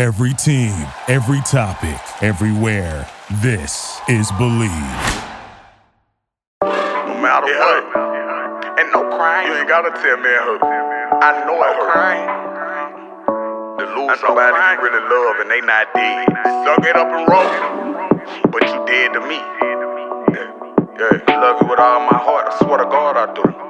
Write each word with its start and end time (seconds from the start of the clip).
Every 0.00 0.32
team, 0.32 0.72
every 1.08 1.42
topic, 1.42 2.00
everywhere. 2.22 3.06
This 3.42 4.00
is 4.08 4.32
Bleav. 4.32 5.36
No 7.06 7.14
matter 7.20 7.48
Yeah. 7.48 7.60
what. 7.60 8.80
And 8.80 8.92
no 8.94 9.02
crying. 9.18 9.48
You 9.48 9.58
ain't 9.58 9.68
gotta 9.68 9.90
tell 9.90 10.16
me 10.16 10.30
it 10.30 10.40
hurt. 10.40 10.62
I 11.22 11.44
know 11.44 11.62
it 11.62 11.76
hurt. 11.76 11.92
crying. 11.92 12.48
To 13.78 13.84
lose 13.94 14.20
somebody 14.20 14.54
crying. 14.56 14.78
you 14.80 14.84
really 14.86 15.08
love 15.14 15.40
and 15.40 15.50
they 15.50 15.60
not 15.60 15.92
dead. 15.94 16.28
Suck 16.64 16.84
it 16.86 16.96
up 16.96 17.08
and 17.08 17.28
roll. 17.28 17.74
But 18.50 18.62
you 18.70 18.86
dead 18.86 19.12
to 19.12 19.20
me. 19.20 19.36
Yeah. 20.34 21.36
Love 21.40 21.62
you 21.62 21.68
with 21.68 21.78
all 21.78 22.00
my 22.10 22.18
heart. 22.18 22.48
I 22.50 22.58
swear 22.64 22.78
to 22.78 22.84
God 22.86 23.16
I 23.18 23.34
do. 23.34 23.69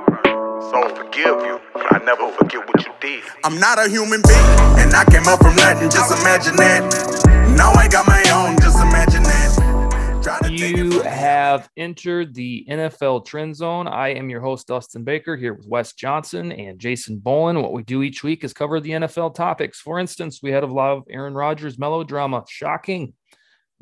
So 0.70 0.84
I 0.84 0.94
forgive 0.94 1.44
you. 1.44 1.60
But 1.74 1.92
I 1.92 2.04
never 2.04 2.30
forget 2.30 2.64
what 2.64 2.86
you 2.86 2.92
did. 3.00 3.24
I'm 3.42 3.58
not 3.58 3.84
a 3.84 3.88
human 3.88 4.22
being, 4.22 4.46
and 4.78 4.94
I 4.94 5.04
came 5.04 5.26
up 5.26 5.42
from 5.42 5.56
nothing. 5.56 5.90
Just 5.90 6.12
imagine 6.12 6.54
that. 6.56 7.54
Now 7.56 7.72
I 7.72 7.88
got 7.88 8.06
my 8.06 8.22
own. 8.32 8.56
Just 8.60 8.76
imagine 8.76 9.24
that. 9.24 10.20
Try 10.22 10.38
to 10.38 10.48
take 10.48 10.60
it 10.60 10.76
You 10.76 11.02
have 11.02 11.68
entered 11.76 12.34
the 12.34 12.64
NFL 12.70 13.26
Trend 13.26 13.56
Zone. 13.56 13.88
I 13.88 14.10
am 14.10 14.30
your 14.30 14.42
host, 14.42 14.68
Dustin 14.68 15.02
Baker, 15.02 15.36
here 15.36 15.54
with 15.54 15.66
Wes 15.66 15.92
Johnson 15.92 16.52
and 16.52 16.78
Jason 16.78 17.18
Bowen. 17.18 17.60
What 17.62 17.72
we 17.72 17.82
do 17.82 18.04
each 18.04 18.22
week 18.22 18.44
is 18.44 18.52
cover 18.52 18.78
the 18.78 18.90
NFL 18.90 19.34
topics. 19.34 19.80
For 19.80 19.98
instance, 19.98 20.38
we 20.40 20.52
had 20.52 20.62
a 20.62 20.68
lot 20.68 20.92
of 20.92 21.02
Aaron 21.10 21.34
Rodgers 21.34 21.80
melodrama. 21.80 22.44
Shocking. 22.48 23.14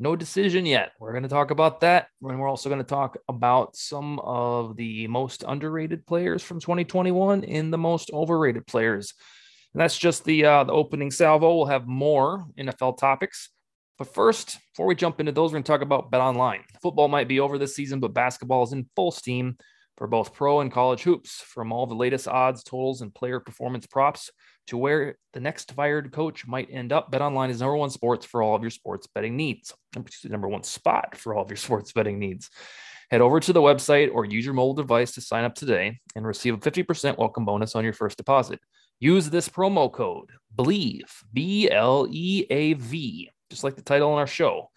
No 0.01 0.15
decision 0.15 0.65
yet. 0.65 0.93
We're 0.97 1.11
going 1.11 1.23
to 1.23 1.29
talk 1.29 1.51
about 1.51 1.81
that. 1.81 2.07
And 2.21 2.39
we're 2.39 2.47
also 2.47 2.69
going 2.69 2.81
to 2.81 2.87
talk 2.87 3.17
about 3.27 3.75
some 3.75 4.19
of 4.19 4.77
the 4.77 5.07
most 5.07 5.43
underrated 5.45 6.07
players 6.07 6.41
from 6.41 6.61
2021 6.61 7.43
and 7.43 7.73
the 7.73 7.77
most 7.77 8.09
overrated 8.13 8.65
players. 8.65 9.13
And 9.73 9.81
that's 9.81 9.97
just 9.97 10.23
the, 10.23 10.45
uh, 10.45 10.63
the 10.63 10.71
opening 10.71 11.11
salvo. 11.11 11.53
We'll 11.53 11.65
have 11.65 11.85
more 11.85 12.45
NFL 12.57 12.97
topics. 12.97 13.49
But 13.97 14.13
first, 14.13 14.57
before 14.71 14.85
we 14.85 14.95
jump 14.95 15.19
into 15.19 15.33
those, 15.33 15.51
we're 15.51 15.55
going 15.55 15.63
to 15.63 15.71
talk 15.71 15.81
about 15.81 16.09
Bet 16.09 16.21
Online. 16.21 16.63
Football 16.81 17.09
might 17.09 17.27
be 17.27 17.41
over 17.41 17.57
this 17.57 17.75
season, 17.75 17.99
but 17.99 18.13
basketball 18.13 18.63
is 18.63 18.71
in 18.71 18.89
full 18.95 19.11
steam 19.11 19.57
for 19.97 20.07
both 20.07 20.33
pro 20.33 20.61
and 20.61 20.71
college 20.71 21.03
hoops. 21.03 21.41
From 21.41 21.73
all 21.73 21.85
the 21.85 21.95
latest 21.95 22.25
odds, 22.25 22.63
totals, 22.63 23.01
and 23.01 23.13
player 23.13 23.41
performance 23.41 23.85
props 23.85 24.31
to 24.69 24.77
where 24.77 25.17
the 25.33 25.39
next 25.39 25.71
fired 25.73 26.11
coach 26.11 26.45
might 26.47 26.69
end 26.71 26.91
up, 26.93 27.11
Bet 27.11 27.21
Online 27.21 27.49
is 27.49 27.59
number 27.59 27.75
one 27.75 27.89
sports 27.89 28.25
for 28.25 28.41
all 28.41 28.55
of 28.55 28.61
your 28.61 28.71
sports 28.71 29.07
betting 29.07 29.35
needs. 29.35 29.73
Number 30.23 30.47
one 30.47 30.63
spot 30.63 31.15
for 31.15 31.33
all 31.33 31.43
of 31.43 31.49
your 31.49 31.57
sports 31.67 31.91
betting 31.91 32.19
needs. 32.19 32.49
Head 33.11 33.21
over 33.21 33.39
to 33.39 33.53
the 33.53 33.61
website 33.61 34.13
or 34.13 34.25
use 34.25 34.45
your 34.45 34.53
mobile 34.53 34.75
device 34.75 35.13
to 35.13 35.21
sign 35.21 35.43
up 35.43 35.55
today 35.55 35.99
and 36.15 36.25
receive 36.25 36.53
a 36.53 36.57
50% 36.57 37.17
welcome 37.17 37.45
bonus 37.45 37.75
on 37.75 37.83
your 37.83 37.93
first 37.93 38.17
deposit. 38.17 38.59
Use 38.99 39.29
this 39.29 39.49
promo 39.49 39.91
code 39.91 40.29
BLEAV, 40.55 41.05
B 41.33 41.71
L 41.71 42.07
E 42.09 42.45
A 42.49 42.73
V, 42.73 43.31
just 43.49 43.63
like 43.63 43.75
the 43.75 43.81
title 43.81 44.11
on 44.11 44.19
our 44.19 44.27
show. 44.27 44.69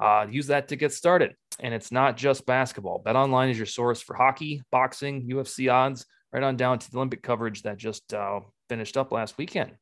Uh, 0.00 0.26
use 0.30 0.46
that 0.46 0.68
to 0.68 0.76
get 0.76 0.92
started. 0.92 1.34
And 1.60 1.74
it's 1.74 1.92
not 1.92 2.16
just 2.16 2.46
basketball. 2.46 3.00
Bet 3.04 3.16
Online 3.16 3.50
is 3.50 3.58
your 3.58 3.66
source 3.66 4.00
for 4.00 4.14
hockey, 4.14 4.62
boxing, 4.70 5.28
UFC 5.28 5.70
odds, 5.70 6.06
right 6.32 6.42
on 6.42 6.56
down 6.56 6.78
to 6.78 6.90
the 6.90 6.96
Olympic 6.96 7.22
coverage 7.22 7.62
that 7.62 7.76
just 7.76 8.14
uh, 8.14 8.40
finished 8.68 8.96
up 8.96 9.12
last 9.12 9.38
weekend. 9.38 9.72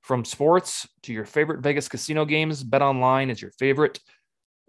From 0.00 0.24
sports 0.24 0.88
to 1.02 1.12
your 1.12 1.24
favorite 1.24 1.60
Vegas 1.60 1.88
casino 1.88 2.24
games, 2.24 2.64
Bet 2.64 2.82
Online 2.82 3.30
is 3.30 3.42
your 3.42 3.50
favorite 3.52 4.00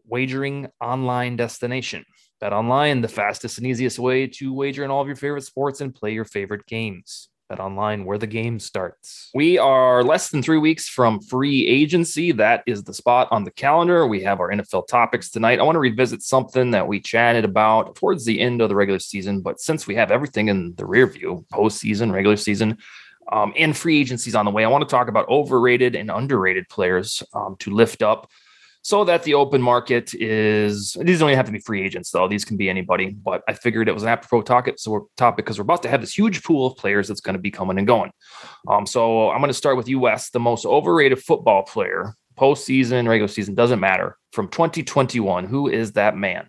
wagering 0.05 0.67
online 0.81 1.37
destination. 1.37 2.03
Bet 2.39 2.53
Online, 2.53 3.01
the 3.01 3.07
fastest 3.07 3.57
and 3.57 3.67
easiest 3.67 3.99
way 3.99 4.27
to 4.27 4.53
wager 4.53 4.83
in 4.83 4.91
all 4.91 5.01
of 5.01 5.07
your 5.07 5.15
favorite 5.15 5.43
sports 5.43 5.79
and 5.79 5.95
play 5.95 6.11
your 6.13 6.25
favorite 6.25 6.65
games. 6.65 7.29
Bet 7.51 7.59
Online, 7.59 8.05
where 8.05 8.17
the 8.17 8.27
game 8.27 8.59
starts. 8.59 9.29
We 9.33 9.57
are 9.57 10.03
less 10.03 10.29
than 10.29 10.41
three 10.41 10.57
weeks 10.57 10.87
from 10.87 11.19
free 11.19 11.67
agency. 11.67 12.31
That 12.31 12.63
is 12.65 12.83
the 12.83 12.93
spot 12.93 13.27
on 13.29 13.43
the 13.43 13.51
calendar. 13.51 14.07
We 14.07 14.23
have 14.23 14.39
our 14.39 14.49
NFL 14.49 14.87
topics 14.87 15.29
tonight. 15.29 15.59
I 15.59 15.63
want 15.63 15.75
to 15.75 15.81
revisit 15.81 16.23
something 16.23 16.71
that 16.71 16.87
we 16.87 16.99
chatted 16.99 17.45
about 17.45 17.95
towards 17.95 18.25
the 18.25 18.39
end 18.39 18.61
of 18.61 18.69
the 18.69 18.75
regular 18.75 18.99
season, 18.99 19.41
but 19.41 19.59
since 19.59 19.85
we 19.85 19.95
have 19.95 20.11
everything 20.11 20.47
in 20.47 20.73
the 20.75 20.85
rear 20.85 21.07
view, 21.07 21.45
postseason, 21.53 22.13
regular 22.13 22.37
season, 22.37 22.77
um, 23.31 23.53
and 23.57 23.75
free 23.75 23.99
agencies 23.99 24.35
on 24.35 24.45
the 24.45 24.51
way, 24.51 24.63
I 24.63 24.67
want 24.67 24.87
to 24.87 24.89
talk 24.89 25.07
about 25.07 25.27
overrated 25.29 25.95
and 25.95 26.11
underrated 26.11 26.67
players 26.69 27.23
um, 27.33 27.55
to 27.59 27.71
lift 27.71 28.01
up 28.01 28.29
so 28.83 29.03
that 29.03 29.23
the 29.23 29.35
open 29.35 29.61
market 29.61 30.13
is 30.15 30.93
these 30.93 31.19
don't 31.19 31.29
even 31.29 31.37
have 31.37 31.45
to 31.45 31.51
be 31.51 31.59
free 31.59 31.81
agents 31.83 32.09
though. 32.11 32.27
These 32.27 32.45
can 32.45 32.57
be 32.57 32.69
anybody 32.69 33.11
but 33.11 33.43
i 33.47 33.53
figured 33.53 33.87
it 33.87 33.93
was 33.93 34.03
an 34.03 34.09
apropos 34.09 34.41
topic 34.41 34.79
so 34.79 34.91
we're 34.91 35.01
topic 35.17 35.45
because 35.45 35.59
we're 35.59 35.63
about 35.63 35.83
to 35.83 35.89
have 35.89 36.01
this 36.01 36.17
huge 36.17 36.43
pool 36.43 36.67
of 36.67 36.77
players 36.77 37.07
that's 37.07 37.21
going 37.21 37.35
to 37.35 37.41
be 37.41 37.51
coming 37.51 37.77
and 37.77 37.87
going. 37.87 38.11
Um, 38.67 38.85
so 38.85 39.29
i'm 39.29 39.39
going 39.39 39.49
to 39.49 39.53
start 39.53 39.77
with 39.77 39.87
us 39.87 40.29
the 40.31 40.39
most 40.39 40.65
overrated 40.65 41.23
football 41.23 41.63
player 41.63 42.15
postseason 42.37 43.07
regular 43.07 43.27
season 43.27 43.55
doesn't 43.55 43.79
matter 43.79 44.17
from 44.31 44.47
2021 44.47 45.45
who 45.45 45.67
is 45.69 45.93
that 45.93 46.17
man? 46.17 46.47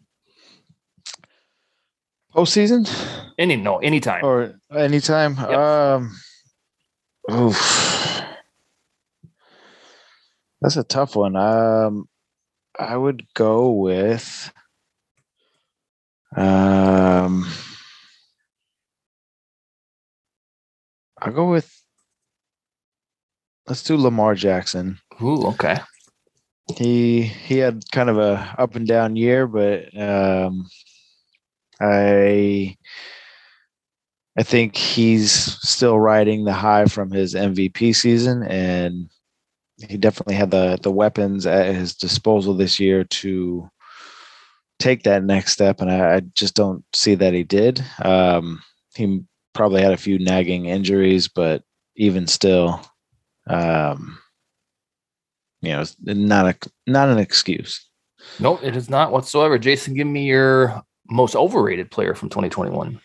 Postseason? 2.35 2.89
Any 3.39 3.57
no 3.57 3.77
anytime. 3.79 4.25
Or 4.25 4.59
anytime. 4.75 5.37
Yep. 5.37 5.51
Um, 5.51 6.17
oof. 7.31 8.23
That's 10.61 10.77
a 10.77 10.85
tough 10.85 11.17
one. 11.17 11.37
Um, 11.37 12.09
I 12.79 12.97
would 12.97 13.27
go 13.35 13.71
with. 13.73 14.53
Um, 16.37 17.47
I'll 21.21 21.33
go 21.33 21.51
with. 21.51 21.71
Let's 23.67 23.83
do 23.83 23.97
Lamar 23.97 24.35
Jackson. 24.35 24.99
Ooh, 25.23 25.47
okay 25.49 25.79
He 26.77 27.23
he 27.23 27.59
had 27.59 27.85
kind 27.93 28.11
of 28.11 28.19
a 28.19 28.55
up 28.59 28.75
and 28.77 28.87
down 28.87 29.17
year, 29.17 29.47
but 29.47 29.97
um, 30.01 30.69
I 31.81 32.77
I 34.37 34.43
think 34.43 34.77
he's 34.77 35.33
still 35.33 35.99
riding 35.99 36.45
the 36.45 36.53
high 36.53 36.87
from 36.87 37.11
his 37.11 37.35
MVP 37.35 37.95
season, 37.95 38.43
and 38.45 39.11
he 39.89 39.97
definitely 39.99 40.35
had 40.35 40.51
the 40.51 40.79
the 40.83 40.91
weapons 40.91 41.47
at 41.47 41.75
his 41.75 41.95
disposal 41.95 42.55
this 42.55 42.81
year 42.81 43.05
to 43.05 43.71
take 44.79 45.03
that 45.03 45.23
next 45.23 45.53
step. 45.53 45.81
And 45.81 45.91
I, 45.91 46.17
I 46.17 46.21
just 46.21 46.55
don't 46.55 46.85
see 46.95 47.15
that 47.17 47.35
he 47.35 47.43
did. 47.45 47.85
Um, 48.03 48.63
he 48.95 49.23
probably 49.53 49.83
had 49.83 49.93
a 49.93 49.99
few 49.99 50.19
nagging 50.19 50.65
injuries, 50.67 51.29
but 51.29 51.63
even 51.97 52.27
still, 52.27 52.81
um, 53.49 54.19
you 55.61 55.73
know, 55.73 55.85
not 56.01 56.47
a 56.47 56.71
not 56.87 57.09
an 57.11 57.19
excuse. 57.19 57.87
nope 58.39 58.61
it 58.63 58.77
is 58.77 58.89
not 58.89 59.11
whatsoever 59.11 59.59
jason 59.59 59.95
give 59.95 60.07
me 60.07 60.25
your 60.25 60.81
most 61.11 61.35
overrated 61.35 61.91
player 61.91 62.15
from 62.15 62.29
2021 62.29 63.01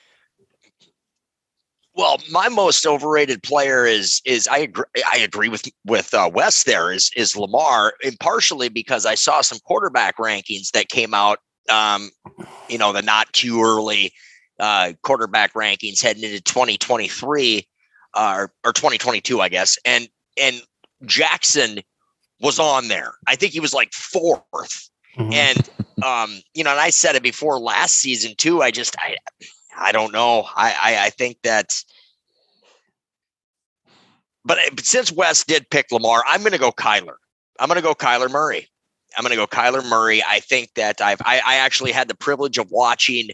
Well, 1.97 2.22
my 2.30 2.47
most 2.47 2.85
overrated 2.85 3.41
player 3.41 3.88
is 3.88 4.22
is 4.24 4.47
I 4.47 4.59
agree 4.59 4.85
I 5.12 5.18
agree 5.18 5.50
with 5.50 5.68
with 5.84 6.13
uh, 6.13 6.30
Wes 6.31 6.63
there 6.63 6.91
is 6.91 7.09
is 7.16 7.35
Lamar, 7.35 7.96
and 8.03 8.18
partially 8.19 8.69
because 8.69 9.08
I 9.08 9.16
saw 9.16 9.41
some 9.41 9.58
quarterback 9.66 10.18
rankings 10.18 10.69
that 10.74 10.90
came 10.90 11.16
out, 11.16 11.40
um, 11.69 12.12
you 12.69 12.78
know, 12.78 12.94
the 12.94 13.02
not 13.02 13.34
too 13.34 13.63
early 13.63 14.13
uh, 14.59 14.94
quarterback 15.02 15.53
rankings 15.56 16.00
heading 16.00 16.24
into 16.24 16.40
2023 16.40 17.68
uh, 18.14 18.34
or, 18.38 18.53
or 18.64 18.74
2022, 18.74 19.41
I 19.41 19.50
guess, 19.50 19.79
and 19.84 20.08
and 20.40 20.62
Jackson 21.03 21.79
was 22.40 22.59
on 22.59 22.90
there. 22.90 23.14
I 23.25 23.35
think 23.35 23.53
he 23.53 23.59
was 23.59 23.74
like 23.74 23.91
fourth, 23.94 24.88
and 25.18 25.68
um, 26.06 26.41
you 26.53 26.64
know, 26.64 26.69
and 26.69 26.79
I 26.79 26.91
said 26.91 27.16
it 27.16 27.24
before 27.24 27.58
last 27.58 27.96
season 27.96 28.35
too. 28.38 28.62
I 28.62 28.69
just 28.69 28.96
I 29.00 29.16
I 29.77 29.91
don't 29.91 30.11
know. 30.11 30.47
I 30.55 30.75
I, 30.81 31.05
I 31.05 31.09
think 31.09 31.38
that. 31.43 31.73
But, 34.43 34.59
but 34.73 34.85
since 34.85 35.11
Wes 35.11 35.43
did 35.43 35.69
pick 35.69 35.91
Lamar, 35.91 36.23
I'm 36.25 36.39
going 36.39 36.53
to 36.53 36.57
go 36.57 36.71
Kyler. 36.71 37.15
I'm 37.59 37.67
going 37.67 37.75
to 37.75 37.83
go 37.83 37.93
Kyler 37.93 38.31
Murray. 38.31 38.69
I'm 39.17 39.23
going 39.23 39.31
to 39.31 39.35
go 39.35 39.47
Kyler 39.47 39.87
Murray. 39.87 40.23
I 40.23 40.40
think 40.40 40.73
that 40.75 41.02
I've 41.02 41.22
I, 41.25 41.41
I 41.46 41.55
actually 41.55 41.91
had 41.91 42.07
the 42.07 42.16
privilege 42.16 42.57
of 42.57 42.72
watching 42.72 43.29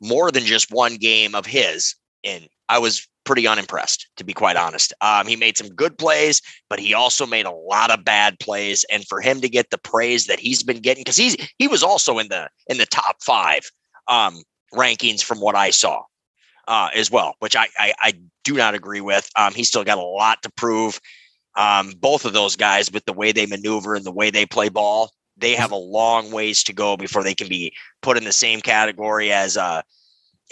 more 0.00 0.30
than 0.30 0.44
just 0.44 0.70
one 0.70 0.96
game 0.96 1.34
of 1.34 1.46
his, 1.46 1.94
and 2.24 2.48
I 2.68 2.78
was 2.78 3.06
pretty 3.24 3.46
unimpressed, 3.46 4.08
to 4.16 4.24
be 4.24 4.32
quite 4.32 4.56
honest. 4.56 4.92
Um, 5.00 5.26
he 5.26 5.36
made 5.36 5.56
some 5.56 5.68
good 5.68 5.96
plays, 5.96 6.42
but 6.68 6.80
he 6.80 6.92
also 6.92 7.24
made 7.24 7.46
a 7.46 7.52
lot 7.52 7.90
of 7.90 8.04
bad 8.04 8.38
plays. 8.40 8.84
And 8.90 9.06
for 9.06 9.20
him 9.20 9.40
to 9.40 9.48
get 9.48 9.70
the 9.70 9.78
praise 9.78 10.26
that 10.26 10.40
he's 10.40 10.62
been 10.62 10.80
getting, 10.80 11.02
because 11.02 11.16
he's 11.16 11.36
he 11.58 11.68
was 11.68 11.82
also 11.82 12.18
in 12.18 12.28
the 12.28 12.48
in 12.66 12.78
the 12.78 12.86
top 12.86 13.16
five 13.22 13.70
um, 14.08 14.42
rankings 14.72 15.22
from 15.22 15.40
what 15.40 15.54
I 15.54 15.70
saw 15.70 16.02
uh, 16.68 16.88
as 16.94 17.10
well, 17.10 17.34
which 17.40 17.56
I, 17.56 17.68
I 17.78 17.94
I 18.00 18.12
do 18.44 18.54
not 18.54 18.74
agree 18.74 19.00
with. 19.00 19.28
Um, 19.36 19.54
he's 19.54 19.68
still 19.68 19.84
got 19.84 19.98
a 19.98 20.02
lot 20.02 20.42
to 20.42 20.50
prove. 20.50 21.00
Um, 21.54 21.92
both 22.00 22.24
of 22.24 22.32
those 22.32 22.56
guys, 22.56 22.90
with 22.90 23.04
the 23.04 23.12
way 23.12 23.32
they 23.32 23.46
maneuver 23.46 23.94
and 23.94 24.04
the 24.04 24.12
way 24.12 24.30
they 24.30 24.46
play 24.46 24.70
ball, 24.70 25.10
they 25.36 25.54
have 25.54 25.70
a 25.70 25.76
long 25.76 26.30
ways 26.30 26.62
to 26.64 26.72
go 26.72 26.96
before 26.96 27.22
they 27.22 27.34
can 27.34 27.48
be 27.48 27.74
put 28.00 28.16
in 28.16 28.24
the 28.24 28.32
same 28.32 28.60
category 28.60 29.32
as 29.32 29.56
uh, 29.56 29.82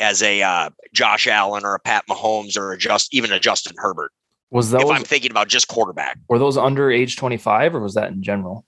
as 0.00 0.22
a 0.22 0.42
uh, 0.42 0.70
Josh 0.92 1.26
Allen 1.26 1.64
or 1.64 1.74
a 1.74 1.80
Pat 1.80 2.04
Mahomes 2.08 2.56
or 2.56 2.72
a 2.72 2.78
just 2.78 3.14
even 3.14 3.32
a 3.32 3.40
Justin 3.40 3.76
Herbert. 3.78 4.12
Was 4.50 4.72
that 4.72 4.80
if 4.80 4.88
was, 4.88 4.96
I'm 4.96 5.04
thinking 5.04 5.30
about 5.30 5.48
just 5.48 5.68
quarterback. 5.68 6.18
were 6.28 6.38
those 6.38 6.56
under 6.56 6.90
age 6.90 7.16
25 7.16 7.76
or 7.76 7.80
was 7.80 7.94
that 7.94 8.10
in 8.10 8.22
general? 8.22 8.66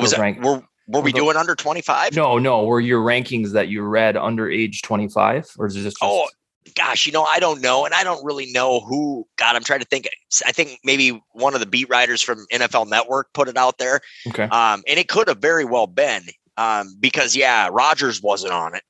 Was 0.00 0.12
that 0.12 0.40
were 0.40 0.62
were 0.90 1.00
we 1.00 1.12
the- 1.12 1.18
doing 1.18 1.36
under 1.36 1.54
25? 1.54 2.14
No, 2.16 2.38
no. 2.38 2.64
Were 2.64 2.80
your 2.80 3.00
rankings 3.04 3.52
that 3.52 3.68
you 3.68 3.82
read 3.82 4.16
under 4.16 4.50
age 4.50 4.82
25 4.82 5.50
or 5.58 5.66
is 5.66 5.76
it 5.76 5.82
just, 5.82 5.98
Oh, 6.02 6.28
gosh, 6.76 7.06
you 7.06 7.12
know, 7.12 7.24
I 7.24 7.38
don't 7.38 7.60
know. 7.60 7.84
And 7.84 7.94
I 7.94 8.04
don't 8.04 8.24
really 8.24 8.50
know 8.52 8.80
who, 8.80 9.26
God, 9.36 9.56
I'm 9.56 9.64
trying 9.64 9.80
to 9.80 9.86
think. 9.86 10.08
I 10.46 10.52
think 10.52 10.78
maybe 10.84 11.20
one 11.32 11.54
of 11.54 11.60
the 11.60 11.66
beat 11.66 11.88
writers 11.88 12.20
from 12.22 12.46
NFL 12.52 12.88
Network 12.88 13.32
put 13.32 13.48
it 13.48 13.56
out 13.56 13.78
there. 13.78 14.00
okay. 14.28 14.44
Um, 14.44 14.82
and 14.86 14.98
it 14.98 15.08
could 15.08 15.28
have 15.28 15.38
very 15.38 15.64
well 15.64 15.86
been 15.86 16.22
um, 16.56 16.94
because, 17.00 17.34
yeah, 17.34 17.68
Rodgers 17.72 18.22
wasn't 18.22 18.52
on 18.52 18.74
it. 18.74 18.82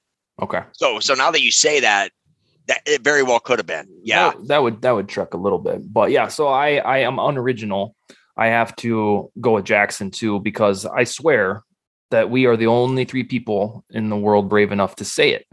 Okay. 0.42 0.62
So, 0.72 1.00
so 1.00 1.14
now 1.14 1.30
that 1.30 1.42
you 1.42 1.50
say 1.50 1.80
that, 1.80 2.12
that 2.66 2.82
it 2.86 3.02
very 3.02 3.22
well 3.22 3.40
could 3.40 3.58
have 3.58 3.66
been. 3.66 3.86
Yeah. 4.02 4.30
That, 4.30 4.48
that 4.48 4.62
would 4.62 4.82
that 4.82 4.92
would 4.92 5.08
truck 5.08 5.34
a 5.34 5.36
little 5.36 5.58
bit. 5.58 5.92
But 5.92 6.10
yeah, 6.12 6.28
so 6.28 6.48
I 6.48 6.76
I 6.76 6.98
am 6.98 7.18
unoriginal. 7.18 7.96
I 8.36 8.46
have 8.46 8.76
to 8.76 9.30
go 9.40 9.54
with 9.54 9.64
Jackson 9.64 10.10
too 10.10 10.38
because 10.40 10.86
I 10.86 11.04
swear 11.04 11.64
that 12.10 12.30
we 12.30 12.46
are 12.46 12.56
the 12.56 12.66
only 12.66 13.04
three 13.04 13.24
people 13.24 13.84
in 13.90 14.08
the 14.08 14.16
world 14.16 14.48
brave 14.48 14.72
enough 14.72 14.96
to 14.96 15.04
say 15.04 15.30
it. 15.30 15.46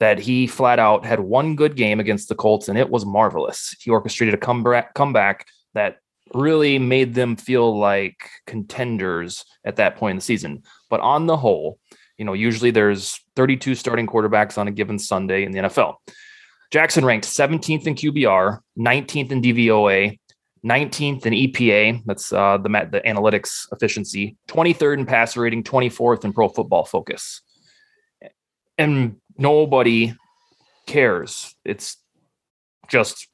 That 0.00 0.18
he 0.18 0.46
flat 0.46 0.78
out 0.78 1.06
had 1.06 1.20
one 1.20 1.56
good 1.56 1.76
game 1.76 2.00
against 2.00 2.28
the 2.28 2.34
Colts 2.34 2.68
and 2.68 2.78
it 2.78 2.90
was 2.90 3.06
marvelous. 3.06 3.74
He 3.80 3.90
orchestrated 3.90 4.34
a 4.34 4.38
comeback 4.38 4.94
comeback 4.94 5.46
that 5.74 5.98
really 6.34 6.78
made 6.78 7.14
them 7.14 7.36
feel 7.36 7.78
like 7.78 8.28
contenders 8.46 9.44
at 9.64 9.76
that 9.76 9.96
point 9.96 10.12
in 10.12 10.16
the 10.16 10.22
season. 10.22 10.62
But 10.90 11.00
on 11.00 11.26
the 11.26 11.36
whole, 11.36 11.78
you 12.18 12.24
know, 12.24 12.32
usually 12.32 12.70
there's 12.70 13.20
32 13.36 13.74
starting 13.74 14.06
quarterbacks 14.06 14.58
on 14.58 14.68
a 14.68 14.72
given 14.72 14.98
Sunday 14.98 15.44
in 15.44 15.52
the 15.52 15.60
NFL. 15.60 15.96
Jackson 16.70 17.04
ranked 17.04 17.26
17th 17.26 17.86
in 17.86 17.94
QBR, 17.94 18.58
19th 18.78 19.30
in 19.30 19.42
DVOA, 19.42 20.18
19th 20.64 21.26
in 21.26 21.32
EPA. 21.32 22.02
That's 22.06 22.32
uh, 22.32 22.58
the 22.58 22.68
the 22.68 23.00
analytics 23.06 23.66
efficiency. 23.72 24.36
23rd 24.48 24.98
in 24.98 25.06
passer 25.06 25.40
rating, 25.40 25.62
24th 25.62 26.24
in 26.24 26.32
Pro 26.32 26.48
Football 26.48 26.84
Focus. 26.84 27.42
And 28.78 29.16
nobody 29.36 30.14
cares. 30.86 31.54
It's 31.64 31.96
just 32.88 33.28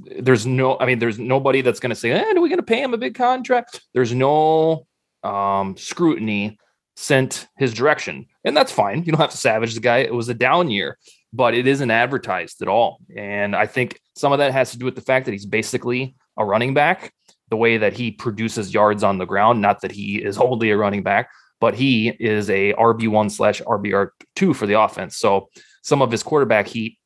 there's 0.00 0.46
no. 0.46 0.78
I 0.78 0.86
mean, 0.86 0.98
there's 0.98 1.18
nobody 1.18 1.60
that's 1.60 1.80
going 1.80 1.90
to 1.90 1.96
say, 1.96 2.10
"Eh, 2.10 2.32
are 2.34 2.40
we 2.40 2.48
going 2.48 2.58
to 2.58 2.64
pay 2.64 2.82
him 2.82 2.94
a 2.94 2.98
big 2.98 3.14
contract?" 3.14 3.82
There's 3.92 4.14
no 4.14 4.86
um, 5.22 5.76
scrutiny 5.76 6.58
sent 6.96 7.46
his 7.58 7.74
direction, 7.74 8.26
and 8.44 8.56
that's 8.56 8.72
fine. 8.72 9.04
You 9.04 9.12
don't 9.12 9.20
have 9.20 9.30
to 9.30 9.36
savage 9.36 9.74
the 9.74 9.80
guy. 9.80 9.98
It 9.98 10.14
was 10.14 10.28
a 10.28 10.34
down 10.34 10.70
year 10.70 10.96
but 11.32 11.54
it 11.54 11.66
isn't 11.66 11.90
advertised 11.90 12.62
at 12.62 12.68
all. 12.68 12.98
And 13.16 13.54
I 13.54 13.66
think 13.66 14.00
some 14.16 14.32
of 14.32 14.38
that 14.38 14.52
has 14.52 14.72
to 14.72 14.78
do 14.78 14.84
with 14.84 14.94
the 14.94 15.00
fact 15.00 15.26
that 15.26 15.32
he's 15.32 15.46
basically 15.46 16.14
a 16.36 16.44
running 16.44 16.74
back, 16.74 17.12
the 17.50 17.56
way 17.56 17.78
that 17.78 17.92
he 17.92 18.10
produces 18.10 18.72
yards 18.72 19.02
on 19.02 19.18
the 19.18 19.24
ground. 19.24 19.60
Not 19.60 19.80
that 19.82 19.92
he 19.92 20.16
is 20.16 20.38
only 20.38 20.70
a 20.70 20.76
running 20.76 21.02
back, 21.02 21.30
but 21.60 21.74
he 21.74 22.08
is 22.08 22.48
a 22.50 22.72
RB1 22.74 23.30
slash 23.30 23.60
RBR2 23.62 24.54
for 24.54 24.66
the 24.66 24.80
offense. 24.80 25.16
So 25.16 25.48
some 25.82 26.02
of 26.02 26.10
his 26.10 26.22
quarterback 26.22 26.66
heat 26.66 26.98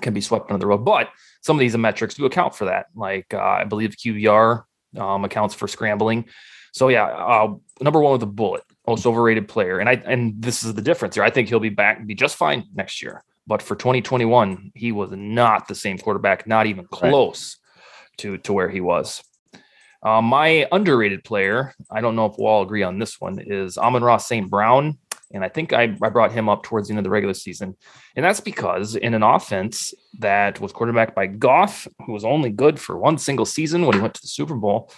can 0.00 0.14
be 0.14 0.20
swept 0.20 0.50
under 0.50 0.60
the 0.60 0.66
rug, 0.66 0.84
but 0.84 1.10
some 1.42 1.56
of 1.56 1.60
these 1.60 1.76
metrics 1.76 2.14
do 2.14 2.24
account 2.24 2.54
for 2.54 2.64
that. 2.64 2.86
Like 2.94 3.32
uh, 3.32 3.40
I 3.40 3.64
believe 3.64 3.90
QBR 3.90 4.64
um, 4.98 5.24
accounts 5.24 5.54
for 5.54 5.68
scrambling. 5.68 6.26
So 6.72 6.88
yeah, 6.88 7.04
uh, 7.04 7.54
number 7.80 8.00
one 8.00 8.12
with 8.12 8.22
a 8.22 8.26
bullet, 8.26 8.62
most 8.86 9.06
overrated 9.06 9.46
player, 9.46 9.78
and 9.78 9.88
I 9.88 9.92
and 9.92 10.34
this 10.42 10.64
is 10.64 10.74
the 10.74 10.82
difference 10.82 11.14
here. 11.14 11.22
I 11.22 11.30
think 11.30 11.48
he'll 11.48 11.60
be 11.60 11.68
back 11.68 11.98
and 11.98 12.08
be 12.08 12.16
just 12.16 12.34
fine 12.34 12.64
next 12.74 13.00
year. 13.00 13.22
But 13.46 13.62
for 13.62 13.76
2021, 13.76 14.72
he 14.74 14.90
was 14.90 15.10
not 15.12 15.68
the 15.68 15.74
same 15.74 15.98
quarterback, 15.98 16.46
not 16.46 16.66
even 16.66 16.86
close 16.86 17.58
to 18.18 18.38
to 18.38 18.52
where 18.52 18.68
he 18.68 18.80
was. 18.80 19.22
Uh, 20.02 20.20
my 20.20 20.68
underrated 20.70 21.24
player, 21.24 21.72
I 21.90 22.02
don't 22.02 22.14
know 22.14 22.26
if 22.26 22.34
we'll 22.36 22.48
all 22.48 22.62
agree 22.62 22.82
on 22.82 22.98
this 22.98 23.18
one, 23.18 23.38
is 23.38 23.78
Amon-Ra 23.78 24.18
St. 24.18 24.50
Brown. 24.50 24.98
And 25.32 25.42
I 25.42 25.48
think 25.48 25.72
I, 25.72 25.96
I 26.02 26.08
brought 26.10 26.30
him 26.30 26.48
up 26.48 26.62
towards 26.62 26.88
the 26.88 26.92
end 26.92 26.98
of 26.98 27.04
the 27.04 27.10
regular 27.10 27.32
season. 27.32 27.74
And 28.14 28.24
that's 28.24 28.40
because 28.40 28.96
in 28.96 29.14
an 29.14 29.22
offense 29.22 29.94
that 30.18 30.60
was 30.60 30.72
quarterbacked 30.72 31.14
by 31.14 31.26
Goff, 31.26 31.88
who 32.04 32.12
was 32.12 32.24
only 32.24 32.50
good 32.50 32.78
for 32.78 32.98
one 32.98 33.16
single 33.16 33.46
season 33.46 33.86
when 33.86 33.94
he 33.94 34.00
went 34.00 34.14
to 34.14 34.20
the 34.20 34.28
Super 34.28 34.54
Bowl, 34.54 34.92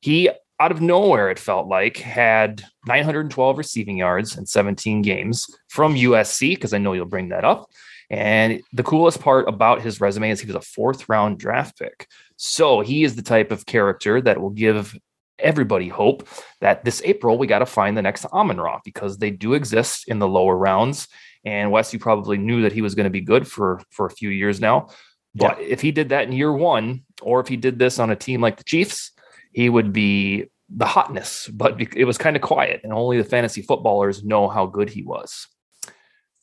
he 0.00 0.30
out 0.60 0.70
of 0.70 0.80
nowhere, 0.80 1.28
it 1.28 1.40
felt 1.40 1.66
like, 1.66 1.96
had 1.96 2.62
912 2.86 3.58
receiving 3.58 3.98
yards 3.98 4.38
in 4.38 4.46
17 4.46 5.02
games 5.02 5.46
from 5.68 5.96
USC, 5.96 6.50
because 6.50 6.72
I 6.72 6.78
know 6.78 6.92
you'll 6.92 7.06
bring 7.06 7.30
that 7.30 7.44
up. 7.44 7.68
And 8.12 8.60
the 8.74 8.82
coolest 8.82 9.20
part 9.20 9.48
about 9.48 9.80
his 9.80 9.98
resume 9.98 10.30
is 10.30 10.38
he 10.38 10.46
was 10.46 10.54
a 10.54 10.60
fourth 10.60 11.08
round 11.08 11.38
draft 11.38 11.78
pick. 11.78 12.06
So 12.36 12.80
he 12.80 13.04
is 13.04 13.16
the 13.16 13.22
type 13.22 13.50
of 13.50 13.64
character 13.64 14.20
that 14.20 14.38
will 14.38 14.50
give 14.50 14.94
everybody 15.38 15.88
hope 15.88 16.28
that 16.60 16.84
this 16.84 17.00
April 17.06 17.38
we 17.38 17.46
got 17.46 17.60
to 17.60 17.66
find 17.66 17.96
the 17.96 18.02
next 18.02 18.26
Amon 18.26 18.60
Ra 18.60 18.80
because 18.84 19.16
they 19.16 19.30
do 19.30 19.54
exist 19.54 20.08
in 20.08 20.18
the 20.18 20.28
lower 20.28 20.56
rounds. 20.56 21.08
And 21.46 21.72
Wes, 21.72 21.94
you 21.94 21.98
probably 21.98 22.36
knew 22.36 22.62
that 22.62 22.72
he 22.72 22.82
was 22.82 22.94
going 22.94 23.04
to 23.04 23.10
be 23.10 23.22
good 23.22 23.48
for 23.48 23.80
for 23.90 24.04
a 24.04 24.10
few 24.10 24.28
years 24.28 24.60
now. 24.60 24.88
But 25.34 25.58
if 25.60 25.80
he 25.80 25.90
did 25.90 26.10
that 26.10 26.26
in 26.26 26.32
year 26.32 26.52
one, 26.52 27.04
or 27.22 27.40
if 27.40 27.48
he 27.48 27.56
did 27.56 27.78
this 27.78 27.98
on 27.98 28.10
a 28.10 28.16
team 28.16 28.42
like 28.42 28.58
the 28.58 28.64
Chiefs, 28.64 29.12
he 29.52 29.70
would 29.70 29.90
be 29.90 30.50
the 30.68 30.84
hotness. 30.84 31.48
But 31.48 31.80
it 31.96 32.04
was 32.04 32.18
kind 32.18 32.36
of 32.36 32.42
quiet, 32.42 32.82
and 32.84 32.92
only 32.92 33.16
the 33.16 33.24
fantasy 33.24 33.62
footballers 33.62 34.22
know 34.22 34.48
how 34.48 34.66
good 34.66 34.90
he 34.90 35.02
was. 35.02 35.48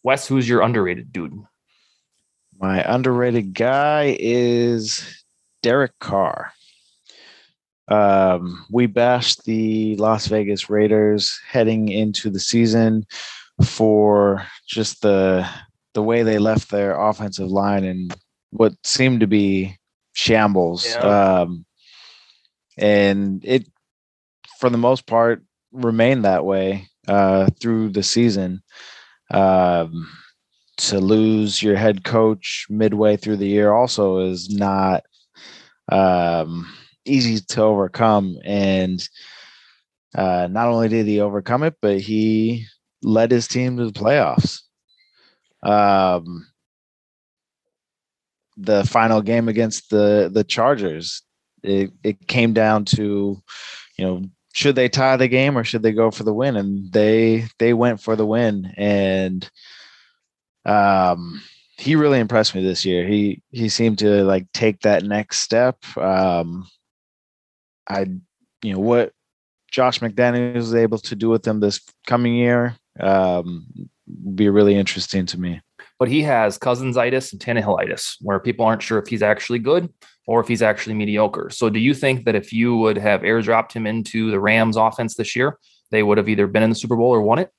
Wes, 0.01 0.27
who's 0.27 0.50
your 0.50 0.62
underrated 0.62 1.13
dude? 1.13 1.44
My 2.59 2.83
underrated 2.83 3.53
guy 3.53 4.17
is 4.19 5.23
Derek 5.63 5.97
Carr. 6.00 6.51
Um, 7.88 8.65
we 8.69 8.85
bashed 8.85 9.45
the 9.45 9.95
Las 9.95 10.27
Vegas 10.27 10.69
Raiders 10.69 11.39
heading 11.47 11.88
into 11.88 12.29
the 12.29 12.39
season 12.39 13.06
for 13.63 14.45
just 14.67 15.01
the 15.01 15.47
the 15.94 16.03
way 16.03 16.21
they 16.21 16.38
left 16.38 16.69
their 16.69 17.00
offensive 17.00 17.47
line 17.47 17.83
and 17.83 18.13
what 18.51 18.73
seemed 18.83 19.21
to 19.21 19.27
be 19.27 19.77
shambles. 20.13 20.85
Yeah. 20.85 21.39
Um, 21.41 21.65
and 22.77 23.44
it, 23.44 23.67
for 24.59 24.69
the 24.69 24.77
most 24.77 25.07
part, 25.07 25.44
remained 25.71 26.25
that 26.25 26.45
way 26.45 26.88
uh, 27.07 27.47
through 27.59 27.89
the 27.89 28.03
season. 28.03 28.61
Um, 29.31 30.07
to 30.80 31.00
lose 31.00 31.62
your 31.62 31.76
head 31.76 32.04
coach 32.04 32.66
midway 32.70 33.18
through 33.18 33.38
the 33.38 33.48
year 33.48 33.74
also 33.74 34.20
is 34.20 34.50
not 34.50 35.04
um, 35.92 36.72
easy 37.06 37.40
to 37.50 37.62
overcome. 37.62 38.38
And 38.46 39.08
uh, 40.16 40.48
not 40.50 40.68
only 40.68 40.88
did 40.88 41.06
he 41.06 41.19
overcome 41.19 41.64
it, 41.64 41.76
but 41.81 42.00
he 42.00 42.66
led 43.04 43.31
his 43.31 43.48
team 43.48 43.78
to 43.78 43.86
the 43.86 43.92
playoffs. 43.92 44.62
Um, 45.64 46.48
the 48.56 48.86
final 48.86 49.21
game 49.21 49.48
against 49.50 49.90
the 49.90 50.30
the 50.33 50.44
Chargers, 50.44 51.21
it, 51.64 51.92
it 52.04 52.28
came 52.28 52.54
down 52.54 52.86
to, 52.86 53.42
you 53.98 54.06
know, 54.06 54.24
should 54.54 54.76
they 54.76 54.90
tie 54.90 55.18
the 55.18 55.28
game 55.28 55.57
or 55.57 55.64
should 55.64 55.83
they 55.83 55.92
go 55.92 56.12
for 56.12 56.24
the 56.24 56.33
win? 56.33 56.56
And 56.56 56.92
they 56.92 57.48
they 57.57 57.74
went 57.74 58.02
for 58.02 58.16
the 58.16 58.26
win. 58.26 58.74
And 58.78 59.50
um 60.69 61.42
he 61.78 61.95
really 61.95 62.19
impressed 62.19 62.54
me 62.56 62.64
this 62.64 62.85
year. 62.85 63.07
He 63.07 63.42
he 63.52 63.69
seemed 63.69 63.99
to 63.99 64.23
like 64.23 64.52
take 64.54 64.81
that 64.81 65.04
next 65.04 65.40
step. 65.40 65.78
Um 65.97 66.68
I 67.88 68.06
you 68.61 68.73
know 68.73 68.80
what 68.80 69.14
Josh 69.71 69.99
McDaniels 69.99 70.56
was 70.56 70.76
able 70.76 70.97
to 70.99 71.16
do 71.16 71.30
with 71.30 71.44
them 71.44 71.59
this 71.59 71.81
coming 72.07 72.35
year 72.35 72.76
um 72.99 73.68
be 74.35 74.49
really 74.49 74.76
interesting 74.76 75.26
to 75.28 75.40
me. 75.40 75.61
But 75.97 76.09
he 76.09 76.21
has 76.23 76.57
Cousinsitis 76.57 77.31
and 77.33 77.42
Tannehillitis, 77.42 78.16
where 78.21 78.40
people 78.40 78.66
aren't 78.66 78.81
sure 78.81 78.99
if 78.99 79.07
he's 79.07 79.21
actually 79.21 79.59
good 79.59 79.94
or 80.28 80.40
if 80.40 80.47
he's 80.47 80.61
actually 80.61 80.95
mediocre. 80.95 81.49
So, 81.49 81.69
do 81.69 81.80
you 81.80 81.94
think 81.94 82.26
that 82.26 82.35
if 82.35 82.54
you 82.54 82.78
would 82.78 82.97
have 82.97 83.21
airdropped 83.21 83.73
him 83.73 83.85
into 83.85 84.31
the 84.31 84.40
Rams 84.40 84.78
offense 84.78 85.16
this 85.16 85.35
year, 85.35 85.57
they 85.92 86.04
would 86.04 86.18
have 86.18 86.30
either 86.30 86.47
been 86.47 86.64
in 86.64 86.69
the 86.69 86.76
Super 86.76 86.95
Bowl 86.95 87.09
or 87.09 87.21
won 87.21 87.40
it? 87.40 87.52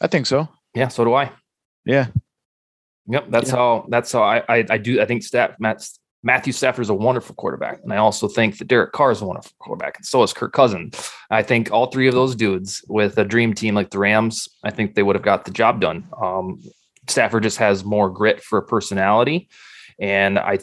I 0.00 0.06
think 0.06 0.26
so. 0.26 0.48
Yeah, 0.74 0.88
so 0.88 1.04
do 1.04 1.14
I. 1.14 1.32
Yeah. 1.84 2.08
Yep, 3.08 3.26
that's 3.30 3.50
Yeah. 3.50 3.56
how 3.56 3.86
that's 3.88 4.12
how 4.12 4.22
I 4.22 4.42
I, 4.48 4.64
I 4.70 4.78
do. 4.78 5.00
I 5.00 5.06
think 5.06 5.22
Staff, 5.22 5.52
Matt, 5.58 5.88
Matthew 6.22 6.52
Stafford 6.52 6.82
is 6.82 6.90
a 6.90 6.94
wonderful 6.94 7.34
quarterback, 7.36 7.80
and 7.82 7.92
I 7.92 7.96
also 7.96 8.28
think 8.28 8.58
that 8.58 8.68
Derek 8.68 8.92
Carr 8.92 9.10
is 9.10 9.22
a 9.22 9.26
wonderful 9.26 9.52
quarterback, 9.60 9.96
and 9.96 10.04
so 10.04 10.22
is 10.22 10.32
Kirk 10.34 10.52
Cousins. 10.52 11.10
I 11.30 11.42
think 11.42 11.72
all 11.72 11.86
three 11.86 12.06
of 12.08 12.14
those 12.14 12.34
dudes 12.36 12.84
with 12.88 13.16
a 13.18 13.24
dream 13.24 13.54
team 13.54 13.74
like 13.74 13.90
the 13.90 13.98
Rams, 13.98 14.46
I 14.62 14.70
think 14.70 14.94
they 14.94 15.02
would 15.02 15.16
have 15.16 15.24
got 15.24 15.44
the 15.46 15.50
job 15.52 15.80
done. 15.80 16.06
Um, 16.22 16.62
Stafford 17.08 17.44
just 17.44 17.56
has 17.58 17.84
more 17.84 18.10
grit 18.10 18.42
for 18.42 18.60
personality, 18.60 19.48
and 19.98 20.38
I 20.38 20.58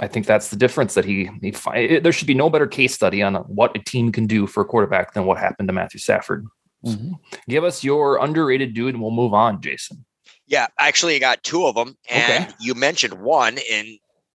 I 0.00 0.08
think 0.08 0.26
that's 0.26 0.48
the 0.48 0.56
difference 0.56 0.94
that 0.94 1.04
he 1.04 1.30
he 1.40 1.52
fi- 1.52 2.00
there 2.00 2.10
should 2.12 2.26
be 2.26 2.34
no 2.34 2.50
better 2.50 2.66
case 2.66 2.92
study 2.92 3.22
on 3.22 3.36
what 3.36 3.76
a 3.76 3.78
team 3.78 4.10
can 4.10 4.26
do 4.26 4.48
for 4.48 4.62
a 4.62 4.66
quarterback 4.66 5.14
than 5.14 5.26
what 5.26 5.38
happened 5.38 5.68
to 5.68 5.72
Matthew 5.72 6.00
Stafford. 6.00 6.44
Give 7.48 7.64
us 7.64 7.82
your 7.84 8.18
underrated 8.18 8.74
dude, 8.74 8.94
and 8.94 9.02
we'll 9.02 9.10
move 9.12 9.34
on, 9.34 9.60
Jason. 9.60 10.04
Yeah, 10.46 10.66
actually, 10.78 11.16
I 11.16 11.18
got 11.18 11.42
two 11.42 11.66
of 11.66 11.74
them, 11.74 11.96
and 12.10 12.44
Okay. 12.44 12.54
you 12.60 12.74
mentioned 12.74 13.14
one, 13.14 13.58
and 13.72 13.88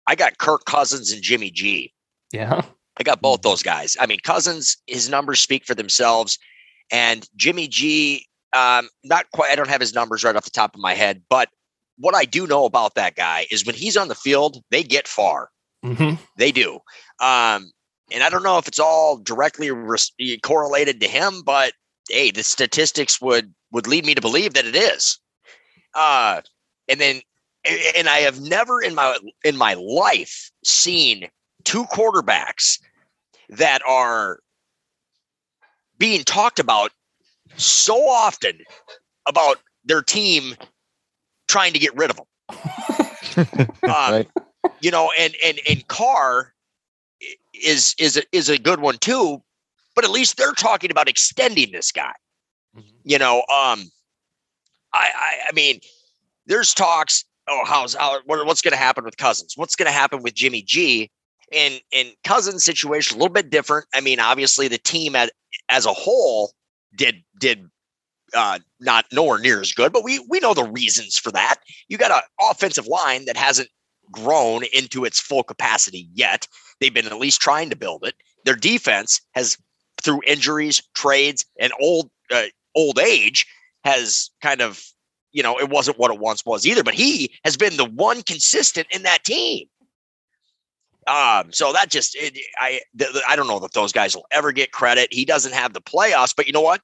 I 0.07 0.15
got 0.15 0.37
Kirk 0.37 0.65
Cousins 0.65 1.11
and 1.11 1.21
Jimmy 1.21 1.49
G. 1.49 1.93
Yeah. 2.31 2.61
I 2.97 3.03
got 3.03 3.21
both 3.21 3.41
those 3.41 3.63
guys. 3.63 3.97
I 3.99 4.05
mean, 4.05 4.19
Cousins, 4.23 4.77
his 4.87 5.09
numbers 5.09 5.39
speak 5.39 5.65
for 5.65 5.73
themselves, 5.75 6.37
and 6.91 7.27
Jimmy 7.35 7.67
G. 7.67 8.27
Um, 8.53 8.87
not 9.03 9.25
quite. 9.33 9.51
I 9.51 9.55
don't 9.55 9.67
have 9.67 9.81
his 9.81 9.93
numbers 9.93 10.23
right 10.23 10.35
off 10.35 10.45
the 10.45 10.49
top 10.51 10.75
of 10.75 10.79
my 10.81 10.93
head, 10.93 11.23
but 11.29 11.49
what 11.97 12.15
I 12.15 12.23
do 12.25 12.45
know 12.47 12.65
about 12.65 12.95
that 12.95 13.15
guy 13.15 13.47
is 13.51 13.65
when 13.65 13.75
he's 13.75 13.97
on 13.97 14.07
the 14.07 14.15
field, 14.15 14.63
they 14.69 14.83
get 14.83 15.07
far. 15.07 15.49
hmm 15.83 16.13
They 16.37 16.51
do. 16.51 16.75
Um, 17.19 17.71
and 18.11 18.21
I 18.23 18.29
don't 18.29 18.43
know 18.43 18.57
if 18.57 18.67
it's 18.67 18.79
all 18.79 19.17
directly 19.17 19.71
res- 19.71 20.11
correlated 20.43 21.01
to 21.01 21.07
him, 21.07 21.41
but 21.45 21.73
hey, 22.09 22.31
the 22.31 22.43
statistics 22.43 23.21
would 23.21 23.53
would 23.71 23.87
lead 23.87 24.05
me 24.05 24.15
to 24.15 24.21
believe 24.21 24.53
that 24.53 24.65
it 24.65 24.75
is. 24.75 25.19
Uh, 25.93 26.41
and 26.87 26.99
then, 26.99 27.21
and 27.95 28.07
I 28.07 28.19
have 28.19 28.39
never 28.41 28.81
in 28.81 28.95
my 28.95 29.17
in 29.43 29.57
my 29.57 29.73
life 29.73 30.51
seen 30.63 31.29
two 31.63 31.85
quarterbacks 31.85 32.79
that 33.49 33.81
are 33.87 34.39
being 35.97 36.23
talked 36.23 36.59
about 36.59 36.91
so 37.57 38.07
often 38.07 38.59
about 39.25 39.59
their 39.85 40.01
team 40.01 40.55
trying 41.47 41.73
to 41.73 41.79
get 41.79 41.95
rid 41.95 42.09
of 42.09 42.17
them. 42.17 42.25
Um, 43.37 43.67
Right. 43.87 44.29
you 44.81 44.91
know, 44.91 45.11
and 45.17 45.35
and 45.43 45.59
and 45.69 45.87
Carr 45.87 46.53
is 47.53 47.95
is 47.97 48.17
a, 48.17 48.23
is 48.31 48.49
a 48.49 48.57
good 48.57 48.79
one 48.79 48.97
too. 48.97 49.41
But 49.95 50.03
at 50.03 50.11
least 50.11 50.37
they're 50.37 50.51
talking 50.53 50.91
about 50.91 51.07
extending 51.07 51.71
this 51.71 51.91
guy. 51.91 52.13
You 53.03 53.17
know, 53.17 53.37
um, 53.39 53.89
I 54.93 55.09
I, 55.15 55.33
I 55.49 55.51
mean, 55.53 55.79
there's 56.45 56.73
talks. 56.73 57.23
Oh, 57.47 57.63
how's 57.65 57.95
how 57.95 58.19
what, 58.25 58.45
what's 58.45 58.61
going 58.61 58.73
to 58.73 58.77
happen 58.77 59.03
with 59.05 59.17
Cousins? 59.17 59.53
What's 59.55 59.75
going 59.75 59.87
to 59.87 59.97
happen 59.97 60.21
with 60.21 60.33
Jimmy 60.33 60.61
G? 60.61 61.09
And 61.53 61.79
and 61.93 62.09
Cousins' 62.23 62.65
situation 62.65 63.15
a 63.15 63.19
little 63.19 63.33
bit 63.33 63.49
different. 63.49 63.85
I 63.93 64.01
mean, 64.01 64.19
obviously 64.19 64.67
the 64.67 64.79
team 64.79 65.15
at, 65.15 65.31
as 65.69 65.85
a 65.85 65.93
whole 65.93 66.53
did 66.95 67.23
did 67.39 67.69
uh, 68.33 68.59
not 68.79 69.05
nowhere 69.11 69.39
near 69.39 69.61
as 69.61 69.71
good, 69.71 69.93
but 69.93 70.03
we 70.03 70.19
we 70.27 70.39
know 70.39 70.53
the 70.53 70.63
reasons 70.63 71.17
for 71.17 71.31
that. 71.31 71.57
You 71.87 71.97
got 71.97 72.11
an 72.11 72.21
offensive 72.41 72.87
line 72.87 73.25
that 73.25 73.37
hasn't 73.37 73.69
grown 74.11 74.63
into 74.73 75.05
its 75.05 75.19
full 75.19 75.43
capacity 75.43 76.09
yet. 76.13 76.47
They've 76.79 76.93
been 76.93 77.07
at 77.07 77.17
least 77.17 77.41
trying 77.41 77.69
to 77.69 77.75
build 77.75 78.05
it. 78.05 78.15
Their 78.43 78.55
defense 78.55 79.21
has, 79.33 79.57
through 80.05 80.21
injuries, 80.25 80.81
trades, 80.93 81.45
and 81.59 81.73
old 81.81 82.09
uh, 82.31 82.45
old 82.75 82.99
age, 82.99 83.45
has 83.83 84.29
kind 84.41 84.61
of 84.61 84.81
you 85.31 85.43
know 85.43 85.59
it 85.59 85.69
wasn't 85.69 85.99
what 85.99 86.11
it 86.11 86.19
once 86.19 86.45
was 86.45 86.65
either. 86.65 86.83
But 86.83 86.93
he 86.93 87.35
has 87.43 87.57
been 87.57 87.75
the 87.75 87.85
one 87.85 88.21
consistent 88.21 88.87
in 88.91 89.03
that 89.03 89.23
team. 89.23 89.67
Um, 91.07 91.51
so 91.51 91.73
that 91.73 91.89
just 91.89 92.15
it, 92.15 92.37
I 92.57 92.81
th- 92.97 93.11
I 93.27 93.35
don't 93.35 93.47
know 93.47 93.59
that 93.59 93.73
those 93.73 93.91
guys 93.91 94.15
will 94.15 94.25
ever 94.31 94.51
get 94.51 94.71
credit. 94.71 95.11
He 95.11 95.25
doesn't 95.25 95.53
have 95.53 95.73
the 95.73 95.81
playoffs, 95.81 96.33
but 96.35 96.47
you 96.47 96.53
know 96.53 96.61
what? 96.61 96.81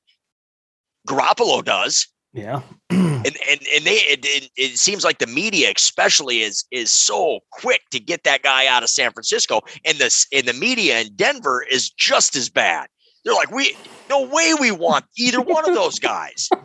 Garoppolo 1.07 1.63
does 1.63 2.07
Yeah. 2.33 2.61
and 2.89 3.25
and 3.25 3.35
and 3.75 3.85
they 3.85 3.97
it, 3.97 4.25
it, 4.25 4.49
it 4.55 4.77
seems 4.77 5.03
like 5.03 5.19
the 5.19 5.27
media 5.27 5.71
especially 5.75 6.41
is 6.41 6.65
is 6.71 6.91
so 6.91 7.39
quick 7.51 7.81
to 7.91 7.99
get 7.99 8.23
that 8.23 8.41
guy 8.41 8.67
out 8.67 8.83
of 8.83 8.89
San 8.89 9.11
Francisco 9.11 9.61
and 9.85 9.97
this 9.97 10.27
and 10.31 10.45
the 10.45 10.53
media 10.53 10.99
in 11.01 11.13
Denver 11.15 11.63
is 11.69 11.89
just 11.89 12.35
as 12.35 12.49
bad. 12.49 12.87
They're 13.23 13.33
like 13.33 13.51
we 13.51 13.75
no 14.09 14.23
way 14.23 14.53
we 14.59 14.71
want 14.71 15.05
either 15.17 15.41
one 15.41 15.67
of 15.67 15.75
those 15.75 15.99
guys. 15.99 16.49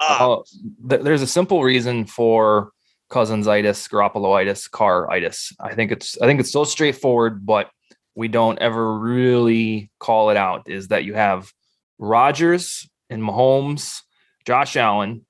Uh, 0.00 0.38
Uh, 0.38 0.42
th- 0.90 1.02
there's 1.02 1.22
a 1.22 1.26
simple 1.26 1.62
reason 1.62 2.04
for 2.04 2.72
Cousins-itis, 3.10 3.86
Garoppolo-itis, 3.88 4.68
Carr-itis. 4.68 5.52
I 5.60 5.74
think 5.74 5.92
it's 5.92 6.20
I 6.20 6.26
think 6.26 6.40
it's 6.40 6.50
so 6.50 6.64
straightforward, 6.64 7.46
but 7.46 7.70
we 8.16 8.26
don't 8.26 8.58
ever 8.58 8.98
really 8.98 9.90
call 10.00 10.30
it 10.30 10.36
out. 10.36 10.68
Is 10.68 10.88
that 10.88 11.04
you 11.04 11.14
have 11.14 11.52
Rodgers 11.98 12.88
and 13.08 13.22
Mahomes, 13.22 14.00
Josh 14.46 14.76
Allen, 14.76 15.24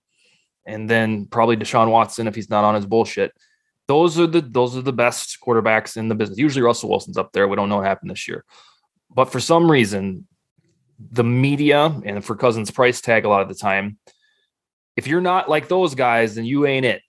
and 0.66 0.88
then 0.88 1.26
probably 1.26 1.56
Deshaun 1.58 1.90
Watson 1.90 2.26
if 2.26 2.34
he's 2.34 2.50
not 2.50 2.64
on 2.64 2.74
his 2.74 2.86
bullshit. 2.86 3.32
Those 3.86 4.18
are 4.18 4.26
the 4.26 4.40
those 4.40 4.76
are 4.78 4.82
the 4.82 4.94
best 4.94 5.36
quarterbacks 5.46 5.98
in 5.98 6.08
the 6.08 6.14
business. 6.14 6.38
Usually 6.38 6.62
Russell 6.62 6.88
Wilson's 6.88 7.18
up 7.18 7.32
there. 7.32 7.46
We 7.48 7.56
don't 7.56 7.68
know 7.68 7.76
what 7.76 7.86
happened 7.86 8.10
this 8.10 8.26
year, 8.26 8.44
but 9.14 9.26
for 9.26 9.40
some 9.40 9.70
reason, 9.70 10.26
the 11.10 11.24
media 11.24 11.86
and 12.04 12.24
for 12.24 12.36
Cousins' 12.36 12.70
price 12.70 13.00
tag 13.00 13.24
a 13.24 13.28
lot 13.28 13.42
of 13.42 13.48
the 13.48 13.54
time 13.54 13.98
if 14.96 15.06
you're 15.06 15.20
not 15.20 15.48
like 15.48 15.68
those 15.68 15.94
guys, 15.94 16.34
then 16.34 16.44
you 16.44 16.66
ain't 16.66 16.86
it. 16.86 17.02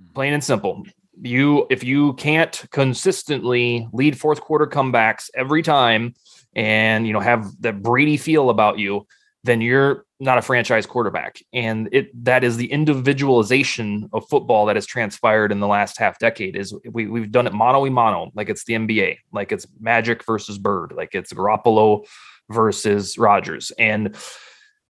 Hmm. 0.00 0.12
Plain 0.14 0.32
and 0.34 0.44
simple. 0.44 0.84
You 1.20 1.66
if 1.70 1.82
you 1.82 2.12
can't 2.14 2.64
consistently 2.70 3.88
lead 3.92 4.18
fourth 4.18 4.40
quarter 4.40 4.66
comebacks 4.66 5.30
every 5.34 5.62
time 5.62 6.14
and 6.54 7.06
you 7.06 7.12
know 7.12 7.20
have 7.20 7.50
that 7.62 7.82
Brady 7.82 8.16
feel 8.16 8.50
about 8.50 8.78
you, 8.78 9.06
then 9.42 9.60
you're 9.60 10.04
not 10.20 10.38
a 10.38 10.42
franchise 10.42 10.86
quarterback. 10.86 11.40
And 11.52 11.88
it 11.92 12.08
that 12.24 12.42
is 12.42 12.56
the 12.56 12.70
individualization 12.70 14.08
of 14.12 14.28
football 14.28 14.66
that 14.66 14.76
has 14.76 14.86
transpired 14.86 15.52
in 15.52 15.60
the 15.60 15.66
last 15.66 15.98
half 15.98 16.18
decade. 16.18 16.56
Is 16.56 16.74
we 16.90 17.06
we've 17.06 17.30
done 17.30 17.46
it 17.46 17.52
mono 17.52 17.80
y 17.82 17.88
mono, 17.88 18.30
like 18.34 18.48
it's 18.48 18.64
the 18.64 18.74
NBA, 18.74 19.18
like 19.32 19.52
it's 19.52 19.66
Magic 19.80 20.24
versus 20.24 20.58
Bird, 20.58 20.92
like 20.96 21.10
it's 21.14 21.32
Garoppolo 21.32 22.06
versus 22.50 23.16
Rodgers. 23.18 23.70
And 23.78 24.16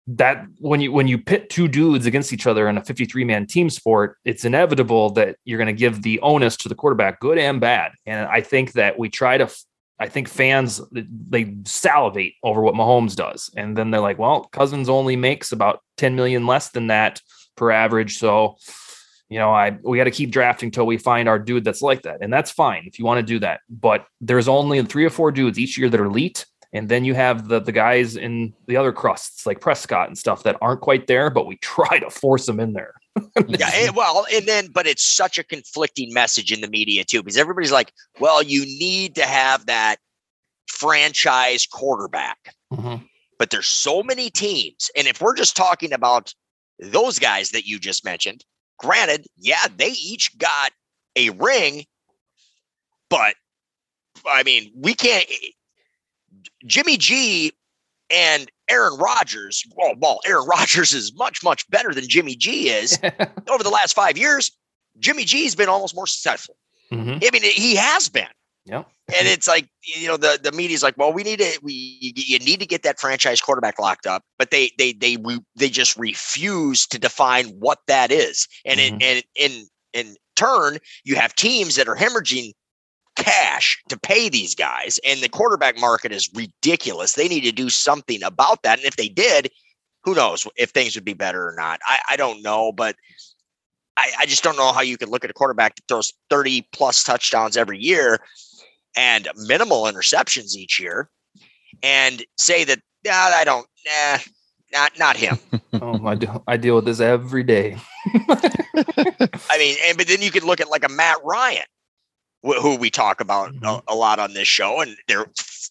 that 0.08 0.46
when 0.58 0.80
you 0.80 0.90
when 0.90 1.06
you 1.06 1.18
pit 1.18 1.50
two 1.50 1.68
dudes 1.68 2.06
against 2.06 2.32
each 2.32 2.46
other 2.46 2.66
in 2.66 2.78
a 2.78 2.84
53 2.84 3.24
man 3.24 3.46
team 3.46 3.68
sport 3.68 4.16
it's 4.24 4.42
inevitable 4.42 5.10
that 5.10 5.36
you're 5.44 5.58
going 5.58 5.66
to 5.66 5.72
give 5.74 6.00
the 6.00 6.18
onus 6.20 6.56
to 6.56 6.66
the 6.66 6.74
quarterback 6.74 7.20
good 7.20 7.36
and 7.36 7.60
bad 7.60 7.92
and 8.06 8.26
i 8.28 8.40
think 8.40 8.72
that 8.72 8.98
we 8.98 9.10
try 9.10 9.36
to 9.36 9.46
i 10.00 10.08
think 10.08 10.28
fans 10.28 10.80
they 10.92 11.56
salivate 11.64 12.34
over 12.42 12.60
what 12.60 12.74
mahomes 12.74 13.16
does. 13.16 13.50
And 13.56 13.76
then 13.76 13.90
they're 13.90 14.00
like 14.00 14.18
well 14.18 14.44
cousins 14.44 14.88
only 14.88 15.16
makes 15.16 15.52
about 15.52 15.80
10 15.96 16.16
million 16.16 16.46
less 16.46 16.70
than 16.70 16.88
that 16.88 17.20
per 17.56 17.70
average. 17.70 18.18
So 18.18 18.56
you 19.28 19.38
know 19.38 19.50
i 19.50 19.76
we 19.82 19.98
got 19.98 20.04
to 20.04 20.10
keep 20.10 20.30
drafting 20.30 20.70
till 20.70 20.86
we 20.86 20.96
find 20.96 21.28
our 21.28 21.38
dude 21.38 21.64
that's 21.64 21.82
like 21.82 22.02
that. 22.02 22.18
And 22.20 22.32
that's 22.32 22.50
fine 22.50 22.84
if 22.86 22.98
you 22.98 23.04
want 23.04 23.18
to 23.18 23.32
do 23.34 23.38
that. 23.40 23.60
But 23.68 24.06
there's 24.20 24.48
only 24.48 24.82
three 24.82 25.04
or 25.04 25.10
four 25.10 25.32
dudes 25.32 25.58
each 25.58 25.76
year 25.78 25.88
that 25.88 26.00
are 26.00 26.06
elite. 26.06 26.46
And 26.72 26.88
then 26.88 27.04
you 27.04 27.14
have 27.14 27.48
the 27.48 27.60
the 27.60 27.72
guys 27.72 28.16
in 28.16 28.54
the 28.66 28.76
other 28.76 28.92
crusts 28.92 29.46
like 29.46 29.60
Prescott 29.60 30.08
and 30.08 30.18
stuff 30.18 30.42
that 30.42 30.56
aren't 30.60 30.82
quite 30.82 31.06
there, 31.06 31.30
but 31.30 31.46
we 31.46 31.56
try 31.62 31.98
to 31.98 32.10
force 32.10 32.46
them 32.46 32.60
in 32.60 32.72
there. 32.72 32.94
yeah, 33.48 33.70
eh, 33.72 33.90
well, 33.94 34.26
and 34.32 34.46
then 34.46 34.68
but 34.68 34.86
it's 34.86 35.04
such 35.04 35.38
a 35.38 35.44
conflicting 35.44 36.12
message 36.12 36.52
in 36.52 36.60
the 36.60 36.68
media 36.68 37.04
too 37.04 37.22
because 37.22 37.36
everybody's 37.36 37.72
like, 37.72 37.92
well, 38.20 38.42
you 38.42 38.62
need 38.62 39.14
to 39.14 39.24
have 39.24 39.66
that 39.66 39.96
franchise 40.66 41.66
quarterback. 41.66 42.54
but 43.38 43.50
there's 43.50 43.68
so 43.68 44.02
many 44.02 44.30
teams. 44.30 44.90
And 44.96 45.06
if 45.06 45.20
we're 45.20 45.36
just 45.36 45.56
talking 45.56 45.92
about 45.92 46.34
those 46.78 47.18
guys 47.18 47.50
that 47.50 47.66
you 47.66 47.78
just 47.78 48.04
mentioned, 48.04 48.44
granted, 48.78 49.26
yeah, 49.36 49.66
they 49.76 49.90
each 49.90 50.36
got 50.38 50.72
a 51.16 51.30
ring, 51.30 51.84
but 53.08 53.34
I 54.26 54.42
mean, 54.42 54.72
we 54.76 54.94
can't. 54.94 55.24
Jimmy 56.66 56.96
G 56.96 57.52
and 58.10 58.50
Aaron 58.70 58.98
Rodgers, 58.98 59.64
well, 59.76 59.94
well, 59.98 60.20
Aaron 60.26 60.46
Rodgers 60.48 60.92
is 60.92 61.14
much, 61.16 61.42
much 61.42 61.68
better 61.70 61.92
than 61.94 62.08
Jimmy 62.08 62.36
G 62.36 62.68
is. 62.70 62.98
Over 63.48 63.62
the 63.62 63.70
last 63.70 63.94
five 63.94 64.16
years, 64.18 64.50
Jimmy 64.98 65.24
G's 65.24 65.54
been 65.54 65.68
almost 65.68 65.94
more 65.94 66.06
successful. 66.06 66.56
Mhm. 66.92 67.16
I 67.22 67.30
mean, 67.32 67.42
he 67.42 67.76
has 67.76 68.08
been 68.08 68.26
Yep. 68.64 68.86
and 69.18 69.26
it's 69.28 69.48
like 69.48 69.66
you 69.82 70.06
know 70.08 70.16
the 70.18 70.38
the 70.42 70.52
media's 70.52 70.82
like 70.82 70.96
well 70.98 71.10
we 71.12 71.22
need 71.22 71.38
to 71.38 71.58
we 71.62 71.72
you, 72.00 72.38
need 72.40 72.60
to 72.60 72.66
get 72.66 72.82
that 72.82 73.00
franchise 73.00 73.40
quarterback 73.40 73.78
locked 73.78 74.06
up 74.06 74.22
but 74.38 74.50
they 74.50 74.70
they 74.76 74.92
they 74.92 75.16
they 75.56 75.70
just 75.70 75.96
refuse 75.96 76.86
to 76.88 76.98
define 76.98 77.46
what 77.60 77.78
that 77.86 78.10
is 78.12 78.46
and 78.66 78.78
Mhm. 78.80 78.86
in 78.86 79.02
and 79.02 79.22
in 79.36 79.68
in 79.94 80.16
turn 80.36 80.78
you 81.04 81.16
have 81.16 81.34
teams 81.34 81.76
that 81.76 81.88
are 81.88 81.96
hemorrhaging 81.96 82.52
cash 83.18 83.82
to 83.88 83.98
pay 83.98 84.28
these 84.28 84.54
guys 84.54 84.98
and 85.04 85.20
the 85.20 85.28
quarterback 85.28 85.78
market 85.78 86.12
is 86.12 86.30
ridiculous. 86.34 87.14
They 87.14 87.28
need 87.28 87.42
to 87.42 87.52
do 87.52 87.68
something 87.68 88.22
about 88.22 88.62
that 88.62 88.78
and 88.78 88.86
if 88.86 88.96
they 88.96 89.08
did 89.08 89.50
who 90.04 90.14
knows 90.14 90.46
if 90.56 90.70
things 90.70 90.94
would 90.94 91.04
be 91.04 91.14
better 91.14 91.46
or 91.46 91.54
not. 91.56 91.80
I 91.84 91.98
i 92.10 92.16
don't 92.16 92.42
know 92.42 92.72
but 92.72 92.96
I, 93.96 94.12
I 94.20 94.26
just 94.26 94.44
don't 94.44 94.56
know 94.56 94.72
how 94.72 94.80
you 94.80 94.96
could 94.96 95.08
look 95.08 95.24
at 95.24 95.30
a 95.30 95.34
quarterback 95.34 95.74
that 95.74 95.82
throws 95.88 96.12
30 96.30 96.68
plus 96.72 97.02
touchdowns 97.02 97.56
every 97.56 97.78
year 97.78 98.20
and 98.96 99.28
minimal 99.36 99.84
interceptions 99.84 100.54
each 100.54 100.78
year 100.78 101.10
and 101.82 102.24
say 102.36 102.64
that 102.64 102.78
yeah 103.04 103.32
i 103.34 103.44
don't 103.44 103.66
nah, 103.84 104.18
not 104.72 104.98
not 104.98 105.16
him. 105.16 105.38
Oh, 105.80 106.04
I, 106.06 106.14
do, 106.16 106.42
I 106.48 106.56
deal 106.56 106.74
with 106.76 106.86
this 106.86 106.98
every 106.98 107.44
day. 107.44 107.76
i 108.14 109.58
mean 109.58 109.76
and 109.86 109.98
but 109.98 110.08
then 110.08 110.22
you 110.22 110.30
could 110.30 110.44
look 110.44 110.60
at 110.60 110.70
like 110.70 110.84
a 110.84 110.88
matt 110.88 111.18
ryan 111.24 111.66
wh- 112.48 112.60
who 112.62 112.76
we 112.76 112.90
talk 112.90 113.20
about 113.20 113.50
a, 113.50 113.52
Mhm. 113.52 113.82
a 113.88 113.94
lot 113.94 114.18
on 114.18 114.34
this 114.34 114.48
show 114.48 114.80
and 114.80 114.96
there 115.08 115.22
a 115.22 115.26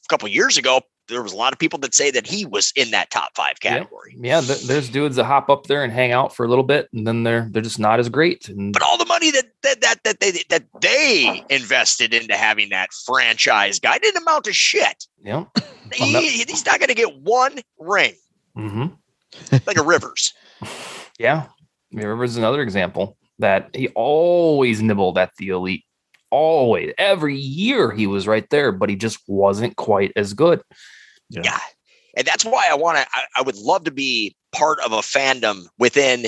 couple 0.10 0.28
years 0.30 0.58
ago 0.58 0.82
there 1.10 1.24
was 1.24 1.32
a 1.32 1.38
lot 1.38 1.54
of 1.54 1.60
people 1.60 1.80
that 1.80 1.96
say 1.96 2.12
that 2.12 2.28
he 2.28 2.46
was 2.46 2.74
in 2.76 2.92
that 2.92 3.10
top 3.12 3.30
five 3.34 3.62
category. 3.62 4.14
Yeah, 4.20 4.42
th- 4.42 4.64
there's 4.64 4.90
dudes 4.90 5.16
that 5.16 5.24
hop 5.24 5.50
up 5.50 5.66
there 5.68 5.82
and 5.86 5.94
hang 5.94 6.12
out 6.12 6.36
for 6.36 6.46
a 6.46 6.50
little 6.50 6.66
bit, 6.66 6.90
and 6.94 7.08
then 7.08 7.24
they're 7.24 7.48
they're 7.50 7.62
just 7.62 7.80
not 7.80 7.98
as 8.02 8.10
great. 8.10 8.50
And 8.50 8.74
But 8.74 8.82
all 8.82 8.98
the 8.98 9.06
money 9.06 9.32
that 9.32 9.46
that 9.64 9.80
that 9.80 10.04
that 10.04 10.20
they 10.20 10.44
that 10.50 10.66
they 10.82 11.46
invested 11.50 12.14
into 12.14 12.36
having 12.36 12.68
that 12.72 12.90
franchise 13.06 13.80
guy 13.80 13.98
didn't 14.00 14.22
amount 14.22 14.44
to 14.46 14.54
shit. 14.54 15.06
yeah, 15.24 15.46
He, 15.94 16.12
no. 16.12 16.20
he's 16.20 16.66
not 16.66 16.80
going 16.80 16.90
to 16.90 16.94
get 16.94 17.16
one 17.22 17.62
ring 17.80 18.16
hmm 18.54 18.88
like 19.66 19.78
a 19.78 19.84
Rivers. 19.84 20.34
yeah. 21.20 21.46
Rivers 21.94 22.32
is 22.32 22.38
another 22.38 22.62
example 22.62 23.18
that 23.40 23.70
he 23.74 23.88
always 23.96 24.82
nibbled 24.82 25.18
at 25.18 25.32
the 25.38 25.50
elite. 25.50 25.86
Always, 26.30 26.94
every 26.98 27.38
year 27.38 27.92
he 27.92 28.08
was 28.08 28.28
right 28.28 28.50
there, 28.50 28.72
but 28.72 28.90
he 28.90 28.96
just 28.96 29.20
wasn't 29.28 29.76
quite 29.76 30.12
as 30.16 30.34
good. 30.34 30.62
Yeah. 31.30 31.60
And 32.18 32.26
that's 32.26 32.44
why 32.44 32.68
I 32.70 32.76
want 32.76 32.98
to 32.98 33.06
I, 33.14 33.24
I 33.38 33.42
would 33.44 33.58
love 33.58 33.84
to 33.86 33.92
be 33.92 34.36
part 34.52 34.80
of 34.86 34.92
a 34.92 34.98
fandom 34.98 35.66
within 35.78 36.26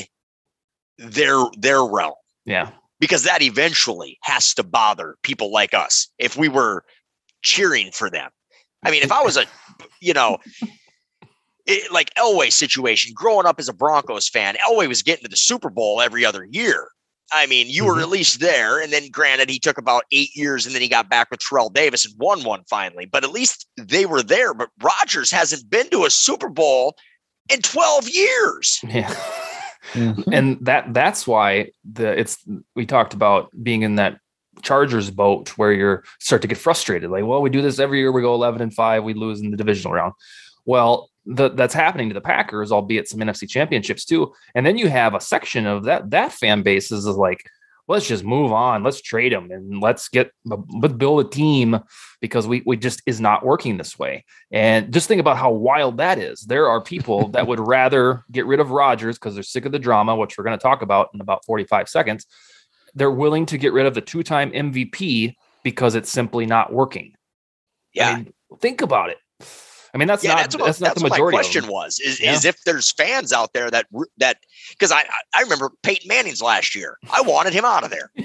their 0.97 1.43
their 1.57 1.83
realm 1.83 2.13
Yeah, 2.45 2.69
because 2.99 3.23
that 3.23 3.41
eventually 3.41 4.17
has 4.23 4.53
to 4.53 4.63
bother 4.63 5.17
people 5.23 5.51
like 5.51 5.73
us 5.73 6.07
if 6.19 6.37
we 6.37 6.47
were 6.47 6.83
cheering 7.41 7.91
for 7.91 8.09
them. 8.09 8.29
I 8.83 8.91
mean, 8.91 9.01
if 9.01 9.11
I 9.11 9.23
was 9.23 9.35
a 9.35 9.45
you 10.01 10.13
know 10.13 10.37
it, 11.65 11.91
like 11.91 12.13
Elway 12.15 12.51
situation 12.51 13.13
growing 13.15 13.45
up 13.45 13.59
as 13.59 13.67
a 13.67 13.73
Broncos 13.73 14.29
fan, 14.29 14.55
Elway 14.55 14.87
was 14.87 15.01
getting 15.01 15.23
to 15.23 15.29
the 15.29 15.37
Super 15.37 15.69
Bowl 15.69 16.01
every 16.01 16.23
other 16.23 16.47
year. 16.51 16.89
I 17.31 17.45
mean, 17.45 17.67
you 17.69 17.85
were 17.85 17.95
Mhm. 17.95 18.01
at 18.03 18.09
least 18.09 18.39
there. 18.39 18.79
And 18.81 18.91
then, 18.91 19.09
granted, 19.09 19.49
he 19.49 19.59
took 19.59 19.77
about 19.77 20.03
eight 20.11 20.29
years 20.35 20.65
and 20.65 20.73
then 20.73 20.81
he 20.81 20.87
got 20.87 21.09
back 21.09 21.29
with 21.31 21.39
Terrell 21.39 21.69
Davis 21.69 22.05
and 22.05 22.13
won 22.17 22.43
one 22.43 22.63
finally. 22.69 23.05
But 23.05 23.23
at 23.23 23.31
least 23.31 23.67
they 23.77 24.05
were 24.05 24.23
there. 24.23 24.53
But 24.53 24.69
Rodgers 24.81 25.31
hasn't 25.31 25.69
been 25.69 25.89
to 25.89 26.05
a 26.05 26.09
Super 26.09 26.49
Bowl 26.49 26.95
in 27.51 27.61
12 27.61 28.09
years. 28.09 28.79
yeah. 28.87 29.13
Mhm. 29.93 30.23
and 30.31 30.57
that 30.65 30.93
that's 30.93 31.25
why 31.25 31.69
the 31.89 32.19
it's 32.19 32.37
we 32.75 32.85
talked 32.85 33.13
about 33.13 33.49
being 33.63 33.81
in 33.81 33.95
that 33.95 34.17
Chargers 34.61 35.09
boat 35.09 35.49
where 35.57 35.71
you're 35.71 36.03
start 36.19 36.41
to 36.43 36.47
get 36.49 36.57
frustrated. 36.57 37.09
Like, 37.09 37.23
well, 37.25 37.41
we 37.41 37.49
do 37.49 37.61
this 37.61 37.79
every 37.79 37.99
year. 37.99 38.11
We 38.11 38.21
go 38.21 38.33
11 38.35 38.61
and 38.61 38.73
five. 38.73 39.03
We 39.03 39.13
lose 39.13 39.39
in 39.39 39.51
the 39.51 39.57
divisional 39.57 39.93
round. 39.93 40.13
Well, 40.65 41.08
the, 41.25 41.49
that's 41.49 41.73
happening 41.73 42.09
to 42.09 42.13
the 42.13 42.21
Packers, 42.21 42.71
albeit 42.71 43.07
some 43.07 43.19
NFC 43.19 43.47
championships 43.49 44.05
too. 44.05 44.33
And 44.55 44.65
then 44.65 44.77
you 44.77 44.89
have 44.89 45.13
a 45.13 45.21
section 45.21 45.65
of 45.65 45.83
that 45.85 46.09
that 46.11 46.31
fan 46.31 46.61
base 46.63 46.91
is 46.91 47.05
like, 47.05 47.43
let's 47.87 48.07
just 48.07 48.23
move 48.23 48.51
on. 48.53 48.83
Let's 48.83 49.01
trade 49.01 49.33
them 49.33 49.51
and 49.51 49.81
let's 49.81 50.09
get 50.09 50.31
let's 50.45 50.93
build 50.93 51.25
a 51.25 51.29
team 51.29 51.79
because 52.21 52.47
we 52.47 52.61
we 52.65 52.77
just 52.77 53.01
is 53.05 53.19
not 53.19 53.45
working 53.45 53.77
this 53.77 53.99
way. 53.99 54.25
And 54.51 54.93
just 54.93 55.07
think 55.07 55.19
about 55.19 55.37
how 55.37 55.51
wild 55.51 55.97
that 55.97 56.19
is. 56.19 56.41
There 56.41 56.69
are 56.69 56.81
people 56.81 57.29
that 57.29 57.47
would 57.47 57.59
rather 57.59 58.23
get 58.31 58.45
rid 58.45 58.59
of 58.59 58.71
Rodgers 58.71 59.17
because 59.17 59.33
they're 59.33 59.43
sick 59.43 59.65
of 59.65 59.71
the 59.71 59.79
drama, 59.79 60.15
which 60.15 60.37
we're 60.37 60.45
going 60.45 60.57
to 60.57 60.61
talk 60.61 60.81
about 60.81 61.09
in 61.13 61.21
about 61.21 61.45
45 61.45 61.89
seconds. 61.89 62.25
They're 62.95 63.11
willing 63.11 63.45
to 63.47 63.57
get 63.57 63.73
rid 63.73 63.85
of 63.85 63.93
the 63.93 64.01
two-time 64.01 64.51
MVP 64.51 65.35
because 65.63 65.93
it's 65.95 66.11
simply 66.11 66.45
not 66.45 66.73
working. 66.73 67.13
Yeah. 67.93 68.09
I 68.09 68.15
mean, 68.15 68.33
think 68.59 68.81
about 68.81 69.09
it. 69.09 69.17
I 69.93 69.97
mean, 69.97 70.07
that's 70.07 70.23
yeah, 70.23 70.31
not 70.33 70.37
that's 70.41 70.55
what, 70.57 70.65
that's 70.65 70.79
not 70.81 70.87
that's 70.89 70.99
the 70.99 71.03
what 71.03 71.09
my 71.11 71.15
majority. 71.17 71.37
of 71.37 71.43
question 71.43 71.67
was 71.67 71.99
is, 71.99 72.19
Yeah. 72.19 72.33
is 72.33 72.45
if 72.45 72.63
there's 72.63 72.91
fans 72.91 73.33
out 73.33 73.53
there 73.53 73.69
that 73.71 73.87
that 74.17 74.37
because 74.71 74.91
I 74.91 75.05
I- 75.33 75.41
remember 75.41 75.71
Peyton 75.83 76.07
Manning's 76.07 76.41
last 76.41 76.75
year. 76.75 76.97
I 77.11 77.21
wanted 77.21 77.53
him 77.53 77.65
out 77.65 77.83
of 77.83 77.89
there. 77.91 78.11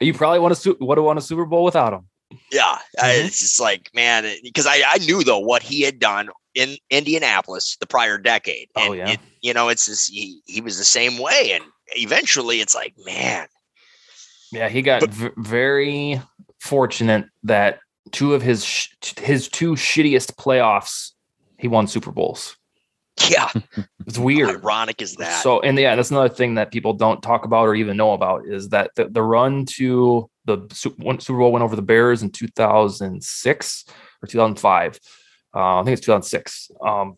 You 0.00 0.14
probably 0.14 0.38
want 0.38 0.54
to 0.56 0.76
would 0.80 0.98
have 0.98 1.04
won 1.04 1.18
a 1.18 1.20
Super 1.20 1.44
Bowl 1.46 1.64
without 1.64 1.92
him. 1.92 2.06
Yeah, 2.52 2.78
I- 3.00 3.08
Mhm. 3.08 3.26
it's 3.26 3.40
just 3.40 3.60
like 3.60 3.90
man, 3.94 4.24
because 4.42 4.66
I 4.66 4.82
I 4.86 4.98
knew 4.98 5.24
though 5.24 5.38
what 5.40 5.62
he 5.64 5.82
had 5.82 5.98
done 5.98 6.28
in 6.54 6.76
Indianapolis 6.90 7.76
the 7.80 7.86
prior 7.86 8.18
decade. 8.18 8.68
Oh, 8.76 8.92
yeah. 8.92 9.10
it- 9.10 9.20
you 9.42 9.52
know 9.52 9.68
it's 9.68 9.86
just 9.86 10.10
he 10.10 10.40
he 10.46 10.60
was 10.60 10.78
the 10.78 10.84
same 10.84 11.18
way, 11.18 11.52
and 11.52 11.64
eventually 11.96 12.60
it's 12.60 12.74
like 12.74 12.94
man, 13.04 13.48
Yeah, 14.52 14.68
he 14.68 14.80
got 14.82 15.00
But- 15.00 15.10
v- 15.10 15.30
very 15.36 16.22
fortunate 16.60 17.26
that 17.42 17.80
two 18.12 18.34
of 18.34 18.42
his 18.42 18.64
sh- 18.64 18.88
his 19.18 19.48
two 19.48 19.72
shittiest 19.72 20.34
playoffs, 20.36 21.12
he 21.58 21.68
won 21.68 21.86
Super 21.86 22.12
Bowls. 22.12 22.56
yeah, 23.30 23.50
It's 24.06 24.18
weird. 24.18 24.50
ironic 24.50 25.00
is 25.02 25.14
that? 25.16 25.42
So, 25.42 25.60
and 25.60 25.78
yeah, 25.78 25.96
that's 25.96 26.10
another 26.10 26.28
thing 26.28 26.54
that 26.56 26.70
people 26.70 26.92
don't 26.92 27.22
talk 27.22 27.44
about 27.44 27.66
or 27.66 27.74
even 27.74 27.96
know 27.96 28.12
about 28.12 28.46
is 28.46 28.68
that 28.70 28.90
the, 28.94 29.08
the 29.08 29.22
run 29.22 29.64
to 29.76 30.30
the 30.44 30.58
Super 30.72 31.38
Bowl 31.38 31.50
went 31.52 31.64
over 31.64 31.74
the 31.74 31.82
Bears 31.82 32.22
in 32.22 32.30
2006 32.30 33.84
or 34.22 34.26
2005. 34.28 35.00
Uh, 35.54 35.80
I 35.80 35.84
think 35.84 35.96
it's 35.96 36.06
2006. 36.06 36.70
Um, 36.80 37.16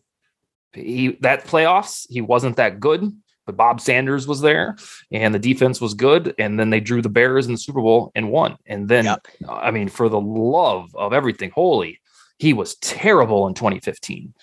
he 0.73 1.17
that 1.21 1.45
playoffs, 1.45 2.05
he 2.09 2.21
wasn't 2.21 2.55
that 2.57 2.79
good, 2.79 3.11
but 3.49 3.57
Bob 3.57 3.81
Sanders 3.81 4.27
was 4.27 4.41
there 4.41 4.75
and 5.11 5.33
the 5.33 5.39
defense 5.39 5.81
was 5.81 5.95
good. 5.95 6.35
And 6.37 6.59
then 6.59 6.69
they 6.69 6.79
drew 6.79 7.01
the 7.01 7.09
Bears 7.09 7.47
in 7.47 7.53
the 7.53 7.57
Super 7.57 7.81
Bowl 7.81 8.11
and 8.13 8.29
won. 8.29 8.57
And 8.67 8.87
then, 8.87 9.05
Yep. 9.05 9.27
I 9.49 9.71
mean, 9.71 9.89
for 9.89 10.07
the 10.07 10.21
love 10.21 10.95
of 10.95 11.13
everything 11.13 11.49
holy, 11.49 11.99
he 12.37 12.53
was 12.53 12.75
terrible 12.75 13.47
in 13.47 13.55
2015. 13.55 14.35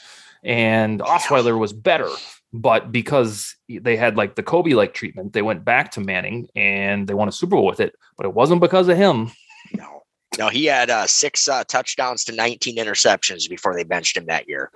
And 0.42 0.99
Osweiler 1.01 1.57
was 1.57 1.73
better, 1.73 2.09
but 2.53 2.90
because 2.90 3.55
they 3.69 3.97
had 3.97 4.16
like 4.16 4.35
the 4.35 4.42
Kobe 4.42 4.73
like 4.73 4.92
treatment, 4.92 5.33
they 5.35 5.42
went 5.42 5.64
back 5.64 5.92
to 5.92 6.01
Manning 6.01 6.49
and 6.57 7.07
they 7.07 7.14
won 7.14 7.29
a 7.29 7.33
Super 7.33 7.55
Bowl 7.55 7.66
with 7.66 7.79
it. 7.79 7.95
But 8.16 8.27
it 8.27 8.35
wasn't 8.35 8.61
because 8.61 8.88
of 8.88 8.97
him. 8.97 9.31
no, 9.73 10.03
no, 10.37 10.49
he 10.49 10.64
had 10.64 10.90
uh, 10.90 11.07
six 11.07 11.47
uh, 11.47 11.62
touchdowns 11.62 12.25
to 12.25 12.35
19 12.35 12.77
interceptions 12.77 13.49
before 13.49 13.77
they 13.77 13.85
benched 13.85 14.16
him 14.16 14.27
that 14.27 14.49
year. 14.49 14.73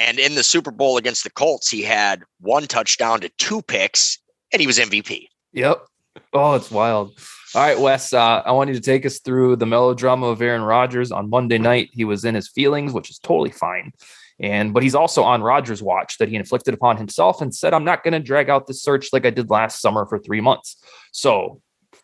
And 0.00 0.18
in 0.18 0.34
the 0.34 0.42
Super 0.42 0.70
Bowl 0.70 0.96
against 0.96 1.24
the 1.24 1.30
Colts, 1.30 1.70
he 1.70 1.82
had 1.82 2.22
one 2.40 2.66
touchdown 2.66 3.20
to 3.20 3.28
two 3.36 3.60
picks, 3.60 4.18
and 4.50 4.58
he 4.58 4.66
was 4.66 4.78
MVP. 4.78 5.26
Yep. 5.52 5.84
Oh, 6.32 6.54
it's 6.54 6.70
wild. 6.70 7.18
All 7.54 7.60
right, 7.60 7.78
Wes, 7.78 8.14
uh, 8.14 8.42
I 8.46 8.52
want 8.52 8.68
you 8.68 8.76
to 8.76 8.80
take 8.80 9.04
us 9.04 9.18
through 9.18 9.56
the 9.56 9.66
melodrama 9.66 10.28
of 10.28 10.40
Aaron 10.40 10.62
Rodgers. 10.62 11.12
On 11.12 11.28
Monday 11.28 11.58
night, 11.58 11.90
he 11.92 12.04
was 12.04 12.24
in 12.24 12.34
his 12.34 12.48
feelings, 12.48 12.94
which 12.94 13.10
is 13.10 13.18
totally 13.18 13.50
fine. 13.50 13.92
And 14.38 14.72
but 14.72 14.82
he's 14.82 14.94
also 14.94 15.22
on 15.22 15.42
Rodgers' 15.42 15.82
watch 15.82 16.16
that 16.16 16.30
he 16.30 16.36
inflicted 16.36 16.72
upon 16.72 16.96
himself 16.96 17.42
and 17.42 17.54
said, 17.54 17.74
I'm 17.74 17.84
not 17.84 18.02
going 18.02 18.14
to 18.14 18.20
drag 18.20 18.48
out 18.48 18.66
this 18.66 18.82
search 18.82 19.12
like 19.12 19.26
I 19.26 19.30
did 19.30 19.50
last 19.50 19.82
summer 19.82 20.06
for 20.06 20.18
three 20.18 20.40
months. 20.40 20.82
So 21.12 21.60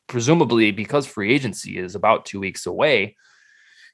presumably 0.07 0.71
because 0.71 1.07
free 1.07 1.33
agency 1.33 1.79
is 1.79 1.95
about 1.95 2.27
two 2.27 2.41
weeks 2.41 2.67
away, 2.67 3.17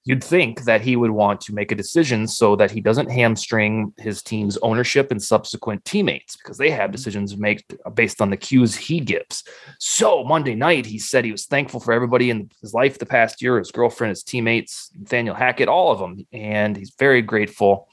you'd 0.05 0.25
think 0.25 0.65
that 0.65 0.81
he 0.81 0.97
would 0.97 1.11
want 1.11 1.41
to 1.41 1.55
make 1.55 1.71
a 1.71 1.77
decision 1.77 2.27
so 2.27 2.57
that 2.57 2.71
he 2.71 2.81
doesn't 2.81 3.11
hamstring 3.11 3.93
his 3.99 4.23
team's 4.23 4.59
ownership 4.59 5.11
and 5.11 5.23
subsequent 5.23 5.85
teammates 5.85 6.37
because 6.37 6.59
they 6.59 6.71
have 6.71 6.87
mm-hmm. 6.87 6.93
decisions 6.93 7.37
made 7.37 7.63
based 7.95 8.21
on 8.21 8.31
the 8.31 8.37
cues 8.37 8.75
he 8.75 8.99
gives. 8.99 9.45
So 9.79 10.25
Monday 10.25 10.55
night, 10.55 10.87
he 10.87 10.99
said 10.99 11.25
he 11.25 11.33
was 11.33 11.47
thankful 11.47 11.81
for 11.81 11.93
everybody 11.93 12.31
in 12.31 12.51
his 12.61 12.75
life 12.75 12.99
the 12.99 13.07
past 13.07 13.41
year, 13.41 13.59
his 13.59 13.71
girlfriend, 13.71 14.11
his 14.11 14.25
teammates, 14.25 14.91
Nathaniel 14.99 15.35
Hackett, 15.35 15.69
all 15.69 15.93
of 15.93 15.99
them. 15.99 16.27
And 16.33 16.77
he's 16.77 16.95
very 16.99 17.23
grateful. 17.23 17.89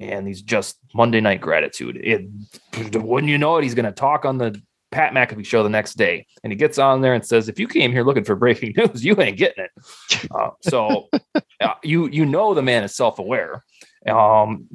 And 0.00 0.26
he's 0.26 0.42
just 0.42 0.78
Monday 0.94 1.20
night 1.20 1.40
gratitude. 1.40 1.96
It, 2.02 2.26
wouldn't 2.96 3.30
you 3.30 3.38
know 3.38 3.58
it? 3.58 3.62
He's 3.62 3.74
going 3.74 3.86
to 3.86 3.92
talk 3.92 4.24
on 4.24 4.38
the 4.38 4.60
Pat 4.92 5.12
McAfee 5.12 5.44
show 5.44 5.62
the 5.62 5.68
next 5.68 5.94
day. 5.94 6.26
And 6.44 6.52
he 6.52 6.56
gets 6.56 6.78
on 6.78 7.00
there 7.00 7.14
and 7.14 7.26
says, 7.26 7.48
if 7.48 7.58
you 7.58 7.66
came 7.66 7.90
here 7.90 8.04
looking 8.04 8.24
for 8.24 8.36
breaking 8.36 8.74
news, 8.76 9.04
you 9.04 9.20
ain't 9.20 9.38
getting 9.38 9.64
it. 9.64 10.30
Uh, 10.30 10.50
so 10.60 11.08
uh, 11.60 11.74
you 11.82 12.08
you 12.08 12.24
know 12.24 12.54
the 12.54 12.62
man 12.62 12.84
is 12.84 12.94
self-aware. 12.94 13.62
Um, 14.06 14.66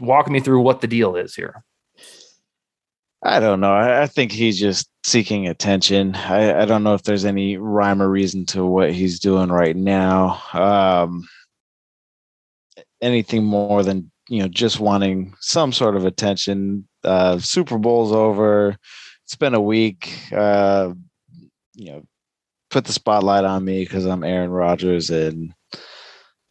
walk 0.00 0.28
me 0.28 0.40
through 0.40 0.60
what 0.60 0.80
the 0.80 0.86
deal 0.86 1.16
is 1.16 1.34
here. 1.34 1.62
I 3.22 3.40
don't 3.40 3.60
know. 3.60 3.72
I, 3.72 4.02
I 4.02 4.06
think 4.06 4.30
he's 4.30 4.58
just 4.58 4.88
seeking 5.04 5.48
attention. 5.48 6.14
I, 6.14 6.62
I 6.62 6.64
don't 6.64 6.84
know 6.84 6.94
if 6.94 7.02
there's 7.02 7.24
any 7.24 7.56
rhyme 7.56 8.00
or 8.00 8.08
reason 8.08 8.46
to 8.46 8.64
what 8.64 8.92
he's 8.92 9.18
doing 9.18 9.50
right 9.50 9.76
now. 9.76 10.40
Um, 10.52 11.28
anything 13.00 13.44
more 13.44 13.82
than 13.82 14.10
you 14.28 14.42
know, 14.42 14.48
just 14.48 14.78
wanting 14.78 15.34
some 15.40 15.72
sort 15.72 15.96
of 15.96 16.04
attention. 16.04 16.86
Uh, 17.02 17.38
Super 17.38 17.78
Bowl's 17.78 18.12
over. 18.12 18.76
It's 19.28 19.36
been 19.36 19.52
a 19.52 19.60
week. 19.60 20.18
Uh, 20.32 20.94
you 21.74 21.92
know, 21.92 22.02
put 22.70 22.86
the 22.86 22.94
spotlight 22.94 23.44
on 23.44 23.62
me 23.62 23.84
because 23.84 24.06
I'm 24.06 24.24
Aaron 24.24 24.48
Rodgers 24.48 25.10
and 25.10 25.52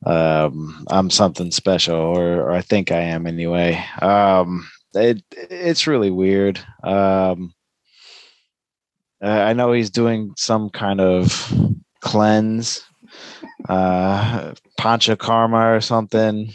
um, 0.06 0.86
I'm 0.88 1.10
something 1.10 1.50
special, 1.50 1.96
or, 1.96 2.42
or 2.42 2.52
I 2.52 2.62
think 2.62 2.92
I 2.92 3.00
am 3.00 3.26
anyway. 3.26 3.84
Um, 4.00 4.70
it 4.94 5.24
it's 5.32 5.88
really 5.88 6.12
weird. 6.12 6.60
Um, 6.84 7.52
I 9.24 9.42
I 9.42 9.54
know 9.54 9.72
he's 9.72 9.90
doing 9.90 10.34
some 10.38 10.70
kind 10.70 11.02
of 11.02 11.52
cleanse, 12.02 12.84
uh, 13.68 14.54
panchakarma 14.80 15.76
or 15.76 15.82
something, 15.82 16.52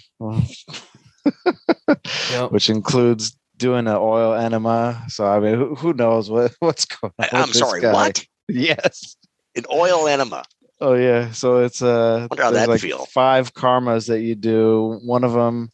Yep. 2.31 2.51
which 2.53 2.71
includes 2.71 3.37
doing 3.63 3.87
an 3.87 3.97
oil 3.97 4.35
enema. 4.35 5.03
So 5.09 5.25
I 5.27 5.41
mean, 5.41 5.55
who, 5.55 5.75
who 5.75 5.93
knows 5.95 6.29
what 6.31 6.53
what's 6.61 6.85
going 6.85 7.13
on? 7.19 7.29
I, 7.33 7.43
I'm 7.43 7.53
sorry, 7.53 7.81
guy. 7.81 7.93
what? 7.93 8.27
Yes. 8.49 9.17
An 9.57 9.65
oil 9.73 10.07
enema. 10.09 10.45
Oh 10.81 10.95
yeah, 10.95 11.31
so 11.31 11.59
it's 11.59 11.81
uh, 11.81 12.27
Wonder 12.29 12.43
how 12.43 12.51
that'd 12.51 12.69
like 12.69 12.81
feel. 12.81 13.07
five 13.07 13.55
karmas 13.55 14.09
that 14.09 14.21
you 14.21 14.35
do. 14.35 14.99
One 15.05 15.23
of 15.25 15.33
them, 15.33 15.71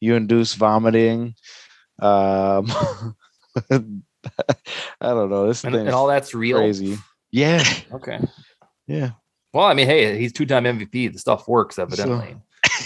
you 0.00 0.14
induce 0.16 0.54
vomiting. 0.54 1.34
Um, 2.00 2.70
I 3.70 3.80
don't 5.00 5.30
know. 5.30 5.46
This 5.48 5.64
And, 5.64 5.74
thing 5.74 5.86
and 5.86 5.94
all 5.94 6.06
that's 6.06 6.34
real. 6.34 6.58
crazy. 6.58 6.98
Yeah, 7.32 7.64
Okay. 7.92 8.20
yeah. 8.86 9.10
Well, 9.52 9.64
I 9.66 9.74
mean, 9.74 9.86
hey, 9.86 10.18
he's 10.18 10.32
two-time 10.32 10.64
MVP. 10.64 11.12
The 11.12 11.18
stuff 11.18 11.48
works 11.48 11.78
evidently. 11.78 12.36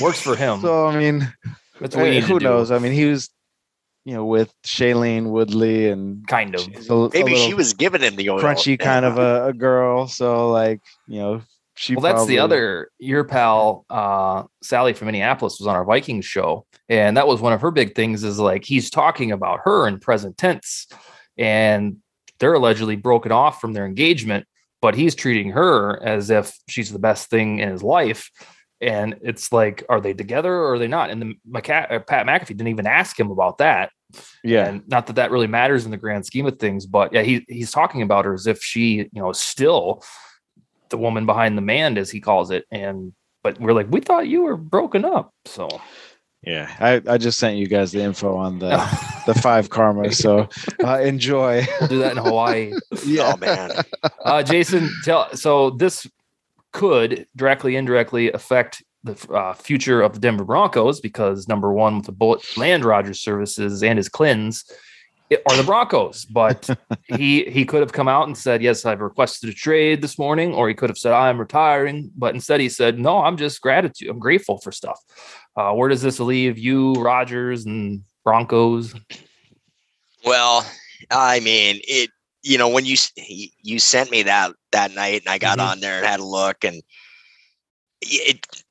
works 0.01 0.21
for 0.21 0.37
him. 0.37 0.61
So 0.61 0.87
I 0.87 0.97
mean, 0.97 1.33
That's 1.81 1.97
what 1.97 2.05
we 2.05 2.11
eh, 2.11 2.15
need 2.21 2.25
who 2.25 2.35
to 2.35 2.39
do. 2.41 2.45
knows? 2.45 2.71
I 2.71 2.79
mean, 2.79 2.93
he 2.93 3.05
was, 3.07 3.29
you 4.05 4.15
know, 4.15 4.25
with 4.25 4.53
Shailene 4.65 5.31
Woodley 5.31 5.89
and 5.89 6.27
Kind 6.29 6.55
of. 6.55 6.61
she's 6.61 6.91
a, 6.91 6.95
a 6.95 7.11
Maybe 7.13 7.37
she 7.37 7.55
was 7.55 7.73
giving 7.73 8.03
him 8.03 8.17
the 8.17 8.31
oil. 8.31 8.41
crunchy 8.41 8.79
kind 8.79 9.05
of 9.05 9.19
a, 9.19 9.49
a 9.49 9.53
girl. 9.53 10.07
So 10.07 10.51
like, 10.51 10.81
you 11.09 11.19
know, 11.19 11.43
she. 11.77 11.95
well, 11.95 12.03
that's 12.03 12.27
the 12.27 12.39
other. 12.39 12.91
Your 12.99 13.25
pal 13.25 13.85
uh, 13.91 14.45
Sally 14.63 14.93
from 14.93 15.07
Minneapolis 15.07 15.59
was 15.59 15.67
on 15.67 15.75
our 15.75 15.85
Vikings 15.85 16.25
show, 16.25 16.67
and 16.89 17.17
that 17.17 17.27
was 17.27 17.41
one 17.41 17.53
of 17.53 17.61
her 17.63 17.71
big 17.71 17.95
things. 17.95 18.25
Is 18.25 18.39
like 18.39 18.65
he's 18.65 18.91
talking 18.91 19.33
about 19.33 19.61
her 19.65 19.89
in 19.89 19.99
present 19.99 20.37
tense, 20.37 20.87
and 21.39 21.97
they're 22.39 22.55
allegedly 22.55 22.97
broken 22.97 23.33
off 23.33 23.61
from 23.61 23.73
their 23.73 23.87
engagement, 23.87 24.47
but 24.83 24.95
he's 24.95 25.15
treating 25.15 25.51
her 25.53 26.03
as 26.03 26.31
if 26.31 26.57
she's 26.69 26.93
the 26.93 26.99
best 26.99 27.31
thing 27.31 27.59
in 27.59 27.71
his 27.71 27.83
life. 27.83 28.31
And 28.81 29.17
it's 29.23 29.51
like, 29.51 29.85
are 29.89 30.01
they 30.01 30.13
together 30.13 30.53
or 30.53 30.75
are 30.75 30.79
they 30.79 30.89
not? 30.89 31.09
And 31.11 31.23
the 31.23 31.35
McCa- 31.51 31.91
uh, 31.91 31.99
Pat 32.01 32.27
McAfee 32.27 32.49
didn't 32.49 32.69
even 32.69 32.87
ask 32.87 33.19
him 33.19 33.31
about 33.31 33.59
that. 33.59 33.91
Yeah, 34.43 34.67
And 34.67 34.87
not 34.89 35.07
that 35.07 35.17
that 35.17 35.31
really 35.31 35.47
matters 35.47 35.85
in 35.85 35.91
the 35.91 35.97
grand 35.97 36.27
scheme 36.27 36.47
of 36.47 36.59
things, 36.59 36.87
but 36.87 37.13
yeah, 37.13 37.23
he 37.23 37.45
he's 37.49 37.71
talking 37.71 38.03
about 38.03 38.25
her 38.25 38.35
as 38.35 38.47
if 38.47 38.63
she, 38.63 38.97
you 38.97 39.09
know, 39.13 39.31
is 39.31 39.41
still 39.41 40.05
the 40.91 40.99
woman 40.99 41.27
behind 41.27 41.57
the 41.57 41.63
man, 41.63 41.99
as 41.99 42.11
he 42.11 42.21
calls 42.21 42.51
it. 42.51 42.65
And 42.71 43.13
but 43.43 43.61
we're 43.61 43.73
like, 43.73 43.89
we 43.91 44.01
thought 44.01 44.29
you 44.29 44.43
were 44.43 44.57
broken 44.57 45.05
up. 45.05 45.33
So 45.47 45.69
yeah. 46.47 46.75
I, 46.79 47.15
I 47.15 47.19
just 47.19 47.39
sent 47.39 47.57
you 47.57 47.67
guys 47.67 47.93
the 47.93 48.03
info 48.03 48.37
on 48.37 48.59
the 48.59 48.77
the 49.27 49.35
five 49.35 49.71
karma. 49.71 50.13
So 50.13 50.49
uh, 50.83 51.01
enjoy. 51.03 51.67
we'll 51.81 51.89
do 51.89 51.99
that 52.01 52.13
in 52.13 52.19
Hawaii. 52.19 52.73
Oh 53.19 53.37
man. 53.39 53.73
Uh, 54.21 54.43
Jason, 54.43 54.91
tell 55.05 55.35
so 55.35 55.71
this 55.71 56.07
could 56.73 57.27
directly, 57.37 57.77
indirectly 57.77 58.33
affect 58.33 58.83
the 59.05 59.33
uh, 59.33 59.53
future 59.55 60.01
of 60.03 60.15
the 60.15 60.19
Denver 60.19 60.45
Broncos 60.45 61.01
because 61.01 61.47
number 61.47 61.73
one, 61.73 61.97
with 61.97 62.07
the 62.07 62.13
bullet 62.13 62.43
land 62.57 62.85
Rodgers 62.85 63.21
services 63.21 63.83
and 63.83 63.99
his 63.99 64.09
cleanse 64.09 64.65
it 65.31 65.43
are 65.47 65.57
the 65.57 65.63
Broncos. 65.63 66.25
But 66.25 66.69
he 67.07 67.45
he 67.45 67.65
could 67.65 67.81
have 67.81 67.93
come 67.93 68.09
out 68.09 68.27
and 68.27 68.37
said, 68.37 68.63
"Yes, 68.63 68.85
I've 68.85 69.01
requested 69.01 69.51
a 69.51 69.53
trade 69.53 70.03
this 70.03 70.19
morning," 70.19 70.55
or 70.55 70.69
he 70.69 70.75
could 70.75 70.91
have 70.91 70.99
said, 70.99 71.13
"I'm 71.13 71.39
retiring." 71.39 72.11
But 72.17 72.35
instead, 72.35 72.61
he 72.61 72.69
said, 72.69 72.99
"No, 72.99 73.19
I'm 73.19 73.37
just 73.37 73.61
gratitude. 73.61 74.09
I'm 74.09 74.19
grateful 74.19 74.59
for 74.59 74.73
stuff." 74.73 75.01
Uh, 75.57 75.73
where 75.73 75.89
does 75.89 76.03
this 76.03 76.21
leave 76.21 76.59
you, 76.59 76.95
Rodgers 76.95 77.65
and 77.67 78.03
Broncos? 78.25 78.95
Well, 80.25 80.67
I 81.11 81.41
mean, 81.41 81.81
it. 81.87 82.11
You 82.43 82.59
know, 82.59 82.69
when 82.69 82.85
you 82.85 82.97
you 83.17 83.79
sent 83.79 84.11
me 84.11 84.23
that 84.25 84.53
that 84.73 84.95
night, 84.95 85.23
and 85.23 85.31
I 85.31 85.39
got 85.39 85.59
Mhm. 85.59 85.71
on 85.71 85.81
there 85.81 85.99
and 85.99 86.07
had 86.07 86.21
a 86.21 86.25
look, 86.25 86.63
and 86.63 86.83
it, 88.03 88.37
it 88.37 88.64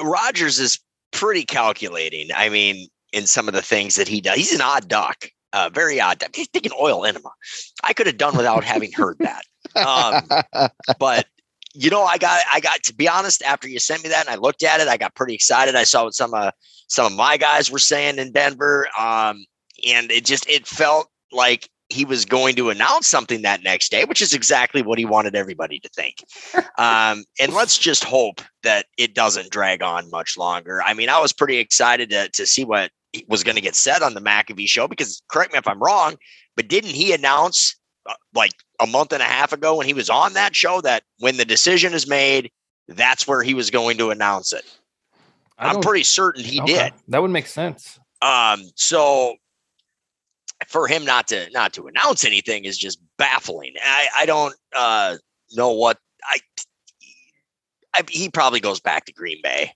Rodgers 0.00 0.58
is 0.58 0.78
pretty 1.12 1.44
calculating. 1.44 2.28
I 2.34 2.48
mean, 2.48 2.88
in 3.12 3.26
some 3.26 3.48
of 3.48 3.54
the 3.54 3.62
things 3.62 3.96
that 3.96 4.08
he 4.08 4.20
does, 4.20 4.36
he's 4.36 4.52
an 4.52 4.60
odd 4.60 4.88
duck, 4.88 5.30
uh, 5.52 5.70
very 5.72 6.00
odd. 6.00 6.18
Duck. 6.18 6.34
He's 6.34 6.48
taking 6.48 6.72
oil 6.78 7.04
enema. 7.04 7.30
I 7.82 7.92
could 7.92 8.06
have 8.06 8.18
done 8.18 8.36
without 8.36 8.64
having 8.64 8.92
heard 8.92 9.18
that. 9.20 9.42
Um, 9.74 10.70
but 10.98 11.26
you 11.74 11.90
know, 11.90 12.04
I 12.04 12.18
got 12.18 12.42
I 12.52 12.60
got 12.60 12.82
to 12.84 12.94
be 12.94 13.08
honest. 13.08 13.42
After 13.42 13.68
you 13.68 13.78
sent 13.78 14.02
me 14.02 14.08
that, 14.10 14.26
and 14.26 14.34
I 14.34 14.38
looked 14.38 14.62
at 14.62 14.80
it, 14.80 14.88
I 14.88 14.96
got 14.96 15.14
pretty 15.14 15.34
excited. 15.34 15.74
I 15.74 15.84
saw 15.84 16.04
what 16.04 16.14
some 16.14 16.34
of 16.34 16.52
some 16.88 17.06
of 17.06 17.12
my 17.12 17.36
guys 17.36 17.70
were 17.70 17.78
saying 17.78 18.18
in 18.18 18.32
Denver, 18.32 18.88
um, 18.98 19.44
and 19.86 20.10
it 20.10 20.24
just 20.24 20.48
it 20.48 20.66
felt 20.66 21.08
like 21.32 21.68
he 21.90 22.04
was 22.04 22.24
going 22.24 22.54
to 22.56 22.70
announce 22.70 23.06
something 23.06 23.42
that 23.42 23.62
next 23.62 23.90
day, 23.90 24.04
which 24.04 24.20
is 24.20 24.34
exactly 24.34 24.82
what 24.82 24.98
he 24.98 25.04
wanted 25.04 25.34
everybody 25.34 25.78
to 25.80 25.88
think. 25.88 26.16
Um, 26.76 27.24
and 27.40 27.52
let's 27.54 27.78
just 27.78 28.04
hope 28.04 28.40
that 28.62 28.86
it 28.98 29.14
doesn't 29.14 29.50
drag 29.50 29.82
on 29.82 30.10
much 30.10 30.36
longer. 30.36 30.82
I 30.82 30.94
mean, 30.94 31.08
I 31.08 31.18
was 31.18 31.32
pretty 31.32 31.56
excited 31.58 32.10
to 32.10 32.28
to 32.28 32.46
see 32.46 32.64
what 32.64 32.90
was 33.26 33.42
going 33.42 33.56
to 33.56 33.62
get 33.62 33.74
said 33.74 34.02
on 34.02 34.14
the 34.14 34.20
McAfee 34.20 34.68
show 34.68 34.86
because 34.86 35.22
correct 35.30 35.52
me 35.52 35.58
if 35.58 35.66
I'm 35.66 35.82
wrong, 35.82 36.16
but 36.56 36.68
didn't 36.68 36.90
he 36.90 37.12
announce 37.12 37.74
uh, 38.06 38.14
like 38.34 38.52
a 38.80 38.86
month 38.86 39.12
and 39.12 39.22
a 39.22 39.26
half 39.26 39.52
ago 39.52 39.76
when 39.76 39.86
he 39.86 39.94
was 39.94 40.10
on 40.10 40.34
that 40.34 40.54
show 40.54 40.80
that 40.82 41.02
when 41.18 41.36
the 41.36 41.44
decision 41.44 41.94
is 41.94 42.06
made, 42.06 42.50
that's 42.86 43.26
where 43.26 43.42
he 43.42 43.54
was 43.54 43.70
going 43.70 43.98
to 43.98 44.10
announce 44.10 44.52
it. 44.52 44.64
I'm 45.58 45.80
pretty 45.80 46.04
certain 46.04 46.44
he 46.44 46.60
okay, 46.60 46.72
did. 46.72 46.92
That 47.08 47.20
would 47.20 47.32
make 47.32 47.46
sense. 47.46 47.98
Um, 48.22 48.62
so 48.76 49.36
for 50.66 50.86
him 50.86 51.04
not 51.04 51.28
to 51.28 51.48
not 51.50 51.72
to 51.74 51.86
announce 51.86 52.24
anything 52.24 52.64
is 52.64 52.76
just 52.76 53.00
baffling. 53.16 53.74
I 53.82 54.08
I 54.16 54.26
don't 54.26 54.54
uh 54.74 55.16
know 55.52 55.72
what 55.72 55.98
I, 56.24 56.38
I 57.94 58.02
he 58.10 58.28
probably 58.28 58.60
goes 58.60 58.80
back 58.80 59.04
to 59.06 59.12
Green 59.12 59.40
Bay. 59.42 59.72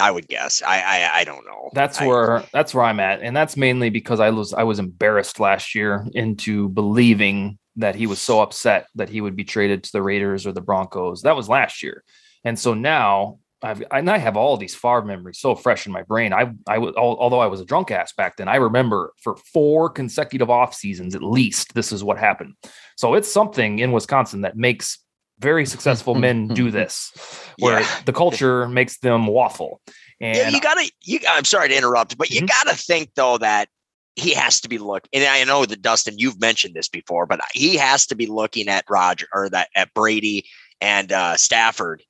I 0.00 0.10
would 0.10 0.28
guess. 0.28 0.62
I 0.62 0.80
I, 0.80 1.18
I 1.20 1.24
don't 1.24 1.44
know. 1.44 1.70
That's 1.74 2.00
I- 2.00 2.06
where 2.06 2.44
that's 2.52 2.74
where 2.74 2.84
I'm 2.84 3.00
at, 3.00 3.22
and 3.22 3.36
that's 3.36 3.56
mainly 3.56 3.90
because 3.90 4.20
I 4.20 4.30
was 4.30 4.54
I 4.54 4.62
was 4.62 4.78
embarrassed 4.78 5.40
last 5.40 5.74
year 5.74 6.06
into 6.14 6.68
believing 6.68 7.58
that 7.76 7.94
he 7.94 8.06
was 8.06 8.20
so 8.20 8.40
upset 8.40 8.86
that 8.94 9.08
he 9.08 9.20
would 9.20 9.36
be 9.36 9.44
traded 9.44 9.84
to 9.84 9.92
the 9.92 10.02
Raiders 10.02 10.46
or 10.46 10.52
the 10.52 10.60
Broncos. 10.60 11.22
That 11.22 11.36
was 11.36 11.48
last 11.48 11.82
year, 11.82 12.02
and 12.44 12.58
so 12.58 12.72
now 12.74 13.38
I've 13.62 13.82
and 13.90 14.10
I 14.10 14.18
have 14.18 14.36
all 14.36 14.56
these 14.56 14.74
far 14.74 15.02
memories 15.02 15.38
so 15.38 15.54
fresh 15.54 15.86
in 15.86 15.92
my 15.92 16.02
brain. 16.02 16.32
I 16.32 16.52
I 16.66 16.78
was 16.78 16.94
although 16.96 17.40
I 17.40 17.46
was 17.46 17.60
a 17.60 17.64
drunk 17.64 17.90
ass 17.90 18.12
back 18.12 18.36
then, 18.36 18.48
I 18.48 18.56
remember 18.56 19.12
for 19.22 19.36
four 19.36 19.90
consecutive 19.90 20.48
off 20.50 20.74
seasons 20.74 21.14
at 21.14 21.22
least 21.22 21.74
this 21.74 21.92
is 21.92 22.02
what 22.02 22.18
happened. 22.18 22.54
So 22.96 23.14
it's 23.14 23.30
something 23.30 23.78
in 23.78 23.92
Wisconsin 23.92 24.42
that 24.42 24.56
makes 24.56 24.98
very 25.38 25.66
successful 25.66 26.14
men 26.14 26.48
do 26.54 26.70
this, 26.70 27.12
where 27.58 27.80
Yeah. 27.80 28.00
the 28.06 28.12
culture 28.12 28.68
makes 28.68 28.98
them 28.98 29.26
waffle. 29.26 29.80
And 30.20 30.36
yeah, 30.36 30.48
you 30.48 30.60
gotta 30.60 30.90
you 31.02 31.20
I'm 31.28 31.44
sorry 31.44 31.68
to 31.68 31.76
interrupt, 31.76 32.16
but 32.16 32.30
you 32.30 32.42
Mhm. 32.42 32.48
gotta 32.48 32.76
think 32.76 33.10
though 33.14 33.38
that 33.38 33.68
he 34.16 34.34
has 34.34 34.60
to 34.62 34.68
be 34.68 34.78
looking 34.78 35.08
and 35.12 35.24
I 35.24 35.44
know 35.44 35.64
that 35.66 35.82
Dustin, 35.82 36.18
you've 36.18 36.40
mentioned 36.40 36.74
this 36.74 36.88
before, 36.88 37.26
but 37.26 37.40
he 37.54 37.76
has 37.76 38.06
to 38.06 38.14
be 38.14 38.26
looking 38.26 38.68
at 38.68 38.84
Roger 38.88 39.26
or 39.34 39.48
that 39.50 39.68
at 39.74 39.92
Brady 39.94 40.46
and 40.80 41.12
uh 41.12 41.36
Stafford 41.36 42.02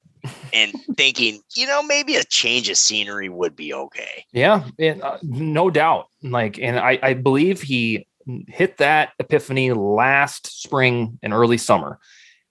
and 0.52 0.72
thinking, 0.96 1.40
you 1.54 1.66
know, 1.66 1.83
maybe 1.83 2.16
a 2.16 2.24
change 2.24 2.68
of 2.68 2.76
scenery 2.76 3.28
would 3.28 3.56
be 3.56 3.72
okay. 3.72 4.24
Yeah, 4.33 4.64
and, 4.78 5.02
uh, 5.02 5.18
no 5.22 5.70
doubt. 5.70 6.06
Like, 6.22 6.59
and 6.59 6.78
I, 6.78 6.98
I 7.02 7.14
believe 7.14 7.62
he 7.62 8.06
hit 8.48 8.76
that 8.78 9.12
epiphany 9.18 9.72
last 9.72 10.62
spring 10.62 11.18
and 11.22 11.33
early 11.33 11.59
summer, 11.59 11.98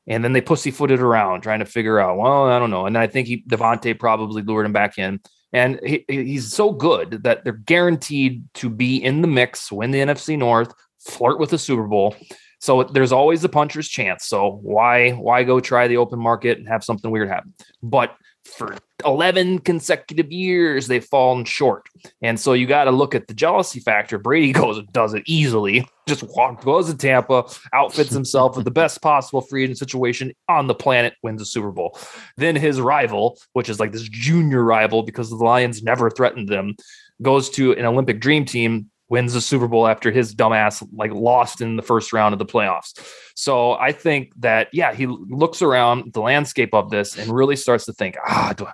and 0.07 0.23
then 0.23 0.33
they 0.33 0.41
pussyfooted 0.41 0.99
around 0.99 1.41
trying 1.41 1.59
to 1.59 1.65
figure 1.65 1.99
out. 1.99 2.17
Well, 2.17 2.45
I 2.45 2.59
don't 2.59 2.71
know. 2.71 2.85
And 2.85 2.97
I 2.97 3.07
think 3.07 3.27
he 3.27 3.43
Davante 3.43 3.97
probably 3.97 4.41
lured 4.41 4.65
him 4.65 4.73
back 4.73 4.97
in, 4.97 5.19
and 5.53 5.79
he, 5.85 6.05
he's 6.07 6.51
so 6.51 6.71
good 6.71 7.23
that 7.23 7.43
they're 7.43 7.53
guaranteed 7.53 8.43
to 8.55 8.69
be 8.69 8.97
in 8.97 9.21
the 9.21 9.27
mix, 9.27 9.71
win 9.71 9.91
the 9.91 9.99
NFC 9.99 10.37
North, 10.37 10.73
flirt 10.99 11.39
with 11.39 11.51
the 11.51 11.57
Super 11.57 11.87
Bowl. 11.87 12.15
So 12.59 12.83
there's 12.83 13.11
always 13.11 13.41
the 13.41 13.49
puncher's 13.49 13.87
chance. 13.87 14.25
So 14.25 14.59
why 14.61 15.11
why 15.11 15.43
go 15.43 15.59
try 15.59 15.87
the 15.87 15.97
open 15.97 16.19
market 16.19 16.57
and 16.57 16.67
have 16.67 16.83
something 16.83 17.09
weird 17.09 17.29
happen? 17.29 17.53
But 17.81 18.15
for 18.45 18.75
11 19.05 19.59
consecutive 19.59 20.31
years 20.31 20.87
they've 20.87 21.05
fallen 21.05 21.45
short. 21.45 21.87
And 22.21 22.39
so 22.39 22.53
you 22.53 22.67
got 22.67 22.85
to 22.85 22.91
look 22.91 23.15
at 23.15 23.27
the 23.27 23.33
jealousy 23.33 23.79
factor. 23.79 24.17
Brady 24.17 24.51
goes 24.53 24.77
and 24.77 24.91
does 24.91 25.13
it 25.13 25.23
easily. 25.25 25.87
Just 26.07 26.23
walks 26.23 26.65
goes 26.65 26.89
to 26.89 26.97
Tampa, 26.97 27.45
outfits 27.73 28.11
himself 28.11 28.55
with 28.55 28.65
the 28.65 28.71
best 28.71 29.01
possible 29.01 29.41
free 29.41 29.63
agent 29.63 29.77
situation 29.77 30.33
on 30.49 30.67
the 30.67 30.75
planet, 30.75 31.13
wins 31.23 31.41
a 31.41 31.45
Super 31.45 31.71
Bowl. 31.71 31.97
Then 32.35 32.55
his 32.55 32.81
rival, 32.81 33.39
which 33.53 33.69
is 33.69 33.79
like 33.79 33.91
this 33.91 34.09
junior 34.09 34.63
rival 34.63 35.03
because 35.03 35.29
the 35.29 35.35
Lions 35.35 35.83
never 35.83 36.09
threatened 36.09 36.49
them, 36.49 36.75
goes 37.21 37.49
to 37.51 37.73
an 37.73 37.85
Olympic 37.85 38.19
dream 38.19 38.43
team, 38.43 38.89
wins 39.09 39.33
the 39.33 39.41
Super 39.41 39.67
Bowl 39.67 39.87
after 39.87 40.11
his 40.11 40.35
dumbass 40.35 40.87
like 40.93 41.11
lost 41.11 41.61
in 41.61 41.75
the 41.75 41.81
first 41.81 42.13
round 42.13 42.33
of 42.33 42.39
the 42.39 42.45
playoffs. 42.45 42.93
So 43.35 43.73
I 43.73 43.91
think 43.91 44.31
that 44.37 44.69
yeah, 44.71 44.93
he 44.93 45.07
looks 45.07 45.61
around 45.61 46.13
the 46.13 46.21
landscape 46.21 46.73
of 46.73 46.89
this 46.89 47.17
and 47.17 47.31
really 47.31 47.55
starts 47.55 47.85
to 47.85 47.93
think, 47.93 48.15
ah, 48.25 48.53
do 48.55 48.65
I, 48.65 48.71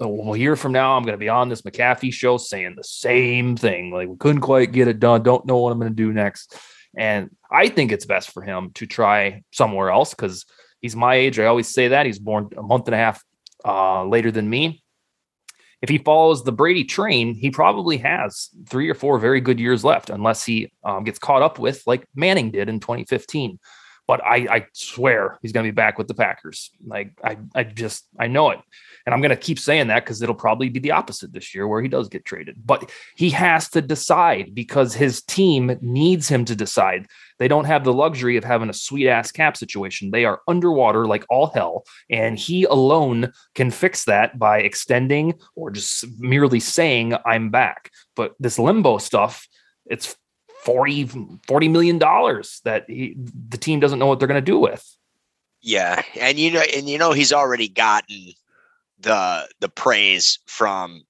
a 0.00 0.36
year 0.36 0.56
from 0.56 0.72
now, 0.72 0.96
I'm 0.96 1.04
going 1.04 1.14
to 1.14 1.18
be 1.18 1.28
on 1.28 1.48
this 1.48 1.62
McAfee 1.62 2.12
show 2.12 2.36
saying 2.36 2.74
the 2.76 2.84
same 2.84 3.56
thing. 3.56 3.90
Like, 3.92 4.08
we 4.08 4.16
couldn't 4.16 4.40
quite 4.40 4.72
get 4.72 4.88
it 4.88 4.98
done. 4.98 5.22
Don't 5.22 5.46
know 5.46 5.58
what 5.58 5.72
I'm 5.72 5.78
going 5.78 5.92
to 5.92 5.96
do 5.96 6.12
next. 6.12 6.56
And 6.96 7.30
I 7.50 7.68
think 7.68 7.92
it's 7.92 8.06
best 8.06 8.30
for 8.30 8.42
him 8.42 8.70
to 8.74 8.86
try 8.86 9.42
somewhere 9.52 9.90
else 9.90 10.10
because 10.10 10.44
he's 10.80 10.96
my 10.96 11.14
age. 11.14 11.38
I 11.38 11.46
always 11.46 11.68
say 11.68 11.88
that. 11.88 12.06
He's 12.06 12.18
born 12.18 12.50
a 12.56 12.62
month 12.62 12.86
and 12.88 12.94
a 12.94 12.98
half 12.98 13.22
uh, 13.64 14.04
later 14.04 14.30
than 14.30 14.48
me. 14.48 14.83
If 15.84 15.90
he 15.90 15.98
follows 15.98 16.42
the 16.42 16.50
Brady 16.50 16.82
train, 16.82 17.34
he 17.34 17.50
probably 17.50 17.98
has 17.98 18.48
three 18.66 18.88
or 18.88 18.94
four 18.94 19.18
very 19.18 19.38
good 19.38 19.60
years 19.60 19.84
left, 19.84 20.08
unless 20.08 20.42
he 20.42 20.72
um, 20.82 21.04
gets 21.04 21.18
caught 21.18 21.42
up 21.42 21.58
with 21.58 21.82
like 21.86 22.08
Manning 22.14 22.50
did 22.50 22.70
in 22.70 22.80
2015 22.80 23.58
but 24.06 24.22
I, 24.22 24.46
I 24.50 24.66
swear 24.72 25.38
he's 25.40 25.52
going 25.52 25.64
to 25.64 25.72
be 25.72 25.74
back 25.74 25.98
with 25.98 26.08
the 26.08 26.14
Packers. 26.14 26.70
Like 26.86 27.12
I, 27.22 27.38
I 27.54 27.64
just, 27.64 28.06
I 28.18 28.26
know 28.26 28.50
it. 28.50 28.60
And 29.06 29.14
I'm 29.14 29.20
going 29.20 29.30
to 29.30 29.36
keep 29.36 29.58
saying 29.58 29.88
that 29.88 30.04
because 30.04 30.22
it'll 30.22 30.34
probably 30.34 30.68
be 30.68 30.80
the 30.80 30.92
opposite 30.92 31.32
this 31.32 31.54
year 31.54 31.68
where 31.68 31.82
he 31.82 31.88
does 31.88 32.08
get 32.08 32.24
traded. 32.24 32.56
But 32.64 32.90
he 33.16 33.30
has 33.30 33.68
to 33.70 33.82
decide 33.82 34.54
because 34.54 34.94
his 34.94 35.22
team 35.22 35.78
needs 35.80 36.28
him 36.28 36.44
to 36.46 36.56
decide. 36.56 37.06
They 37.38 37.48
don't 37.48 37.64
have 37.64 37.84
the 37.84 37.92
luxury 37.92 38.36
of 38.36 38.44
having 38.44 38.70
a 38.70 38.74
sweet 38.74 39.08
ass 39.08 39.30
cap 39.30 39.56
situation. 39.56 40.10
They 40.10 40.24
are 40.24 40.40
underwater 40.48 41.06
like 41.06 41.24
all 41.28 41.48
hell. 41.48 41.84
And 42.10 42.38
he 42.38 42.64
alone 42.64 43.32
can 43.54 43.70
fix 43.70 44.04
that 44.04 44.38
by 44.38 44.60
extending 44.60 45.34
or 45.54 45.70
just 45.70 46.06
merely 46.18 46.60
saying, 46.60 47.14
I'm 47.26 47.50
back. 47.50 47.90
But 48.16 48.34
this 48.38 48.58
limbo 48.58 48.98
stuff, 48.98 49.48
it's 49.86 50.16
40, 50.64 51.10
40 51.46 51.68
million 51.68 51.98
dollars 51.98 52.60
that 52.64 52.84
he, 52.88 53.14
the 53.48 53.58
team 53.58 53.80
doesn't 53.80 53.98
know 53.98 54.06
what 54.06 54.18
they're 54.18 54.28
going 54.28 54.42
to 54.42 54.44
do 54.44 54.58
with. 54.58 54.96
Yeah, 55.60 56.02
and 56.20 56.38
you 56.38 56.50
know, 56.50 56.62
and 56.74 56.88
you 56.88 56.98
know, 56.98 57.12
he's 57.12 57.32
already 57.32 57.68
gotten 57.68 58.32
the 58.98 59.48
the 59.60 59.68
praise 59.68 60.38
from 60.46 61.02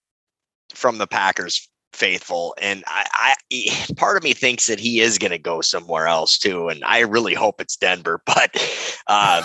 from 0.75 0.99
the 0.99 1.07
Packers 1.07 1.69
faithful, 1.93 2.55
and 2.61 2.85
I, 2.87 3.35
I 3.51 3.95
part 3.97 4.17
of 4.17 4.23
me 4.23 4.33
thinks 4.33 4.67
that 4.67 4.81
he 4.81 5.01
is 5.01 5.19
going 5.19 5.31
to 5.31 5.39
go 5.39 5.61
somewhere 5.61 6.07
else 6.07 6.39
too, 6.39 6.69
and 6.69 6.85
I 6.85 7.01
really 7.01 7.35
hope 7.35 7.61
it's 7.61 7.77
Denver, 7.77 8.23
but 8.27 8.55
um, 9.07 9.45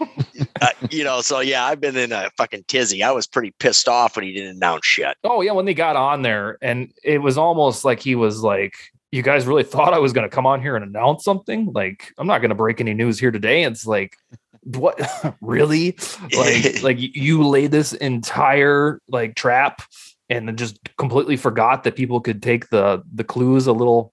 uh, 0.60 0.70
you 0.90 1.04
know, 1.04 1.20
so 1.20 1.40
yeah, 1.40 1.64
I've 1.64 1.80
been 1.80 1.96
in 1.96 2.12
a 2.12 2.30
fucking 2.36 2.64
tizzy. 2.68 3.02
I 3.02 3.10
was 3.10 3.26
pretty 3.26 3.52
pissed 3.58 3.88
off 3.88 4.16
when 4.16 4.24
he 4.24 4.32
didn't 4.32 4.56
announce 4.56 4.86
shit. 4.86 5.16
Oh 5.24 5.40
yeah, 5.42 5.52
when 5.52 5.64
they 5.64 5.74
got 5.74 5.96
on 5.96 6.22
there, 6.22 6.58
and 6.62 6.92
it 7.02 7.18
was 7.18 7.38
almost 7.38 7.84
like 7.84 8.00
he 8.00 8.14
was 8.14 8.42
like, 8.42 8.74
"You 9.10 9.22
guys 9.22 9.46
really 9.46 9.64
thought 9.64 9.94
I 9.94 9.98
was 9.98 10.12
going 10.12 10.28
to 10.28 10.34
come 10.34 10.46
on 10.46 10.60
here 10.60 10.76
and 10.76 10.84
announce 10.84 11.24
something? 11.24 11.72
Like, 11.72 12.12
I'm 12.18 12.26
not 12.26 12.38
going 12.38 12.50
to 12.50 12.54
break 12.54 12.80
any 12.80 12.94
news 12.94 13.18
here 13.18 13.30
today." 13.30 13.64
It's 13.64 13.86
like, 13.86 14.16
what? 14.62 15.00
really? 15.40 15.98
Like, 16.36 16.82
like 16.82 16.96
you 16.98 17.46
laid 17.46 17.70
this 17.70 17.92
entire 17.92 19.00
like 19.08 19.34
trap 19.34 19.82
and 20.28 20.46
then 20.46 20.56
just 20.56 20.78
completely 20.96 21.36
forgot 21.36 21.84
that 21.84 21.96
people 21.96 22.20
could 22.20 22.42
take 22.42 22.68
the 22.70 23.02
the 23.12 23.24
clues 23.24 23.66
a 23.66 23.72
little 23.72 24.12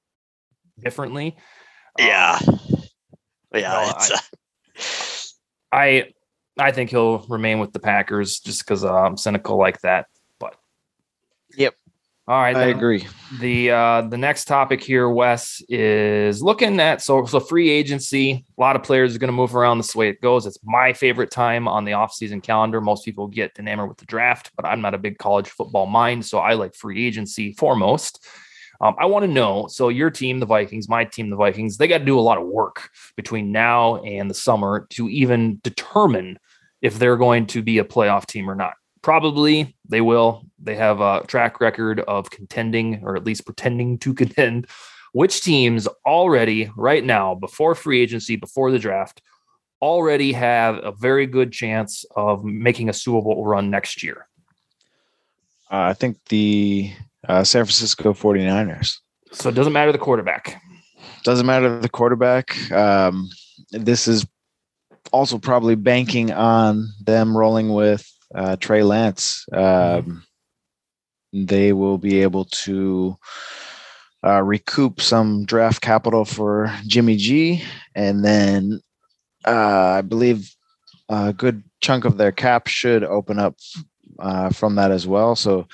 differently. 0.80 1.38
Yeah, 1.98 2.40
um, 2.48 2.60
yeah. 3.54 3.70
No, 3.70 3.94
I, 3.98 4.20
I 5.72 6.14
I 6.58 6.72
think 6.72 6.90
he'll 6.90 7.20
remain 7.28 7.60
with 7.60 7.74
the 7.74 7.80
Packers 7.80 8.40
just 8.40 8.66
because 8.66 8.84
uh, 8.84 8.94
I'm 8.94 9.18
cynical 9.18 9.58
like 9.58 9.82
that. 9.82 10.08
All 12.28 12.42
right, 12.42 12.56
I 12.56 12.66
agree. 12.66 13.06
The 13.40 13.70
uh, 13.70 14.02
the 14.02 14.18
next 14.18 14.46
topic 14.46 14.82
here, 14.82 15.08
Wes, 15.08 15.62
is 15.70 16.42
looking 16.42 16.80
at 16.80 17.04
so 17.04 17.24
so 17.26 17.40
free 17.40 17.70
agency. 17.70 18.44
A 18.58 18.62
lot 18.62 18.76
of 18.76 18.82
players 18.82 19.16
are 19.16 19.20
going 19.20 19.28
to 19.28 19.34
move 19.34 19.56
around 19.56 19.78
this 19.78 19.96
way 19.96 20.10
it 20.10 20.22
goes. 20.22 20.48
It's 20.48 20.58
my 20.64 20.92
favorite 20.92 21.30
time 21.30 21.68
on 21.68 21.86
the 21.86 21.92
offseason 21.92 22.42
calendar. 22.42 22.82
Most 22.82 23.06
people 23.06 23.28
get 23.28 23.52
enamored 23.60 23.90
with 23.90 24.00
the 24.00 24.08
draft, 24.08 24.52
but 24.56 24.66
I'm 24.66 24.82
not 24.82 24.96
a 24.96 24.98
big 24.98 25.20
college 25.20 25.50
football 25.50 25.86
mind, 25.86 26.26
so 26.26 26.40
I 26.40 26.54
like 26.56 26.74
free 26.74 27.06
agency 27.06 27.54
foremost. 27.54 28.26
Um, 28.82 28.96
I 28.98 29.06
want 29.06 29.24
to 29.24 29.32
know. 29.32 29.68
So 29.68 29.90
your 29.90 30.10
team, 30.10 30.40
the 30.40 30.48
Vikings, 30.48 30.90
my 30.90 31.06
team, 31.06 31.30
the 31.30 31.36
Vikings, 31.36 31.78
they 31.78 31.88
got 31.88 32.00
to 32.00 32.06
do 32.06 32.20
a 32.20 32.22
lot 32.22 32.40
of 32.40 32.48
work 32.48 32.90
between 33.16 33.52
now 33.52 33.98
and 33.98 34.32
the 34.32 34.36
summer 34.36 34.88
to 34.92 35.08
even 35.10 35.60
determine 35.64 36.40
if 36.82 36.98
they're 36.98 37.18
going 37.18 37.46
to 37.48 37.62
be 37.62 37.78
a 37.78 37.84
playoff 37.84 38.26
team 38.26 38.50
or 38.50 38.56
not. 38.56 38.74
Probably 39.06 39.76
they 39.88 40.02
will. 40.02 40.48
They 40.58 40.74
have 40.78 41.00
a 41.00 41.24
track 41.28 41.62
record 41.62 42.00
of 42.00 42.32
contending 42.32 43.02
or 43.04 43.16
at 43.16 43.24
least 43.24 43.46
pretending 43.46 44.00
to 44.00 44.14
contend. 44.22 44.66
Which 45.14 45.42
teams 45.42 45.88
already, 46.08 46.72
right 46.76 47.04
now, 47.04 47.36
before 47.36 47.76
free 47.76 48.02
agency, 48.02 48.36
before 48.36 48.72
the 48.72 48.80
draft, 48.80 49.22
already 49.80 50.34
have 50.34 50.84
a 50.84 50.92
very 50.92 51.28
good 51.28 51.52
chance 51.52 52.04
of 52.16 52.44
making 52.44 52.90
a 52.90 52.94
Super 52.94 53.22
Bowl 53.22 53.46
run 53.46 53.70
next 53.70 54.02
year? 54.02 54.28
Uh, 55.72 55.86
I 55.86 55.94
think 55.94 56.18
the 56.30 56.92
uh, 57.28 57.44
San 57.44 57.64
Francisco 57.64 58.12
49ers. 58.12 58.98
So 59.32 59.50
it 59.50 59.56
doesn't 59.56 59.72
matter 59.72 59.92
the 59.92 60.00
quarterback. 60.00 60.60
Doesn't 61.24 61.46
matter 61.46 61.80
the 61.80 61.90
quarterback. 61.90 62.72
Um, 62.72 63.30
this 63.70 64.08
is 64.08 64.26
also 65.14 65.38
probably 65.38 65.76
banking 65.76 66.32
on 66.32 66.90
them 67.06 67.38
rolling 67.38 67.72
with 67.72 68.15
uh, 68.36 68.56
Trey 68.58 68.84
Lance. 68.84 69.46
Um, 69.52 70.24
they 71.34 71.74
will 71.74 71.98
be 71.98 72.22
able 72.22 72.46
to 72.46 73.16
uh, 74.26 74.42
recoup 74.42 75.02
some 75.02 75.46
draft 75.46 75.82
capital 75.82 76.26
for 76.26 76.74
Jimmy 76.88 77.18
G, 77.18 77.64
and 77.94 78.24
then 78.24 78.82
uh, 79.46 79.98
I 79.98 80.02
believe 80.02 80.56
a 81.10 81.34
good 81.34 81.64
chunk 81.82 82.06
of 82.06 82.18
their 82.18 82.32
cap 82.32 82.68
should 82.68 83.04
open 83.04 83.38
up 83.40 83.56
uh, 84.20 84.50
from 84.50 84.76
that 84.76 84.92
as 84.92 85.06
well. 85.06 85.36
So 85.36 85.68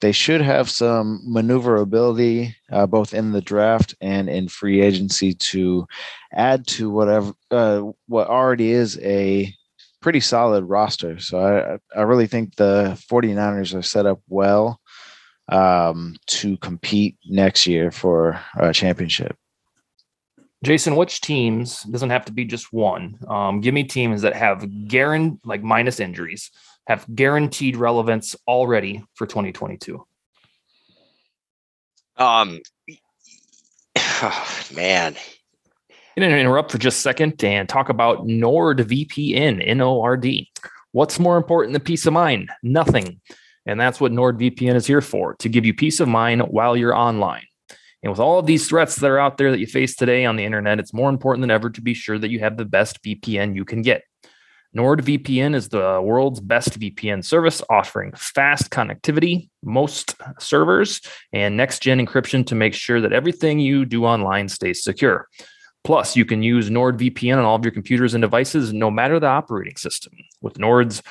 they 0.00 0.12
should 0.12 0.40
have 0.40 0.70
some 0.70 1.20
maneuverability 1.24 2.54
uh, 2.70 2.86
both 2.86 3.12
in 3.12 3.32
the 3.32 3.40
draft 3.40 3.94
and 4.00 4.28
in 4.28 4.48
free 4.48 4.80
agency 4.80 5.34
to 5.34 5.86
add 6.32 6.66
to 6.68 6.90
whatever 6.90 7.32
uh, 7.50 7.82
what 8.06 8.28
already 8.28 8.70
is 8.70 8.98
a 9.00 9.52
pretty 10.00 10.20
solid 10.20 10.64
roster. 10.64 11.18
So 11.18 11.38
I 11.94 11.98
I 11.98 12.02
really 12.02 12.26
think 12.26 12.56
the 12.56 13.00
49ers 13.10 13.74
are 13.74 13.82
set 13.82 14.06
up 14.06 14.20
well 14.28 14.80
um, 15.50 16.16
to 16.26 16.56
compete 16.58 17.16
next 17.26 17.66
year 17.66 17.90
for 17.90 18.40
a 18.58 18.72
championship. 18.72 19.36
Jason, 20.64 20.96
which 20.96 21.20
teams 21.20 21.82
doesn't 21.84 22.10
have 22.10 22.24
to 22.24 22.32
be 22.32 22.44
just 22.44 22.72
one? 22.72 23.18
Um, 23.28 23.60
give 23.60 23.72
me 23.72 23.84
teams 23.84 24.22
that 24.22 24.34
have 24.34 24.88
guaranteed, 24.88 25.38
like 25.44 25.62
minus 25.62 26.00
injuries, 26.00 26.50
have 26.88 27.06
guaranteed 27.14 27.76
relevance 27.76 28.34
already 28.46 29.04
for 29.14 29.26
2022? 29.26 30.04
Um, 32.16 32.60
oh, 33.96 34.48
man. 34.74 35.14
Going 36.18 36.32
to 36.32 36.36
interrupt 36.40 36.72
for 36.72 36.78
just 36.78 36.98
a 36.98 37.00
second 37.00 37.44
and 37.44 37.68
talk 37.68 37.90
about 37.90 38.26
NordVPN, 38.26 39.62
N 39.64 39.80
O 39.80 40.00
R 40.00 40.16
D. 40.16 40.50
What's 40.90 41.20
more 41.20 41.36
important 41.36 41.74
than 41.74 41.82
peace 41.82 42.06
of 42.06 42.12
mind? 42.12 42.50
Nothing. 42.60 43.20
And 43.66 43.80
that's 43.80 44.00
what 44.00 44.10
NordVPN 44.10 44.74
is 44.74 44.84
here 44.84 45.00
for 45.00 45.36
to 45.36 45.48
give 45.48 45.64
you 45.64 45.74
peace 45.74 46.00
of 46.00 46.08
mind 46.08 46.42
while 46.42 46.76
you're 46.76 46.92
online. 46.92 47.44
And 48.02 48.10
with 48.10 48.18
all 48.18 48.40
of 48.40 48.46
these 48.46 48.68
threats 48.68 48.96
that 48.96 49.08
are 49.08 49.20
out 49.20 49.38
there 49.38 49.52
that 49.52 49.60
you 49.60 49.68
face 49.68 49.94
today 49.94 50.24
on 50.24 50.34
the 50.34 50.44
internet, 50.44 50.80
it's 50.80 50.92
more 50.92 51.08
important 51.08 51.42
than 51.42 51.52
ever 51.52 51.70
to 51.70 51.80
be 51.80 51.94
sure 51.94 52.18
that 52.18 52.30
you 52.30 52.40
have 52.40 52.56
the 52.56 52.64
best 52.64 53.00
VPN 53.04 53.54
you 53.54 53.64
can 53.64 53.82
get. 53.82 54.02
NordVPN 54.76 55.54
is 55.54 55.68
the 55.68 56.00
world's 56.02 56.40
best 56.40 56.80
VPN 56.80 57.24
service, 57.24 57.62
offering 57.70 58.10
fast 58.16 58.70
connectivity, 58.70 59.50
most 59.62 60.16
servers, 60.40 61.00
and 61.32 61.56
next 61.56 61.80
gen 61.80 62.04
encryption 62.04 62.44
to 62.46 62.56
make 62.56 62.74
sure 62.74 63.00
that 63.02 63.12
everything 63.12 63.60
you 63.60 63.84
do 63.84 64.04
online 64.04 64.48
stays 64.48 64.82
secure. 64.82 65.28
Plus, 65.88 66.14
you 66.16 66.26
can 66.26 66.42
use 66.42 66.68
NordVPN 66.68 67.38
on 67.38 67.46
all 67.46 67.56
of 67.56 67.64
your 67.64 67.72
computers 67.72 68.12
and 68.12 68.20
devices, 68.20 68.74
no 68.74 68.90
matter 68.90 69.18
the 69.18 69.26
operating 69.26 69.76
system. 69.76 70.12
With 70.42 70.58
Nord's 70.58 71.02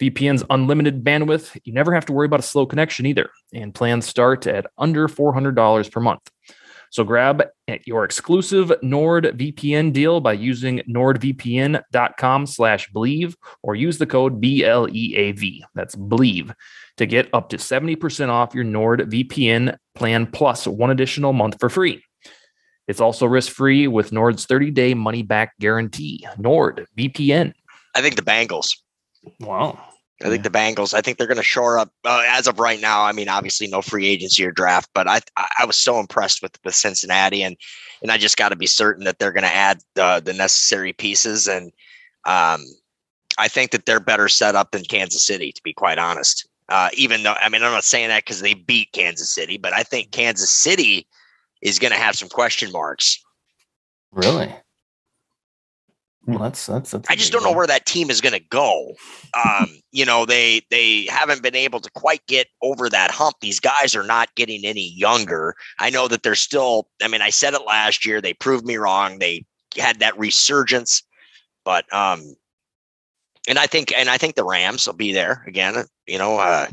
VPN's 0.00 0.42
unlimited 0.48 1.04
bandwidth, 1.04 1.60
you 1.64 1.74
never 1.74 1.92
have 1.92 2.06
to 2.06 2.14
worry 2.14 2.24
about 2.24 2.40
a 2.40 2.42
slow 2.42 2.64
connection 2.64 3.04
either, 3.04 3.28
and 3.52 3.74
plans 3.74 4.06
start 4.06 4.46
at 4.46 4.64
under 4.78 5.06
$400 5.06 5.92
per 5.92 6.00
month. 6.00 6.22
So 6.88 7.04
grab 7.04 7.42
your 7.84 8.06
exclusive 8.06 8.72
NordVPN 8.82 9.92
deal 9.92 10.22
by 10.22 10.32
using 10.32 10.80
nordvpn.com 10.88 12.46
slash 12.46 12.90
Bleav 12.90 13.34
or 13.62 13.74
use 13.74 13.98
the 13.98 14.06
code 14.06 14.40
B-L-E-A-V. 14.40 15.64
That's 15.74 15.94
Bleav 15.94 16.54
to 16.96 17.04
get 17.04 17.28
up 17.34 17.50
to 17.50 17.58
70% 17.58 18.30
off 18.30 18.54
your 18.54 18.64
NordVPN 18.64 19.76
plan 19.94 20.26
plus 20.26 20.66
one 20.66 20.90
additional 20.90 21.34
month 21.34 21.60
for 21.60 21.68
free. 21.68 22.02
It's 22.88 23.00
also 23.00 23.26
risk-free 23.26 23.88
with 23.88 24.12
Nord's 24.12 24.46
30-day 24.46 24.94
money-back 24.94 25.58
guarantee. 25.60 26.26
Nord 26.38 26.86
VPN. 26.98 27.52
I 27.94 28.02
think 28.02 28.16
the 28.16 28.22
Bengals. 28.22 28.76
Wow. 29.40 29.78
I 30.24 30.28
think 30.28 30.44
the 30.44 30.50
Bengals. 30.50 30.94
I 30.94 31.00
think 31.00 31.18
they're 31.18 31.26
going 31.26 31.36
to 31.36 31.42
shore 31.42 31.78
up 31.78 31.90
uh, 32.04 32.22
as 32.28 32.46
of 32.46 32.58
right 32.58 32.80
now. 32.80 33.04
I 33.04 33.12
mean, 33.12 33.28
obviously 33.28 33.66
no 33.66 33.82
free 33.82 34.06
agency 34.06 34.44
or 34.44 34.52
draft, 34.52 34.90
but 34.94 35.08
I 35.08 35.20
I 35.36 35.64
was 35.64 35.76
so 35.76 35.98
impressed 35.98 36.42
with 36.42 36.56
with 36.64 36.74
Cincinnati, 36.74 37.42
and 37.42 37.56
and 38.02 38.10
I 38.10 38.18
just 38.18 38.36
got 38.36 38.50
to 38.50 38.56
be 38.56 38.66
certain 38.66 39.04
that 39.04 39.18
they're 39.18 39.32
going 39.32 39.42
to 39.42 39.54
add 39.54 39.80
the 39.94 40.22
the 40.24 40.32
necessary 40.32 40.92
pieces, 40.92 41.48
and 41.48 41.72
um, 42.24 42.64
I 43.38 43.48
think 43.48 43.72
that 43.72 43.86
they're 43.86 44.00
better 44.00 44.28
set 44.28 44.54
up 44.54 44.70
than 44.70 44.84
Kansas 44.84 45.26
City, 45.26 45.52
to 45.52 45.62
be 45.62 45.72
quite 45.72 45.98
honest. 45.98 46.48
Uh, 46.68 46.90
even 46.94 47.22
though 47.22 47.34
I 47.40 47.48
mean, 47.48 47.62
I'm 47.62 47.72
not 47.72 47.84
saying 47.84 48.08
that 48.08 48.24
because 48.24 48.40
they 48.40 48.54
beat 48.54 48.92
Kansas 48.92 49.34
City, 49.34 49.58
but 49.58 49.72
I 49.72 49.82
think 49.82 50.12
Kansas 50.12 50.50
City 50.50 51.06
is 51.62 51.78
going 51.78 51.92
to 51.92 51.98
have 51.98 52.16
some 52.16 52.28
question 52.28 52.70
marks. 52.72 53.18
Really? 54.10 54.54
Well, 56.26 56.38
that's 56.38 56.66
that's. 56.66 56.92
that's 56.92 57.10
I 57.10 57.16
just 57.16 57.32
don't 57.32 57.42
know 57.42 57.52
where 57.52 57.66
that 57.66 57.86
team 57.86 58.08
is 58.08 58.20
going 58.20 58.34
to 58.34 58.44
go. 58.50 58.94
Um, 59.34 59.68
you 59.90 60.04
know, 60.04 60.24
they 60.24 60.60
they 60.70 61.06
haven't 61.06 61.42
been 61.42 61.56
able 61.56 61.80
to 61.80 61.90
quite 61.90 62.24
get 62.28 62.46
over 62.62 62.88
that 62.88 63.10
hump. 63.10 63.36
These 63.40 63.58
guys 63.58 63.96
are 63.96 64.04
not 64.04 64.32
getting 64.36 64.64
any 64.64 64.92
younger. 64.92 65.54
I 65.80 65.90
know 65.90 66.06
that 66.08 66.22
they're 66.22 66.36
still. 66.36 66.88
I 67.02 67.08
mean, 67.08 67.22
I 67.22 67.30
said 67.30 67.54
it 67.54 67.66
last 67.66 68.06
year. 68.06 68.20
They 68.20 68.34
proved 68.34 68.64
me 68.64 68.76
wrong. 68.76 69.18
They 69.18 69.46
had 69.76 69.98
that 69.98 70.16
resurgence. 70.16 71.02
But 71.64 71.92
um, 71.92 72.36
and 73.48 73.58
I 73.58 73.66
think 73.66 73.92
and 73.92 74.08
I 74.08 74.16
think 74.16 74.36
the 74.36 74.44
Rams 74.44 74.86
will 74.86 74.94
be 74.94 75.12
there 75.12 75.42
again. 75.48 75.84
You 76.06 76.18
know, 76.18 76.38
uh, 76.38 76.68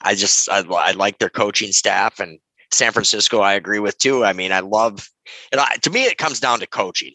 I 0.00 0.16
just 0.16 0.48
I, 0.50 0.64
I 0.68 0.92
like 0.92 1.18
their 1.18 1.30
coaching 1.30 1.70
staff 1.70 2.18
and 2.18 2.40
San 2.72 2.92
Francisco. 2.92 3.40
I 3.40 3.54
agree 3.54 3.78
with 3.78 3.98
too. 3.98 4.24
I 4.24 4.32
mean, 4.32 4.52
I 4.52 4.60
love. 4.60 5.08
And 5.52 5.60
I, 5.60 5.76
to 5.82 5.90
me, 5.90 6.04
it 6.04 6.18
comes 6.18 6.40
down 6.40 6.60
to 6.60 6.66
coaching. 6.66 7.14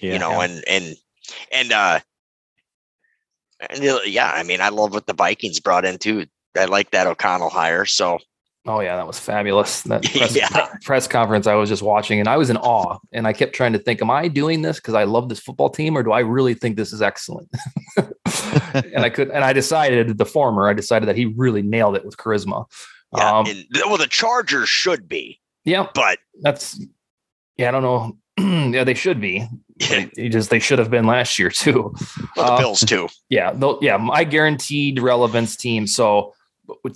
Yeah. 0.00 0.14
You 0.14 0.18
know, 0.18 0.40
and 0.40 0.62
and 0.68 0.94
and 1.52 1.72
uh, 1.72 2.00
and 3.70 4.00
yeah, 4.06 4.30
I 4.32 4.42
mean, 4.42 4.60
I 4.60 4.68
love 4.68 4.92
what 4.92 5.06
the 5.06 5.14
Vikings 5.14 5.60
brought 5.60 5.84
in 5.84 5.98
too. 5.98 6.26
I 6.56 6.66
like 6.66 6.90
that 6.92 7.06
O'Connell 7.06 7.50
hire. 7.50 7.84
So 7.84 8.18
Oh 8.66 8.80
yeah, 8.80 8.96
that 8.96 9.06
was 9.06 9.18
fabulous. 9.18 9.82
That 9.82 10.04
press, 10.14 10.36
Yeah. 10.36 10.68
press 10.84 11.08
conference 11.08 11.46
I 11.46 11.54
was 11.54 11.70
just 11.70 11.82
watching, 11.82 12.20
and 12.20 12.28
I 12.28 12.36
was 12.36 12.50
in 12.50 12.58
awe. 12.58 12.98
And 13.12 13.26
I 13.26 13.32
kept 13.32 13.54
trying 13.54 13.72
to 13.72 13.78
think, 13.78 14.02
am 14.02 14.10
I 14.10 14.28
doing 14.28 14.60
this 14.60 14.76
because 14.76 14.94
I 14.94 15.04
love 15.04 15.30
this 15.30 15.40
football 15.40 15.70
team, 15.70 15.96
or 15.96 16.02
do 16.02 16.12
I 16.12 16.20
really 16.20 16.52
think 16.52 16.76
this 16.76 16.92
is 16.92 17.00
excellent? 17.00 17.48
and 17.96 18.98
I 18.98 19.08
could, 19.08 19.30
and 19.30 19.42
I 19.42 19.54
decided 19.54 20.18
the 20.18 20.26
former. 20.26 20.68
I 20.68 20.74
decided 20.74 21.08
that 21.08 21.16
he 21.16 21.24
really 21.24 21.62
nailed 21.62 21.96
it 21.96 22.04
with 22.04 22.18
charisma. 22.18 22.66
Yeah, 23.16 23.38
Um, 23.38 23.46
and, 23.46 23.66
well, 23.86 23.96
the 23.96 24.06
Chargers 24.06 24.68
should 24.68 25.08
be, 25.08 25.40
yeah, 25.64 25.86
but 25.94 26.18
that's 26.42 26.80
yeah. 27.56 27.68
I 27.68 27.70
don't 27.70 27.82
know. 27.82 28.16
yeah, 28.72 28.84
they 28.84 28.94
should 28.94 29.20
be. 29.20 29.46
They 29.88 30.28
just 30.28 30.50
they 30.50 30.58
should 30.58 30.78
have 30.78 30.90
been 30.90 31.06
last 31.06 31.38
year 31.38 31.50
too. 31.50 31.94
well, 32.36 32.46
the 32.46 32.52
Uh, 32.52 32.58
Bills 32.58 32.80
too. 32.80 33.08
Yeah, 33.28 33.52
yeah, 33.80 33.96
my 33.96 34.24
guaranteed 34.24 35.00
relevance 35.00 35.56
team. 35.56 35.86
So 35.86 36.34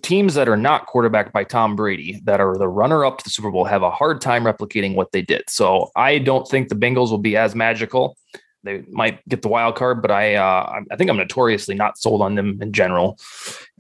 teams 0.03 0.35
that 0.35 0.49
are 0.49 0.57
not 0.57 0.87
quarterbacked 0.87 1.33
by 1.33 1.45
Tom 1.45 1.77
Brady, 1.77 2.21
that 2.25 2.41
are 2.41 2.57
the 2.59 2.69
runner 2.69 3.05
up 3.05 3.19
to 3.19 3.25
the 3.25 3.31
Super 3.31 3.51
Bowl, 3.51 3.65
have 3.65 3.83
a 3.83 3.91
hard 3.91 4.21
time 4.21 4.45
replicating 4.45 4.95
what 4.95 5.13
they 5.13 5.23
did. 5.23 5.43
So 5.49 5.91
I 5.97 6.19
don't 6.19 6.47
think 6.47 6.69
the 6.69 6.75
Bengals 6.75 7.11
will 7.11 7.19
be 7.19 7.37
as 7.37 7.55
magical. 7.55 8.17
They 8.65 8.85
might 8.91 9.27
get 9.29 9.43
the 9.43 9.49
wild 9.49 9.75
card, 9.75 10.03
but 10.03 10.11
I 10.11 10.37
uh, 10.37 10.71
I'm- 10.75 10.87
think 10.97 11.11
I'm 11.11 11.17
notoriously 11.17 11.75
not 11.75 11.99
sold 11.99 12.23
on 12.23 12.35
them 12.35 12.59
in 12.63 12.73
general, 12.73 13.19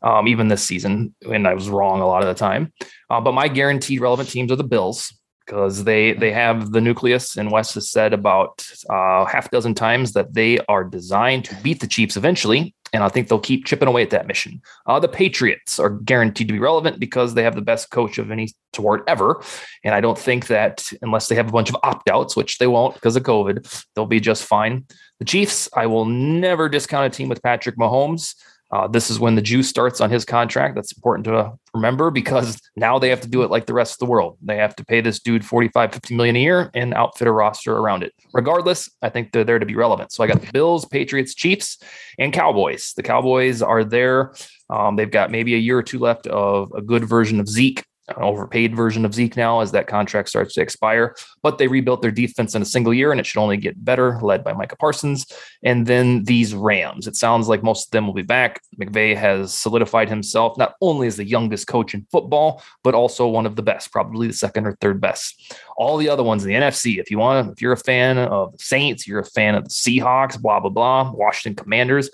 um, 0.02 0.26
even 0.28 0.48
this 0.48 0.64
season, 0.64 1.14
and 1.30 1.46
I 1.46 1.54
was 1.54 1.68
wrong 1.68 2.00
a 2.00 2.06
lot 2.06 2.22
of 2.22 2.28
the 2.28 2.34
time. 2.34 2.72
Uh, 3.08 3.20
but 3.20 3.32
my 3.32 3.48
guaranteed 3.48 4.00
relevant 4.00 4.28
teams 4.28 4.50
are 4.50 4.56
the 4.56 4.64
Bills 4.64 5.12
because 5.46 5.84
they 5.84 6.12
they 6.12 6.32
have 6.32 6.72
the 6.72 6.80
nucleus, 6.80 7.36
and 7.36 7.50
Wes 7.50 7.74
has 7.74 7.90
said 7.90 8.12
about 8.12 8.66
uh, 8.90 9.24
half 9.24 9.46
a 9.46 9.50
dozen 9.50 9.74
times 9.74 10.12
that 10.12 10.34
they 10.34 10.58
are 10.68 10.84
designed 10.84 11.44
to 11.46 11.54
beat 11.62 11.80
the 11.80 11.86
Chiefs 11.86 12.16
eventually, 12.16 12.74
and 12.92 13.02
I 13.02 13.08
think 13.08 13.28
they'll 13.28 13.40
keep 13.40 13.64
chipping 13.64 13.88
away 13.88 14.02
at 14.02 14.10
that 14.10 14.26
mission. 14.26 14.60
Uh, 14.86 15.00
the 15.00 15.08
Patriots 15.08 15.78
are 15.78 15.90
guaranteed 15.90 16.48
to 16.48 16.52
be 16.52 16.58
relevant 16.58 17.00
because 17.00 17.34
they 17.34 17.42
have 17.42 17.54
the 17.54 17.62
best 17.62 17.90
coach 17.90 18.18
of 18.18 18.30
any 18.30 18.54
sport 18.74 19.04
ever, 19.06 19.42
and 19.84 19.94
I 19.94 20.00
don't 20.00 20.18
think 20.18 20.48
that 20.48 20.90
unless 21.02 21.28
they 21.28 21.34
have 21.34 21.48
a 21.48 21.52
bunch 21.52 21.68
of 21.68 21.76
opt 21.82 22.08
outs, 22.10 22.36
which 22.36 22.58
they 22.58 22.66
won't 22.66 22.94
because 22.94 23.16
of 23.16 23.22
COVID, 23.22 23.84
they'll 23.94 24.06
be 24.06 24.20
just 24.20 24.44
fine. 24.44 24.84
The 25.18 25.24
Chiefs, 25.24 25.68
I 25.74 25.86
will 25.86 26.04
never 26.04 26.68
discount 26.68 27.12
a 27.12 27.16
team 27.16 27.28
with 27.28 27.42
Patrick 27.42 27.76
Mahomes. 27.76 28.34
Uh, 28.70 28.88
this 28.88 29.10
is 29.10 29.20
when 29.20 29.34
the 29.34 29.42
juice 29.42 29.68
starts 29.68 30.00
on 30.00 30.10
his 30.10 30.24
contract. 30.24 30.74
That's 30.74 30.92
important 30.92 31.26
to 31.26 31.58
remember 31.74 32.10
because 32.10 32.60
now 32.76 32.98
they 32.98 33.08
have 33.08 33.20
to 33.22 33.28
do 33.28 33.42
it 33.42 33.50
like 33.50 33.66
the 33.66 33.74
rest 33.74 33.94
of 33.94 33.98
the 33.98 34.10
world. 34.10 34.38
They 34.42 34.56
have 34.56 34.76
to 34.76 34.84
pay 34.84 35.00
this 35.00 35.20
dude 35.20 35.44
45, 35.44 35.92
50 35.92 36.16
million 36.16 36.36
a 36.36 36.40
year 36.40 36.70
and 36.74 36.94
outfit 36.94 37.28
a 37.28 37.32
roster 37.32 37.76
around 37.76 38.02
it. 38.02 38.12
Regardless, 38.32 38.90
I 39.00 39.08
think 39.08 39.32
they're 39.32 39.44
there 39.44 39.58
to 39.58 39.66
be 39.66 39.76
relevant. 39.76 40.12
So 40.12 40.22
I 40.22 40.26
got 40.26 40.40
the 40.40 40.52
Bills, 40.52 40.84
Patriots, 40.84 41.34
Chiefs, 41.34 41.78
and 42.18 42.32
Cowboys. 42.32 42.92
The 42.94 43.02
Cowboys 43.02 43.62
are 43.62 43.84
there. 43.84 44.34
Um, 44.70 44.96
they've 44.96 45.10
got 45.10 45.30
maybe 45.30 45.54
a 45.54 45.58
year 45.58 45.78
or 45.78 45.82
two 45.82 45.98
left 45.98 46.26
of 46.26 46.72
a 46.74 46.82
good 46.82 47.04
version 47.04 47.40
of 47.40 47.48
Zeke, 47.48 47.84
an 48.08 48.22
overpaid 48.22 48.74
version 48.74 49.04
of 49.04 49.14
Zeke 49.14 49.36
now 49.36 49.60
as 49.60 49.72
that 49.72 49.86
contract 49.86 50.28
starts 50.28 50.54
to 50.54 50.60
expire. 50.60 51.14
But 51.42 51.58
they 51.58 51.68
rebuilt 51.68 52.02
their 52.02 52.10
defense 52.10 52.54
in 52.54 52.62
a 52.62 52.66
single 52.66 52.92
year 52.92 53.12
and 53.12 53.20
it 53.20 53.26
should 53.26 53.40
only 53.40 53.56
get 53.56 53.84
better, 53.84 54.18
led 54.20 54.42
by 54.42 54.52
Micah 54.52 54.76
Parsons. 54.76 55.26
And 55.62 55.86
then 55.86 56.24
these 56.24 56.54
Rams. 56.54 57.06
It 57.06 57.16
sounds 57.16 57.48
like 57.48 57.62
most 57.62 57.86
of 57.86 57.90
them 57.92 58.06
will 58.06 58.14
be 58.14 58.22
back. 58.22 58.60
McVay 58.80 59.16
has 59.16 59.54
solidified 59.54 60.08
himself 60.08 60.58
not 60.58 60.74
only 60.80 61.06
as 61.06 61.16
the 61.16 61.24
youngest 61.24 61.68
coach 61.68 61.94
in 61.94 62.06
football, 62.10 62.62
but 62.82 62.94
also 62.94 63.28
one 63.28 63.46
of 63.46 63.56
the 63.56 63.62
best, 63.62 63.92
probably 63.92 64.26
the 64.26 64.32
second 64.32 64.66
or 64.66 64.76
third 64.80 65.00
best. 65.00 65.54
All 65.76 65.96
the 65.96 66.08
other 66.08 66.22
ones 66.22 66.44
in 66.44 66.50
the 66.50 66.56
NFC, 66.56 66.98
if 66.98 67.10
you 67.10 67.18
want, 67.18 67.52
if 67.52 67.62
you're 67.62 67.72
a 67.72 67.76
fan 67.76 68.18
of 68.18 68.52
the 68.52 68.62
Saints, 68.62 69.06
you're 69.06 69.20
a 69.20 69.24
fan 69.24 69.54
of 69.54 69.64
the 69.64 69.70
Seahawks, 69.70 70.40
blah, 70.40 70.60
blah, 70.60 70.70
blah, 70.70 71.12
Washington 71.12 71.62
Commanders, 71.62 72.10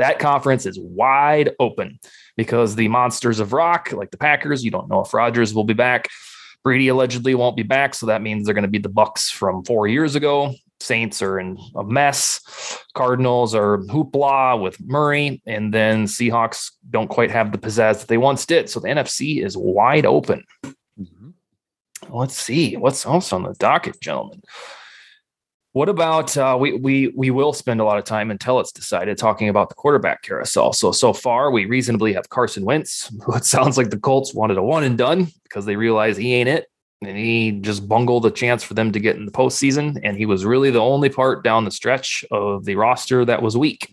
that 0.00 0.18
conference 0.18 0.64
is 0.64 0.78
wide 0.78 1.50
open 1.60 2.00
because 2.40 2.74
the 2.74 2.88
monsters 2.88 3.38
of 3.38 3.52
rock, 3.52 3.92
like 3.92 4.10
the 4.10 4.16
Packers, 4.16 4.64
you 4.64 4.70
don't 4.70 4.88
know 4.88 5.02
if 5.02 5.12
Rodgers 5.12 5.52
will 5.52 5.64
be 5.64 5.74
back. 5.74 6.08
Brady 6.64 6.88
allegedly 6.88 7.34
won't 7.34 7.54
be 7.54 7.62
back, 7.62 7.94
so 7.94 8.06
that 8.06 8.22
means 8.22 8.46
they're 8.46 8.54
going 8.54 8.62
to 8.62 8.68
be 8.68 8.78
the 8.78 8.88
Bucks 8.88 9.28
from 9.28 9.62
four 9.64 9.86
years 9.88 10.14
ago. 10.14 10.54
Saints 10.80 11.20
are 11.20 11.38
in 11.38 11.58
a 11.76 11.84
mess. 11.84 12.40
Cardinals 12.94 13.54
are 13.54 13.76
hoopla 13.90 14.58
with 14.58 14.80
Murray, 14.80 15.42
and 15.44 15.74
then 15.74 16.06
Seahawks 16.06 16.70
don't 16.88 17.08
quite 17.08 17.30
have 17.30 17.52
the 17.52 17.58
pizzazz 17.58 18.00
that 18.00 18.08
they 18.08 18.16
once 18.16 18.46
did. 18.46 18.70
So 18.70 18.80
the 18.80 18.88
NFC 18.88 19.44
is 19.44 19.54
wide 19.54 20.06
open. 20.06 20.42
Mm-hmm. 20.64 21.28
Let's 22.08 22.40
see 22.40 22.74
what's 22.78 23.04
else 23.04 23.34
on 23.34 23.42
the 23.42 23.52
docket, 23.52 24.00
gentlemen. 24.00 24.40
What 25.80 25.88
about 25.88 26.36
uh, 26.36 26.58
we 26.60 26.74
we 26.74 27.08
we 27.16 27.30
will 27.30 27.54
spend 27.54 27.80
a 27.80 27.84
lot 27.84 27.96
of 27.96 28.04
time 28.04 28.30
until 28.30 28.60
it's 28.60 28.70
decided 28.70 29.16
talking 29.16 29.48
about 29.48 29.70
the 29.70 29.74
quarterback 29.74 30.20
carousel. 30.20 30.74
So 30.74 30.92
so 30.92 31.14
far 31.14 31.50
we 31.50 31.64
reasonably 31.64 32.12
have 32.12 32.28
Carson 32.28 32.66
Wentz, 32.66 33.10
who 33.24 33.34
it 33.34 33.46
sounds 33.46 33.78
like 33.78 33.88
the 33.88 33.98
Colts 33.98 34.34
wanted 34.34 34.58
a 34.58 34.62
one 34.62 34.84
and 34.84 34.98
done 34.98 35.28
because 35.44 35.64
they 35.64 35.76
realize 35.76 36.18
he 36.18 36.34
ain't 36.34 36.50
it, 36.50 36.66
and 37.00 37.16
he 37.16 37.52
just 37.52 37.88
bungled 37.88 38.26
a 38.26 38.30
chance 38.30 38.62
for 38.62 38.74
them 38.74 38.92
to 38.92 39.00
get 39.00 39.16
in 39.16 39.24
the 39.24 39.32
postseason, 39.32 39.98
and 40.04 40.18
he 40.18 40.26
was 40.26 40.44
really 40.44 40.70
the 40.70 40.78
only 40.78 41.08
part 41.08 41.42
down 41.42 41.64
the 41.64 41.70
stretch 41.70 42.26
of 42.30 42.66
the 42.66 42.76
roster 42.76 43.24
that 43.24 43.40
was 43.40 43.56
weak 43.56 43.90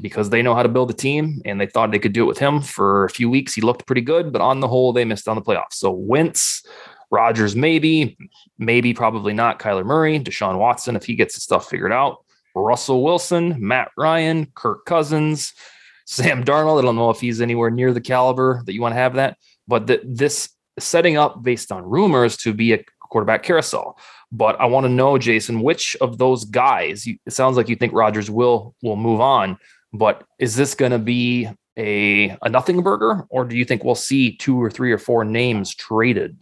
because 0.00 0.30
they 0.30 0.42
know 0.42 0.54
how 0.54 0.62
to 0.62 0.68
build 0.68 0.90
a 0.90 0.94
team 0.94 1.40
and 1.44 1.60
they 1.60 1.66
thought 1.66 1.90
they 1.90 1.98
could 1.98 2.12
do 2.12 2.22
it 2.22 2.26
with 2.26 2.38
him 2.38 2.60
for 2.60 3.04
a 3.04 3.10
few 3.10 3.28
weeks. 3.28 3.52
He 3.54 3.62
looked 3.62 3.86
pretty 3.86 4.02
good, 4.02 4.32
but 4.32 4.42
on 4.42 4.60
the 4.60 4.68
whole, 4.68 4.92
they 4.92 5.04
missed 5.04 5.26
on 5.26 5.36
the 5.36 5.42
playoffs. 5.42 5.72
So 5.72 5.90
Wentz, 5.90 6.62
Rodgers, 7.10 7.54
maybe, 7.54 8.16
maybe, 8.58 8.92
probably 8.92 9.32
not. 9.32 9.58
Kyler 9.58 9.84
Murray, 9.84 10.18
Deshaun 10.18 10.58
Watson, 10.58 10.96
if 10.96 11.04
he 11.04 11.14
gets 11.14 11.34
his 11.34 11.44
stuff 11.44 11.68
figured 11.68 11.92
out. 11.92 12.18
Russell 12.54 13.02
Wilson, 13.04 13.56
Matt 13.58 13.90
Ryan, 13.96 14.46
Kirk 14.54 14.86
Cousins, 14.86 15.52
Sam 16.06 16.44
Darnold. 16.44 16.78
I 16.78 16.82
don't 16.82 16.96
know 16.96 17.10
if 17.10 17.20
he's 17.20 17.40
anywhere 17.40 17.70
near 17.70 17.92
the 17.92 18.00
caliber 18.00 18.62
that 18.64 18.72
you 18.72 18.80
want 18.80 18.92
to 18.92 19.00
have 19.00 19.14
that, 19.14 19.36
but 19.68 19.86
th- 19.86 20.02
this 20.04 20.48
setting 20.78 21.16
up 21.16 21.42
based 21.42 21.72
on 21.72 21.84
rumors 21.84 22.36
to 22.38 22.52
be 22.52 22.72
a 22.72 22.84
quarterback 23.00 23.42
carousel. 23.42 23.98
But 24.32 24.60
I 24.60 24.66
want 24.66 24.84
to 24.84 24.92
know, 24.92 25.18
Jason, 25.18 25.62
which 25.62 25.96
of 26.00 26.18
those 26.18 26.44
guys? 26.44 27.06
You, 27.06 27.18
it 27.26 27.32
sounds 27.32 27.56
like 27.56 27.68
you 27.68 27.76
think 27.76 27.92
Rodgers 27.92 28.30
will 28.30 28.74
will 28.82 28.96
move 28.96 29.20
on, 29.20 29.58
but 29.92 30.24
is 30.38 30.56
this 30.56 30.74
going 30.74 30.92
to 30.92 30.98
be 30.98 31.48
a 31.76 32.36
a 32.42 32.48
nothing 32.48 32.82
burger, 32.82 33.26
or 33.30 33.44
do 33.44 33.56
you 33.56 33.64
think 33.64 33.84
we'll 33.84 33.94
see 33.94 34.36
two 34.36 34.60
or 34.60 34.70
three 34.70 34.92
or 34.92 34.98
four 34.98 35.24
names 35.24 35.74
traded? 35.74 36.36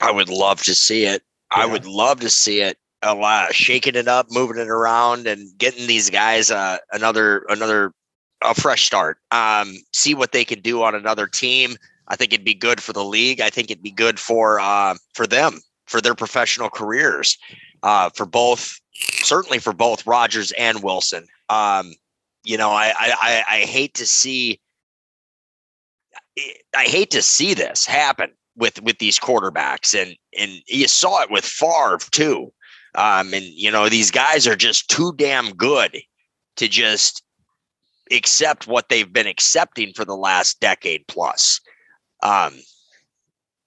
I 0.00 0.10
would 0.10 0.28
love 0.28 0.62
to 0.62 0.74
see 0.74 1.04
it. 1.04 1.22
I 1.50 1.66
would 1.66 1.86
love 1.86 2.20
to 2.20 2.30
see 2.30 2.60
it 2.60 2.78
a 3.02 3.14
lot, 3.14 3.54
shaking 3.54 3.94
it 3.94 4.08
up, 4.08 4.30
moving 4.30 4.58
it 4.58 4.68
around, 4.68 5.26
and 5.26 5.56
getting 5.58 5.86
these 5.86 6.10
guys 6.10 6.50
uh, 6.50 6.78
another 6.92 7.44
another 7.48 7.92
a 8.42 8.54
fresh 8.54 8.84
start. 8.84 9.18
Um, 9.30 9.76
see 9.92 10.14
what 10.14 10.32
they 10.32 10.44
could 10.44 10.62
do 10.62 10.82
on 10.82 10.94
another 10.94 11.26
team. 11.26 11.76
I 12.08 12.16
think 12.16 12.32
it'd 12.32 12.44
be 12.44 12.54
good 12.54 12.82
for 12.82 12.92
the 12.92 13.04
league. 13.04 13.40
I 13.40 13.50
think 13.50 13.70
it'd 13.70 13.82
be 13.82 13.90
good 13.90 14.18
for 14.18 14.60
uh, 14.60 14.96
for 15.14 15.26
them 15.26 15.60
for 15.86 16.00
their 16.00 16.14
professional 16.14 16.70
careers. 16.70 17.38
Uh, 17.82 18.10
for 18.10 18.26
both, 18.26 18.80
certainly 18.92 19.60
for 19.60 19.72
both 19.72 20.04
Rodgers 20.04 20.52
and 20.52 20.82
Wilson. 20.82 21.28
Um, 21.48 21.94
you 22.44 22.56
know, 22.56 22.70
I 22.70 22.92
I 22.98 23.44
I 23.48 23.60
hate 23.60 23.94
to 23.94 24.06
see. 24.06 24.60
I 26.76 26.84
hate 26.84 27.10
to 27.12 27.22
see 27.22 27.54
this 27.54 27.84
happen 27.84 28.30
with 28.58 28.82
with 28.82 28.98
these 28.98 29.18
quarterbacks, 29.18 30.00
and 30.00 30.16
and 30.38 30.60
you 30.66 30.88
saw 30.88 31.22
it 31.22 31.30
with 31.30 31.44
Favre 31.44 31.98
too. 32.10 32.52
Um, 32.94 33.32
and 33.32 33.44
you 33.44 33.70
know 33.70 33.88
these 33.88 34.10
guys 34.10 34.46
are 34.46 34.56
just 34.56 34.90
too 34.90 35.14
damn 35.16 35.54
good 35.54 35.98
to 36.56 36.68
just 36.68 37.22
accept 38.10 38.66
what 38.66 38.88
they've 38.88 39.12
been 39.12 39.26
accepting 39.26 39.92
for 39.92 40.04
the 40.04 40.16
last 40.16 40.60
decade 40.60 41.06
plus. 41.06 41.60
Um, 42.22 42.54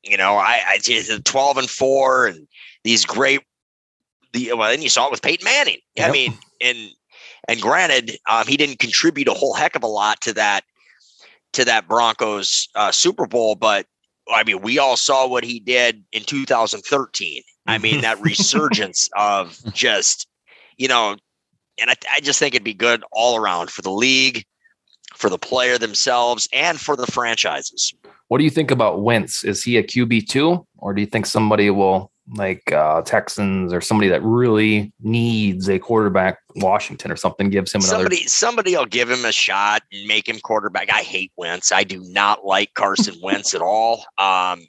you 0.04 0.18
know, 0.18 0.36
I, 0.36 0.62
I 0.68 0.78
just 0.80 1.24
twelve 1.26 1.58
and 1.58 1.70
four, 1.70 2.28
and 2.28 2.48
these 2.84 3.06
great. 3.06 3.42
The 4.34 4.54
well, 4.54 4.70
then 4.70 4.82
you 4.82 4.90
saw 4.90 5.08
it 5.08 5.12
with 5.12 5.22
Peyton 5.22 5.46
Manning. 5.46 5.80
I 6.00 6.12
mean, 6.12 6.38
and 6.62 6.78
and 7.48 7.62
granted, 7.62 8.18
um, 8.30 8.48
he 8.48 8.58
didn't 8.58 8.80
contribute 8.80 9.28
a 9.28 9.34
whole 9.34 9.54
heck 9.54 9.76
of 9.76 9.84
a 9.84 9.88
lot 9.88 10.22
to 10.22 10.34
that 10.34 10.64
to 11.54 11.66
that 11.66 11.88
Broncos 11.88 12.70
uh, 12.76 12.92
Super 12.92 13.28
Bowl, 13.28 13.56
but 13.56 13.86
I 14.30 14.44
mean, 14.44 14.62
we 14.62 14.80
all 14.80 14.98
saw 14.98 15.28
what 15.28 15.44
he 15.44 15.60
did 15.60 16.04
in 16.12 16.24
2013. 16.24 17.44
I 17.68 17.78
mean, 17.78 18.02
that 18.02 18.20
resurgence 18.22 19.10
of 19.16 19.60
just, 19.74 20.28
you 20.78 20.88
know, 20.88 21.18
and 21.80 21.90
I, 21.90 21.96
I 22.14 22.20
just 22.20 22.40
think 22.40 22.54
it'd 22.54 22.64
be 22.64 22.74
good 22.74 23.04
all 23.12 23.38
around 23.38 23.72
for 23.72 23.82
the 23.82 23.92
league, 23.92 24.46
for 25.16 25.30
the 25.30 25.38
player 25.38 25.78
themselves, 25.78 26.48
and 26.54 26.80
for 26.80 26.96
the 26.96 27.08
franchises. 27.08 27.94
What 28.28 28.38
do 28.38 28.44
you 28.44 28.50
think 28.50 28.72
about 28.72 29.02
Wentz? 29.02 29.44
Is 29.44 29.64
he 29.64 29.78
a 29.78 29.84
QB 29.84 30.28
two, 30.28 30.66
or 30.78 30.94
do 30.94 31.02
you 31.02 31.08
think 31.08 31.26
somebody 31.26 31.70
will 31.70 32.11
like 32.34 32.72
uh, 32.72 33.02
Texans 33.02 33.74
or 33.74 33.82
somebody 33.82 34.10
that 34.10 34.24
really 34.24 34.94
needs 35.02 35.70
a 35.70 35.80
quarterback, 35.80 36.40
Washington 36.56 37.12
or 37.12 37.16
something, 37.16 37.50
gives 37.50 37.74
him 37.74 37.82
another. 37.82 37.96
Somebody, 37.96 38.28
somebody 38.28 38.76
will 38.76 38.86
give 38.86 39.10
him 39.10 39.26
a 39.26 39.32
shot 39.32 39.84
and 39.92 40.08
make 40.08 40.28
him 40.28 40.40
quarterback. 40.40 40.92
I 40.92 41.02
hate 41.02 41.32
Wentz. 41.36 41.72
I 41.72 41.84
do 41.84 42.02
not 42.08 42.46
like 42.46 42.74
Carson 42.74 43.16
Wentz 43.24 43.54
at 43.54 43.62
all. 43.62 44.06
Um, 44.18 44.66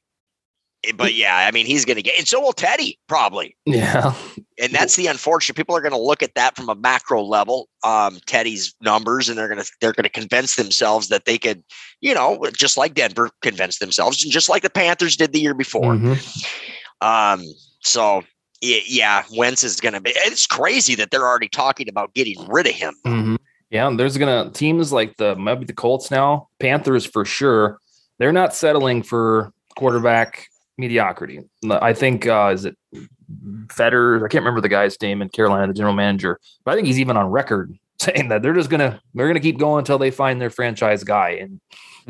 eh, 0.84 0.92
but 0.96 1.14
yeah, 1.14 1.46
I 1.46 1.52
mean, 1.52 1.66
he's 1.66 1.84
going 1.84 1.96
to 1.96 2.02
get, 2.02 2.18
and 2.18 2.26
so 2.26 2.40
will 2.40 2.52
Teddy 2.52 2.98
probably. 3.06 3.56
Yeah. 3.64 4.14
And 4.60 4.72
that's 4.72 4.96
the 4.96 5.06
unfortunate. 5.06 5.54
People 5.56 5.76
are 5.76 5.80
going 5.80 5.92
to 5.92 5.98
look 5.98 6.22
at 6.22 6.34
that 6.34 6.56
from 6.56 6.68
a 6.68 6.74
macro 6.74 7.22
level, 7.22 7.68
um, 7.84 8.18
Teddy's 8.26 8.74
numbers, 8.80 9.28
and 9.28 9.38
they're 9.38 9.48
going 9.48 9.60
to 9.60 9.70
they're 9.80 9.92
going 9.92 10.04
to 10.04 10.10
convince 10.10 10.56
themselves 10.56 11.08
that 11.08 11.26
they 11.26 11.38
could, 11.38 11.62
you 12.00 12.12
know, 12.12 12.44
just 12.56 12.76
like 12.76 12.94
Denver 12.94 13.30
convinced 13.40 13.78
themselves, 13.78 14.22
and 14.24 14.32
just 14.32 14.48
like 14.48 14.62
the 14.62 14.70
Panthers 14.70 15.16
did 15.16 15.32
the 15.32 15.40
year 15.40 15.54
before. 15.54 15.94
Mhm. 15.94 16.48
Um, 17.02 17.42
so 17.80 18.22
yeah, 18.62 19.24
Wentz 19.36 19.64
is 19.64 19.80
going 19.80 19.94
to 19.94 20.00
be. 20.00 20.12
It's 20.14 20.46
crazy 20.46 20.94
that 20.94 21.10
they're 21.10 21.26
already 21.26 21.48
talking 21.48 21.88
about 21.88 22.14
getting 22.14 22.36
rid 22.48 22.66
of 22.66 22.74
him. 22.74 22.94
Mhm. 23.04 23.36
Yeah, 23.70 23.90
there's 23.96 24.18
gonna 24.18 24.50
teams 24.50 24.92
like 24.92 25.16
the 25.16 25.34
maybe 25.34 25.64
the 25.64 25.72
Colts 25.72 26.10
now, 26.10 26.48
Panthers 26.60 27.06
for 27.06 27.24
sure. 27.24 27.78
They're 28.18 28.30
not 28.30 28.54
settling 28.54 29.02
for 29.02 29.50
quarterback 29.76 30.46
mediocrity. 30.76 31.40
I 31.70 31.94
think 31.94 32.26
uh, 32.26 32.50
is 32.52 32.66
it 32.66 32.76
Fetters? 33.70 34.22
I 34.22 34.28
can't 34.28 34.42
remember 34.42 34.60
the 34.60 34.68
guy's 34.68 35.00
name 35.00 35.22
in 35.22 35.30
Carolina, 35.30 35.66
the 35.68 35.72
general 35.72 35.94
manager, 35.94 36.38
but 36.64 36.72
I 36.72 36.74
think 36.74 36.86
he's 36.86 37.00
even 37.00 37.16
on 37.16 37.26
record 37.28 37.74
saying 37.98 38.28
that 38.28 38.42
they're 38.42 38.52
just 38.52 38.68
gonna 38.68 39.00
they're 39.14 39.26
gonna 39.26 39.40
keep 39.40 39.58
going 39.58 39.78
until 39.78 39.98
they 39.98 40.10
find 40.10 40.38
their 40.38 40.50
franchise 40.50 41.02
guy. 41.02 41.30
And 41.30 41.58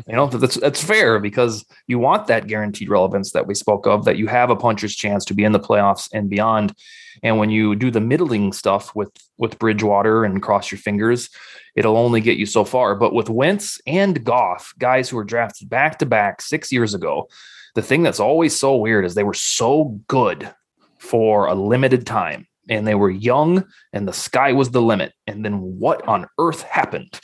you 0.07 0.15
know 0.15 0.27
that's 0.27 0.55
that's 0.55 0.83
fair 0.83 1.19
because 1.19 1.65
you 1.87 1.99
want 1.99 2.27
that 2.27 2.47
guaranteed 2.47 2.89
relevance 2.89 3.31
that 3.31 3.47
we 3.47 3.55
spoke 3.55 3.87
of, 3.87 4.05
that 4.05 4.17
you 4.17 4.27
have 4.27 4.49
a 4.49 4.55
puncher's 4.55 4.95
chance 4.95 5.25
to 5.25 5.33
be 5.33 5.43
in 5.43 5.51
the 5.51 5.59
playoffs 5.59 6.09
and 6.13 6.29
beyond. 6.29 6.73
And 7.21 7.37
when 7.37 7.49
you 7.49 7.75
do 7.75 7.91
the 7.91 8.01
middling 8.01 8.53
stuff 8.53 8.95
with 8.95 9.11
with 9.37 9.59
Bridgewater 9.59 10.25
and 10.25 10.41
cross 10.41 10.71
your 10.71 10.79
fingers, 10.79 11.29
it'll 11.75 11.97
only 11.97 12.21
get 12.21 12.37
you 12.37 12.45
so 12.45 12.63
far. 12.63 12.95
But 12.95 13.13
with 13.13 13.29
Wentz 13.29 13.79
and 13.85 14.23
Goff, 14.23 14.73
guys 14.77 15.09
who 15.09 15.17
were 15.17 15.23
drafted 15.23 15.69
back 15.69 15.99
to 15.99 16.05
back 16.05 16.41
six 16.41 16.71
years 16.71 16.93
ago, 16.93 17.29
the 17.75 17.81
thing 17.81 18.03
that's 18.03 18.19
always 18.19 18.57
so 18.57 18.75
weird 18.75 19.05
is 19.05 19.15
they 19.15 19.23
were 19.23 19.33
so 19.33 19.99
good 20.07 20.53
for 20.97 21.47
a 21.47 21.55
limited 21.55 22.05
time 22.07 22.47
and 22.69 22.87
they 22.87 22.95
were 22.95 23.09
young 23.09 23.65
and 23.91 24.07
the 24.07 24.13
sky 24.13 24.53
was 24.53 24.71
the 24.71 24.81
limit. 24.81 25.13
And 25.27 25.43
then 25.43 25.59
what 25.59 26.07
on 26.07 26.27
earth 26.39 26.63
happened? 26.63 27.19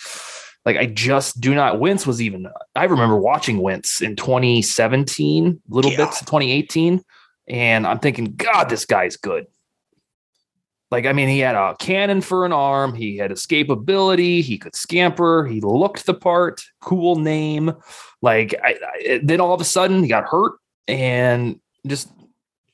Like 0.66 0.78
I 0.78 0.86
just 0.88 1.40
do 1.42 1.56
not. 1.56 1.80
Wentz 1.80 2.06
was 2.06 2.22
even. 2.22 2.48
I 2.76 2.84
remember 2.86 3.18
watching 3.18 3.60
Wentz 3.60 4.02
in 4.02 4.16
2017, 4.16 5.62
little 5.70 5.92
Yeah. 5.92 5.98
bits 5.98 6.22
of 6.22 6.28
2018, 6.28 7.02
and 7.48 7.88
I'm 7.88 8.00
thinking, 8.00 8.36
God, 8.36 8.66
this 8.70 8.86
guy's 8.86 9.18
good. 9.18 9.48
Like, 10.92 11.06
I 11.06 11.14
mean, 11.14 11.30
he 11.30 11.40
had 11.40 11.56
a 11.56 11.76
cannon 11.80 12.20
for 12.22 12.46
an 12.48 12.52
arm. 12.52 12.96
He 12.96 13.18
had 13.18 13.30
escapability. 13.30 14.42
He 14.42 14.58
could 14.58 14.76
scamper. 14.76 15.46
He 15.46 15.62
looked 15.62 16.08
the 16.08 16.16
part. 16.16 16.64
Cool 16.82 17.16
name. 17.18 17.74
Like, 18.24 18.56
I, 18.64 18.76
I, 18.84 19.20
then 19.24 19.40
all 19.40 19.54
of 19.54 19.62
a 19.62 19.66
sudden 19.66 20.02
he 20.02 20.10
got 20.10 20.24
hurt 20.26 20.54
and 20.88 21.60
just, 21.86 22.10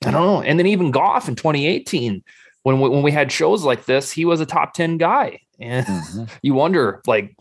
I 0.06 0.12
don't 0.12 0.26
know. 0.26 0.42
And 0.42 0.58
then 0.58 0.66
even 0.66 0.92
Goff 0.92 1.28
in 1.28 1.36
2018, 1.36 2.24
when 2.64 2.80
we, 2.80 2.88
when 2.88 3.04
we 3.04 3.12
had 3.12 3.34
shows 3.34 3.64
like 3.66 3.84
this, 3.86 4.12
he 4.12 4.24
was 4.24 4.40
a 4.40 4.46
top 4.46 4.74
10 4.74 4.98
guy. 4.98 5.42
And 5.60 5.86
Mhm. 5.86 6.30
you 6.42 6.54
wonder, 6.54 7.02
like, 7.06 7.36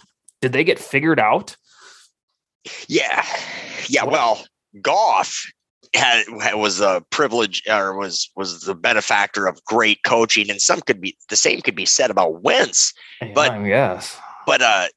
did 0.45 0.53
they 0.53 0.63
get 0.63 0.79
figured 0.79 1.19
out? 1.19 1.57
Yeah, 2.87 3.25
yeah. 3.89 4.05
Well, 4.05 4.45
Goff 4.83 5.51
had 5.95 6.25
was 6.53 6.83
a 6.83 7.03
privilege 7.09 7.63
or 7.67 7.97
was 7.97 8.31
was 8.37 8.61
the 8.61 8.75
benefactor 8.75 9.47
of 9.47 9.65
great 9.65 10.03
coaching, 10.05 10.51
and 10.51 10.61
some 10.61 10.83
could 10.83 11.01
be 11.01 11.17
the 11.31 11.37
same 11.37 11.63
could 11.63 11.75
be 11.75 11.87
said 11.87 12.11
about 12.11 12.43
Wentz. 12.43 12.93
But- 13.35 13.65
yes. 13.65 14.19
But 14.47 14.61
uh, 14.61 14.89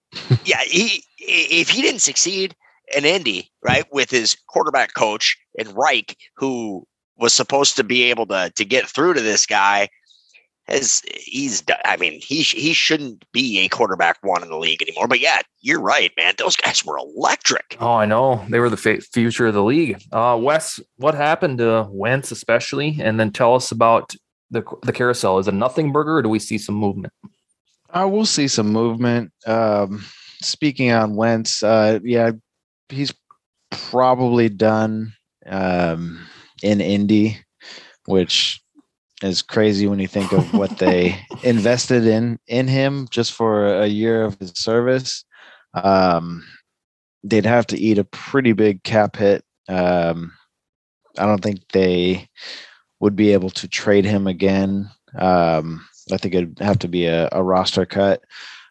yeah, 0.43 0.59
he 0.65 1.01
if 1.17 1.69
he 1.69 1.81
didn't 1.81 2.01
succeed 2.01 2.53
in 2.93 3.05
Indy, 3.05 3.49
right, 3.63 3.85
with 3.93 4.11
his 4.11 4.35
quarterback 4.49 4.95
coach 4.95 5.37
and 5.57 5.73
Reich, 5.77 6.17
who 6.35 6.85
was 7.15 7.33
supposed 7.33 7.77
to 7.77 7.85
be 7.85 8.03
able 8.03 8.25
to 8.25 8.51
to 8.53 8.65
get 8.65 8.85
through 8.85 9.13
to 9.13 9.21
this 9.21 9.45
guy, 9.45 9.87
has 10.67 11.01
he's 11.15 11.61
do- 11.61 11.73
I 11.85 11.97
mean 11.97 12.19
he 12.21 12.41
he 12.41 12.73
shouldn't 12.73 13.23
be 13.31 13.59
a 13.59 13.69
quarterback 13.69 14.17
one 14.21 14.43
in 14.43 14.49
the 14.49 14.57
league 14.57 14.81
anymore. 14.81 15.07
But 15.07 15.19
yeah, 15.19 15.41
you're 15.61 15.81
right, 15.81 16.11
man. 16.17 16.33
Those 16.37 16.55
guys 16.55 16.83
were 16.85 16.97
electric. 16.97 17.77
Oh, 17.79 17.93
I 17.93 18.05
know. 18.05 18.45
They 18.49 18.59
were 18.59 18.69
the 18.69 18.77
fa- 18.77 19.01
future 19.01 19.47
of 19.47 19.53
the 19.53 19.63
league. 19.63 20.01
Uh, 20.11 20.37
Wes, 20.41 20.79
what 20.97 21.15
happened 21.15 21.59
to 21.59 21.87
Wentz, 21.89 22.31
especially? 22.31 22.97
And 23.01 23.19
then 23.19 23.31
tell 23.31 23.55
us 23.55 23.71
about 23.71 24.15
the 24.51 24.63
the 24.83 24.93
carousel. 24.93 25.39
Is 25.39 25.47
it 25.47 25.53
nothing 25.53 25.91
burger 25.91 26.17
or 26.17 26.21
do 26.21 26.29
we 26.29 26.39
see 26.39 26.57
some 26.57 26.75
movement? 26.75 27.13
I 27.89 28.05
will 28.05 28.25
see 28.25 28.47
some 28.47 28.67
movement. 28.67 29.31
Um, 29.45 30.03
speaking 30.41 30.91
on 30.91 31.15
Wentz, 31.15 31.63
uh, 31.63 31.99
yeah, 32.03 32.31
he's 32.89 33.13
probably 33.71 34.49
done 34.49 35.13
um, 35.45 36.19
in 36.61 36.81
Indy, 36.81 37.37
which 38.05 38.61
is 39.23 39.41
crazy 39.41 39.87
when 39.87 39.99
you 39.99 40.07
think 40.07 40.31
of 40.31 40.53
what 40.53 40.77
they 40.79 41.19
invested 41.43 42.05
in 42.05 42.39
in 42.47 42.67
him 42.67 43.07
just 43.09 43.33
for 43.33 43.81
a 43.81 43.87
year 43.87 44.23
of 44.23 44.37
his 44.39 44.51
service. 44.55 45.25
Um, 45.73 46.45
they'd 47.23 47.45
have 47.45 47.67
to 47.67 47.79
eat 47.79 47.97
a 47.97 48.03
pretty 48.03 48.53
big 48.53 48.83
cap 48.83 49.15
hit. 49.15 49.43
Um, 49.67 50.33
I 51.17 51.25
don't 51.25 51.41
think 51.41 51.67
they 51.69 52.29
would 52.99 53.15
be 53.15 53.33
able 53.33 53.49
to 53.51 53.67
trade 53.67 54.05
him 54.05 54.27
again. 54.27 54.89
Um, 55.17 55.85
I 56.11 56.17
think 56.17 56.35
it'd 56.35 56.59
have 56.59 56.79
to 56.79 56.87
be 56.87 57.05
a, 57.05 57.27
a 57.31 57.43
roster 57.43 57.85
cut. 57.85 58.23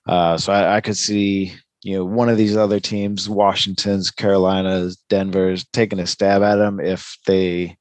Uh, 0.06 0.38
so 0.38 0.52
I, 0.52 0.76
I 0.76 0.80
could 0.80 0.96
see, 0.96 1.52
you 1.82 1.96
know, 1.96 2.04
one 2.04 2.28
of 2.28 2.38
these 2.38 2.56
other 2.56 2.80
teams, 2.80 3.28
Washington's, 3.28 4.10
Carolina's, 4.10 4.96
Denver's, 5.08 5.66
taking 5.72 5.98
a 5.98 6.06
stab 6.06 6.42
at 6.42 6.58
him 6.58 6.80
if 6.80 7.18
they 7.26 7.76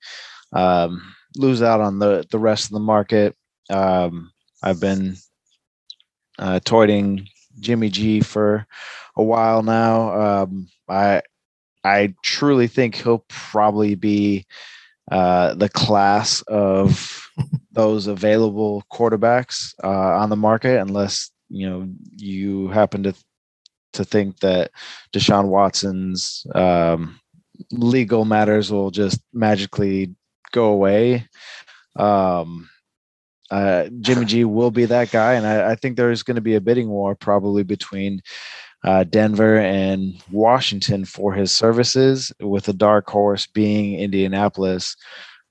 um, 0.53 1.14
lose 1.35 1.61
out 1.61 1.81
on 1.81 1.99
the 1.99 2.25
the 2.31 2.39
rest 2.39 2.65
of 2.65 2.71
the 2.71 2.79
market. 2.79 3.35
Um, 3.69 4.31
I've 4.63 4.79
been 4.79 5.15
uh, 6.39 6.59
Jimmy 7.59 7.89
G 7.89 8.21
for 8.21 8.65
a 9.15 9.23
while 9.23 9.63
now. 9.63 10.43
Um, 10.43 10.67
I 10.89 11.21
I 11.83 12.13
truly 12.23 12.67
think 12.67 12.95
he'll 12.95 13.25
probably 13.29 13.95
be 13.95 14.45
uh, 15.11 15.53
the 15.53 15.69
class 15.69 16.41
of 16.43 17.29
those 17.71 18.07
available 18.07 18.83
quarterbacks 18.91 19.73
uh, 19.83 20.17
on 20.17 20.29
the 20.29 20.35
market, 20.35 20.79
unless 20.79 21.31
you 21.49 21.69
know 21.69 21.87
you 22.15 22.69
happen 22.69 23.03
to 23.03 23.13
to 23.93 24.03
think 24.03 24.39
that 24.39 24.71
Deshaun 25.13 25.47
Watson's 25.47 26.45
um, 26.53 27.19
legal 27.71 28.25
matters 28.25 28.71
will 28.71 28.91
just 28.91 29.21
magically 29.33 30.13
go 30.55 30.67
away. 30.67 31.27
Um, 31.95 32.69
uh, 33.51 33.89
Jimmy 33.99 34.25
G 34.25 34.43
will 34.45 34.71
be 34.71 34.85
that 34.85 35.11
guy, 35.11 35.33
and 35.33 35.45
I, 35.45 35.71
I 35.71 35.75
think 35.75 35.97
there's 35.97 36.23
going 36.23 36.35
to 36.35 36.41
be 36.41 36.55
a 36.55 36.61
bidding 36.61 36.89
war 36.89 37.13
probably 37.13 37.63
between 37.63 38.21
uh, 38.83 39.03
Denver 39.03 39.59
and 39.59 40.21
Washington 40.31 41.05
for 41.05 41.33
his 41.33 41.51
services, 41.51 42.31
with 42.39 42.65
the 42.65 42.73
dark 42.73 43.07
horse 43.09 43.45
being 43.45 43.99
Indianapolis. 43.99 44.95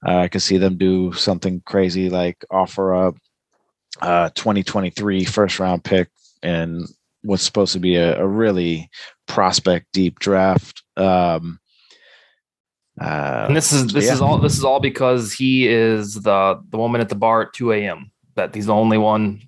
Uh, 0.04 0.18
I 0.18 0.28
could 0.28 0.42
see 0.42 0.58
them 0.58 0.76
do 0.76 1.12
something 1.12 1.62
crazy 1.64 2.10
like 2.10 2.44
offer 2.50 2.94
up 2.94 3.16
uh 4.02 4.28
2023 4.34 5.24
first 5.24 5.60
round 5.60 5.84
pick 5.84 6.08
and 6.42 6.84
what's 7.22 7.44
supposed 7.44 7.72
to 7.72 7.78
be 7.78 7.94
a, 7.94 8.18
a 8.20 8.26
really 8.26 8.90
prospect 9.26 9.86
deep 9.92 10.18
draft. 10.18 10.82
Um, 10.96 11.58
uh, 13.00 13.44
And 13.48 13.56
this 13.56 13.72
is 13.72 13.92
this 13.92 14.06
yeah. 14.06 14.12
is 14.14 14.20
all 14.20 14.38
this 14.38 14.56
is 14.56 14.64
all 14.64 14.80
because 14.80 15.32
he 15.32 15.66
is 15.68 16.14
the 16.22 16.60
the 16.70 16.78
woman 16.78 17.00
at 17.00 17.08
the 17.08 17.14
bar 17.16 17.42
at 17.42 17.52
2 17.52 17.72
a.m. 17.72 18.10
That 18.36 18.54
he's 18.54 18.66
the 18.66 18.74
only 18.74 18.98
one. 18.98 19.40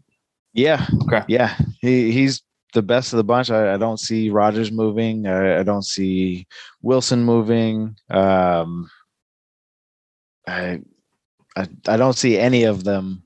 yeah, 0.53 0.87
Okay. 1.05 1.23
yeah, 1.29 1.57
he 1.81 2.11
he's 2.13 2.43
the 2.75 2.83
best 2.83 3.13
of 3.13 3.17
the 3.17 3.25
bunch. 3.25 3.51
I, 3.51 3.75
I 3.75 3.77
don't 3.79 3.99
see 3.99 4.31
Rodgers 4.31 4.71
moving. 4.71 5.27
I, 5.27 5.61
I 5.61 5.63
don't 5.63 5.85
see 5.85 6.47
Wilson 6.83 7.25
moving. 7.25 7.97
Um, 8.11 8.91
I, 10.47 10.81
I 11.57 11.67
I 11.89 11.97
don't 11.97 12.17
see 12.17 12.39
any 12.39 12.65
of 12.65 12.85
them 12.85 13.23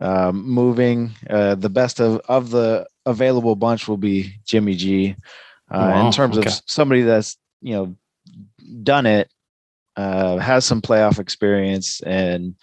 um, 0.00 0.46
moving. 0.48 1.12
Uh, 1.28 1.54
the 1.54 1.70
best 1.70 2.00
of 2.00 2.20
of 2.28 2.50
the 2.50 2.86
available 3.06 3.56
bunch 3.56 3.86
will 3.88 3.96
be 3.98 4.34
Jimmy 4.44 4.74
G. 4.74 5.16
Uh, 5.70 5.90
Wow, 5.92 6.06
in 6.06 6.12
terms 6.12 6.38
okay. 6.38 6.48
of 6.48 6.60
somebody 6.66 7.02
that's 7.02 7.36
you 7.62 7.74
know 7.74 7.96
done 8.82 9.06
it, 9.06 9.30
uh, 9.96 10.38
has 10.38 10.64
some 10.64 10.82
playoff 10.82 11.18
experience, 11.18 12.00
and 12.02 12.54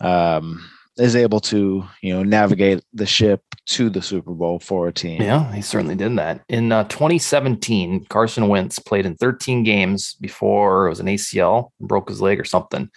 um, 0.00 0.68
is 0.96 1.16
able 1.16 1.40
to 1.40 1.84
you 2.02 2.14
know 2.14 2.22
navigate 2.22 2.82
the 2.92 3.06
ship 3.06 3.42
to 3.66 3.88
the 3.88 4.02
Super 4.02 4.32
Bowl 4.32 4.58
for 4.58 4.88
a 4.88 4.92
team. 4.92 5.22
Yeah, 5.22 5.52
he 5.52 5.62
certainly 5.62 5.94
did 5.94 6.16
that. 6.18 6.42
In 6.48 6.70
uh, 6.70 6.84
2017, 6.84 8.06
Carson 8.06 8.48
Wentz 8.48 8.78
played 8.78 9.06
in 9.06 9.16
13 9.16 9.62
games 9.64 10.14
before 10.20 10.86
it 10.86 10.90
was 10.90 11.00
an 11.00 11.06
ACL, 11.06 11.70
broke 11.80 12.08
his 12.08 12.20
leg 12.20 12.38
or 12.38 12.44
something. 12.44 12.90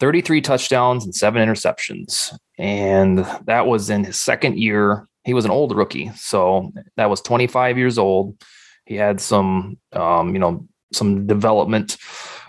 33 0.00 0.40
touchdowns 0.40 1.04
and 1.04 1.14
seven 1.14 1.46
interceptions. 1.46 2.36
And 2.58 3.26
that 3.46 3.66
was 3.66 3.90
in 3.90 4.04
his 4.04 4.20
second 4.20 4.58
year. 4.58 5.08
He 5.24 5.34
was 5.34 5.44
an 5.44 5.50
old 5.50 5.74
rookie. 5.74 6.10
So 6.16 6.72
that 6.96 7.08
was 7.08 7.20
25 7.20 7.78
years 7.78 7.98
old. 7.98 8.36
He 8.84 8.96
had 8.96 9.20
some, 9.20 9.78
um, 9.92 10.34
you 10.34 10.38
know, 10.38 10.66
some 10.94 11.26
development 11.26 11.96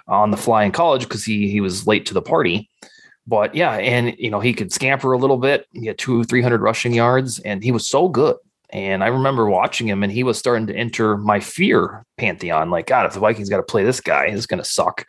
on 0.07 0.31
the 0.31 0.37
fly 0.37 0.63
in 0.63 0.71
college 0.71 1.03
because 1.03 1.23
he 1.23 1.49
he 1.49 1.61
was 1.61 1.87
late 1.87 2.05
to 2.07 2.13
the 2.13 2.21
party. 2.21 2.69
But 3.27 3.55
yeah, 3.55 3.73
and 3.73 4.15
you 4.19 4.29
know, 4.29 4.39
he 4.39 4.53
could 4.53 4.71
scamper 4.71 5.11
a 5.11 5.17
little 5.17 5.37
bit. 5.37 5.67
He 5.73 5.87
had 5.87 5.97
two, 5.97 6.23
300 6.23 6.61
rushing 6.61 6.93
yards, 6.93 7.39
and 7.39 7.63
he 7.63 7.71
was 7.71 7.87
so 7.87 8.07
good. 8.07 8.37
And 8.69 9.03
I 9.03 9.07
remember 9.07 9.49
watching 9.49 9.87
him, 9.87 10.03
and 10.03 10.11
he 10.11 10.23
was 10.23 10.37
starting 10.37 10.67
to 10.67 10.75
enter 10.75 11.17
my 11.17 11.39
fear 11.39 12.05
pantheon. 12.17 12.69
Like, 12.69 12.87
God, 12.87 13.05
if 13.05 13.13
the 13.13 13.19
Vikings 13.19 13.49
got 13.49 13.57
to 13.57 13.63
play 13.63 13.83
this 13.83 14.01
guy, 14.01 14.25
it's 14.25 14.45
going 14.45 14.61
to 14.61 14.69
suck. 14.69 15.07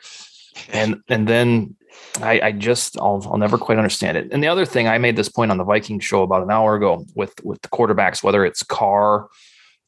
And 0.70 1.03
and 1.09 1.28
then 1.28 1.76
I, 2.20 2.41
I 2.41 2.53
just 2.53 2.99
I'll, 2.99 3.22
I'll 3.30 3.39
never 3.39 3.59
quite 3.59 3.76
understand 3.76 4.16
it. 4.16 4.28
And 4.32 4.43
the 4.43 4.49
other 4.49 4.64
thing, 4.64 4.89
I 4.89 4.99
made 4.99 5.16
this 5.16 5.28
point 5.28 5.51
on 5.51 5.59
the 5.59 5.64
Viking 5.64 6.01
show 6.01 6.22
about 6.22 6.43
an 6.43 6.51
hour 6.51 6.74
ago 6.74 7.05
with 7.14 7.34
with 7.45 7.61
the 7.61 7.68
quarterbacks, 7.68 8.22
whether 8.22 8.47
it's 8.47 8.62
Carr, 8.62 9.28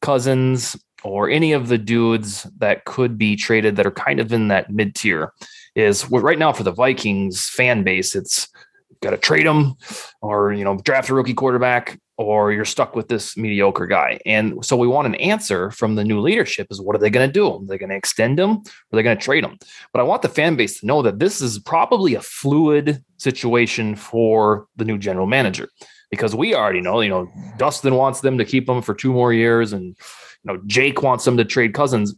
Cousins, 0.02 0.76
or 1.04 1.30
any 1.30 1.52
of 1.52 1.68
the 1.68 1.78
dudes 1.78 2.44
that 2.58 2.84
could 2.84 3.16
be 3.16 3.36
traded 3.36 3.76
that 3.76 3.86
are 3.86 3.90
kind 3.90 4.20
of 4.20 4.32
in 4.32 4.48
that 4.48 4.70
mid 4.70 4.94
tier, 4.94 5.32
is 5.74 6.08
right 6.10 6.38
now 6.38 6.52
for 6.52 6.64
the 6.64 6.72
Vikings 6.72 7.48
fan 7.48 7.84
base, 7.84 8.14
it's 8.14 8.48
got 9.00 9.10
to 9.10 9.16
trade 9.16 9.46
them 9.46 9.74
or 10.22 10.52
you 10.52 10.64
know 10.64 10.76
draft 10.78 11.08
a 11.08 11.14
rookie 11.14 11.34
quarterback 11.34 11.98
or 12.16 12.50
you're 12.52 12.64
stuck 12.64 12.96
with 12.96 13.06
this 13.06 13.36
mediocre 13.36 13.86
guy. 13.86 14.18
And 14.26 14.64
so 14.64 14.76
we 14.76 14.88
want 14.88 15.06
an 15.06 15.14
answer 15.16 15.70
from 15.70 15.94
the 15.94 16.02
new 16.02 16.20
leadership 16.20 16.66
is 16.68 16.80
what 16.80 16.96
are 16.96 16.98
they 16.98 17.10
going 17.10 17.28
to 17.28 17.32
do? 17.32 17.48
Are 17.48 17.64
they 17.64 17.78
going 17.78 17.90
to 17.90 17.96
extend 17.96 18.40
him 18.40 18.50
or 18.50 18.56
are 18.56 18.96
they 18.96 19.04
going 19.04 19.16
to 19.16 19.22
trade 19.22 19.44
him? 19.44 19.56
But 19.92 20.00
I 20.00 20.02
want 20.02 20.22
the 20.22 20.28
fan 20.28 20.56
base 20.56 20.80
to 20.80 20.86
know 20.86 21.00
that 21.02 21.20
this 21.20 21.40
is 21.40 21.60
probably 21.60 22.16
a 22.16 22.20
fluid 22.20 23.04
situation 23.18 23.94
for 23.94 24.66
the 24.74 24.84
new 24.84 24.98
general 24.98 25.28
manager 25.28 25.68
because 26.10 26.34
we 26.34 26.56
already 26.56 26.80
know, 26.80 27.00
you 27.00 27.08
know, 27.08 27.30
Dustin 27.56 27.94
wants 27.94 28.20
them 28.20 28.36
to 28.38 28.44
keep 28.44 28.68
him 28.68 28.82
for 28.82 28.94
two 28.94 29.12
more 29.12 29.32
years 29.32 29.72
and, 29.72 29.96
you 30.44 30.52
know, 30.52 30.62
Jake 30.66 31.02
wants 31.02 31.24
them 31.24 31.36
to 31.36 31.44
trade 31.44 31.74
Cousins. 31.74 32.14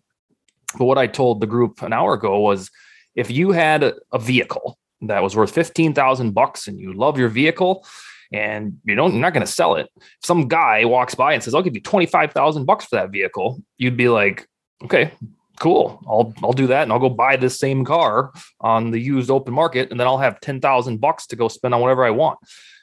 But 0.78 0.84
what 0.84 0.98
I 0.98 1.06
told 1.06 1.40
the 1.40 1.46
group 1.46 1.82
an 1.82 1.92
hour 1.92 2.14
ago 2.14 2.38
was 2.38 2.70
if 3.14 3.30
you 3.30 3.50
had 3.52 3.82
a 3.82 4.18
vehicle 4.18 4.78
that 5.02 5.22
was 5.22 5.34
worth 5.34 5.50
15,000 5.52 6.32
bucks 6.32 6.68
and 6.68 6.78
you 6.78 6.92
love 6.92 7.18
your 7.18 7.28
vehicle, 7.28 7.84
and 8.32 8.78
you 8.84 8.94
don't 8.94 9.12
you're 9.12 9.20
not 9.20 9.32
going 9.32 9.46
to 9.46 9.52
sell 9.52 9.74
it. 9.74 9.88
If 9.96 10.24
some 10.24 10.48
guy 10.48 10.84
walks 10.84 11.14
by 11.14 11.32
and 11.32 11.42
says, 11.42 11.54
"I'll 11.54 11.62
give 11.62 11.74
you 11.74 11.80
twenty 11.80 12.06
five 12.06 12.32
thousand 12.32 12.64
bucks 12.64 12.84
for 12.84 12.96
that 12.96 13.10
vehicle," 13.10 13.60
you'd 13.76 13.96
be 13.96 14.08
like, 14.08 14.48
"Okay, 14.84 15.12
cool. 15.58 16.02
I'll 16.06 16.32
I'll 16.42 16.52
do 16.52 16.68
that, 16.68 16.84
and 16.84 16.92
I'll 16.92 16.98
go 16.98 17.08
buy 17.08 17.36
this 17.36 17.58
same 17.58 17.84
car 17.84 18.32
on 18.60 18.90
the 18.90 19.00
used 19.00 19.30
open 19.30 19.52
market, 19.52 19.90
and 19.90 19.98
then 19.98 20.06
I'll 20.06 20.18
have 20.18 20.40
ten 20.40 20.60
thousand 20.60 21.00
bucks 21.00 21.26
to 21.28 21.36
go 21.36 21.48
spend 21.48 21.74
on 21.74 21.80
whatever 21.80 22.04
I 22.04 22.10
want." 22.10 22.38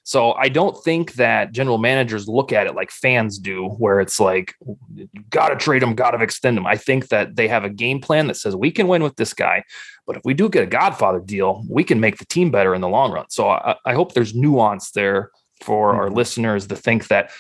So 0.08 0.32
I 0.36 0.48
don't 0.48 0.82
think 0.86 1.16
that 1.16 1.52
general 1.52 1.78
managers 1.78 2.30
look 2.30 2.54
at 2.54 2.66
it 2.66 2.76
like 2.76 2.92
fans 2.92 3.38
do, 3.38 3.68
where 3.68 4.00
it's 4.00 4.22
like, 4.22 4.56
got 5.30 5.50
to 5.50 5.58
trade 5.58 5.84
him, 5.84 5.96
got 5.96 6.12
to 6.12 6.24
extend 6.24 6.58
him. 6.58 6.66
I 6.66 6.78
think 6.78 7.10
that 7.10 7.36
they 7.36 7.50
have 7.50 7.66
a 7.66 7.70
game 7.70 8.00
plan 8.00 8.28
that 8.28 8.38
says 8.38 8.56
we 8.56 8.72
can 8.72 8.88
win 8.88 9.04
with 9.04 9.18
this 9.18 9.34
guy, 9.34 9.66
but 10.06 10.16
if 10.16 10.22
we 10.24 10.34
do 10.34 10.48
get 10.48 10.64
a 10.64 10.66
Godfather 10.66 11.20
deal, 11.20 11.66
we 11.70 11.84
can 11.84 12.00
make 12.00 12.20
the 12.20 12.26
team 12.26 12.52
better 12.52 12.74
in 12.74 12.80
the 12.80 12.88
long 12.88 13.12
run. 13.12 13.26
So 13.30 13.50
I, 13.50 13.76
I 13.84 13.96
hope 13.96 14.14
there's 14.14 14.34
nuance 14.34 14.92
there 14.92 15.30
for 15.62 15.92
mm-hmm. 15.92 16.00
our 16.00 16.10
listeners 16.10 16.68
to 16.68 16.78
think 16.78 17.10
that 17.10 17.32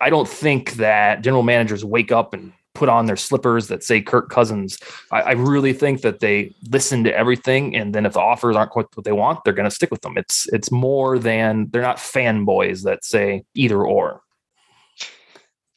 I 0.00 0.08
don't 0.08 0.26
think 0.26 0.72
that 0.76 1.20
general 1.20 1.42
managers 1.42 1.84
wake 1.84 2.10
up 2.10 2.32
and 2.32 2.54
put 2.74 2.88
on 2.88 3.06
their 3.06 3.16
slippers 3.16 3.68
that 3.68 3.82
say 3.82 4.00
Kirk 4.00 4.28
Cousins. 4.28 4.78
I, 5.12 5.22
I, 5.22 5.32
really 5.32 5.72
think 5.72 6.02
that 6.02 6.20
they 6.20 6.54
listen 6.70 7.04
to 7.04 7.16
everything, 7.16 7.74
and 7.74 7.94
then 7.94 8.04
if 8.04 8.14
the 8.14 8.20
offers 8.20 8.56
aren't 8.56 8.72
quite 8.72 8.86
what 8.94 9.04
they 9.04 9.12
want, 9.12 9.44
they're 9.44 9.54
going 9.54 9.68
to 9.68 9.74
stick 9.74 9.90
with 9.90 10.02
them. 10.02 10.18
It's 10.18 10.46
it's 10.52 10.70
more 10.70 11.18
than 11.18 11.68
they're 11.70 11.82
not 11.82 11.98
fanboys 11.98 12.82
that 12.82 13.04
say 13.04 13.44
either 13.54 13.82
or. 13.82 14.20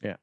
Yeah, 0.02 0.16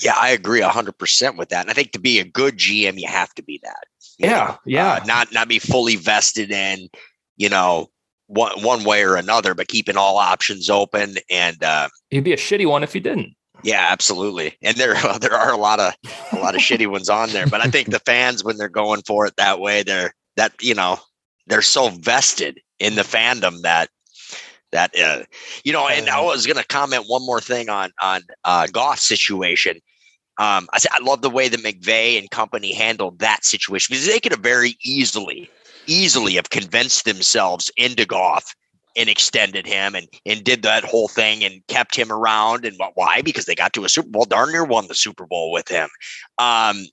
yeah, 0.00 0.14
I 0.16 0.30
agree 0.30 0.60
hundred 0.60 0.98
percent 0.98 1.36
with 1.36 1.48
that. 1.50 1.62
And 1.62 1.70
I 1.70 1.74
think 1.74 1.92
to 1.92 2.00
be 2.00 2.20
a 2.20 2.24
good 2.24 2.56
GM, 2.56 2.98
you 2.98 3.08
have 3.08 3.34
to 3.34 3.42
be 3.42 3.60
that. 3.62 3.84
Yeah, 4.18 4.28
know? 4.28 4.58
yeah. 4.66 4.92
Uh, 4.92 5.04
not 5.04 5.32
not 5.32 5.48
be 5.48 5.58
fully 5.58 5.96
vested 5.96 6.50
in, 6.50 6.88
you 7.36 7.48
know, 7.48 7.90
one 8.26 8.62
one 8.62 8.84
way 8.84 9.04
or 9.04 9.16
another, 9.16 9.54
but 9.54 9.68
keeping 9.68 9.96
all 9.96 10.16
options 10.16 10.70
open. 10.70 11.16
And 11.28 11.62
uh, 11.64 11.88
you'd 12.10 12.24
be 12.24 12.32
a 12.32 12.36
shitty 12.36 12.68
one 12.68 12.84
if 12.84 12.94
you 12.94 13.00
didn't. 13.00 13.34
Yeah, 13.62 13.86
absolutely. 13.90 14.56
And 14.62 14.76
there 14.76 14.94
there 15.20 15.34
are 15.34 15.52
a 15.52 15.56
lot 15.56 15.80
of 15.80 15.94
a 16.32 16.38
lot 16.38 16.54
of 16.54 16.60
shitty 16.60 16.86
ones 16.86 17.08
on 17.08 17.30
there, 17.30 17.46
but 17.46 17.60
I 17.60 17.70
think 17.70 17.90
the 17.90 17.98
fans 18.06 18.44
when 18.44 18.56
they're 18.56 18.68
going 18.68 19.02
for 19.02 19.26
it 19.26 19.36
that 19.36 19.60
way, 19.60 19.82
they're 19.82 20.14
that 20.36 20.52
you 20.60 20.74
know 20.74 20.98
they're 21.46 21.62
so 21.62 21.88
vested 21.88 22.60
in 22.78 22.94
the 22.94 23.02
fandom 23.02 23.62
that 23.62 23.88
that 24.72 24.98
uh, 24.98 25.24
you 25.64 25.72
know. 25.72 25.88
And 25.88 26.08
I 26.08 26.20
was 26.20 26.46
going 26.46 26.56
to 26.56 26.66
comment 26.66 27.04
one 27.06 27.24
more 27.24 27.40
thing 27.40 27.68
on 27.68 27.90
on 28.00 28.22
uh, 28.44 28.66
Goff 28.68 28.98
situation. 28.98 29.76
Um, 30.38 30.68
I 30.72 30.78
said 30.78 30.92
I 30.94 31.02
love 31.02 31.22
the 31.22 31.30
way 31.30 31.48
that 31.48 31.60
McVay 31.60 32.18
and 32.18 32.30
company 32.30 32.72
handled 32.72 33.18
that 33.18 33.44
situation 33.44 33.92
because 33.92 34.06
they 34.06 34.20
could 34.20 34.32
have 34.32 34.40
very 34.40 34.76
easily 34.84 35.50
easily 35.86 36.34
have 36.34 36.50
convinced 36.50 37.04
themselves 37.04 37.70
into 37.76 38.06
Goff 38.06 38.54
and 38.96 39.08
extended 39.08 39.66
him 39.66 39.94
and 39.94 40.08
and 40.26 40.44
did 40.44 40.62
that 40.62 40.84
whole 40.84 41.08
thing 41.08 41.44
and 41.44 41.66
kept 41.68 41.96
him 41.96 42.10
around. 42.10 42.64
And 42.64 42.78
why? 42.94 43.22
Because 43.22 43.46
they 43.46 43.54
got 43.54 43.72
to 43.74 43.84
a 43.84 43.88
super 43.88 44.08
bowl 44.08 44.24
darn 44.24 44.52
near 44.52 44.64
won 44.64 44.88
the 44.88 44.94
super 44.94 45.26
bowl 45.26 45.52
with 45.52 45.68
him. 45.68 45.88
Um 46.38 46.86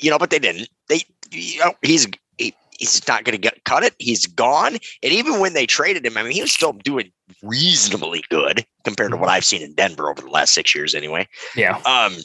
you 0.00 0.10
know 0.10 0.18
but 0.18 0.30
they 0.30 0.38
didn't. 0.38 0.68
They 0.88 1.02
you 1.30 1.60
know 1.60 1.74
he's 1.82 2.06
he, 2.38 2.54
he's 2.78 3.06
not 3.06 3.24
going 3.24 3.34
to 3.34 3.40
get 3.40 3.64
cut 3.64 3.82
it. 3.82 3.94
He's 3.98 4.26
gone. 4.26 4.74
And 5.02 5.12
even 5.12 5.40
when 5.40 5.54
they 5.54 5.66
traded 5.66 6.04
him 6.04 6.16
i 6.16 6.22
mean 6.22 6.32
he 6.32 6.42
was 6.42 6.52
still 6.52 6.72
doing 6.72 7.10
reasonably 7.42 8.24
good 8.28 8.64
compared 8.84 9.12
to 9.12 9.16
what 9.16 9.28
i've 9.28 9.44
seen 9.44 9.62
in 9.62 9.74
denver 9.74 10.10
over 10.10 10.20
the 10.20 10.30
last 10.30 10.52
six 10.52 10.74
years 10.74 10.94
anyway. 10.94 11.26
Yeah. 11.56 11.76
Um 11.86 12.16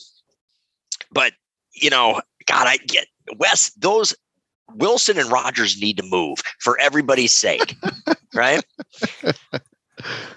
but 1.12 1.34
you 1.74 1.90
know 1.90 2.22
god 2.46 2.68
i 2.68 2.78
get 2.78 3.08
wes 3.38 3.72
those 3.72 4.16
Wilson 4.74 5.18
and 5.18 5.32
Rodgers 5.32 5.80
need 5.80 5.98
to 5.98 6.04
move 6.04 6.40
for 6.60 6.80
everybody's 6.80 7.32
sake, 7.32 7.76
right? 8.34 8.64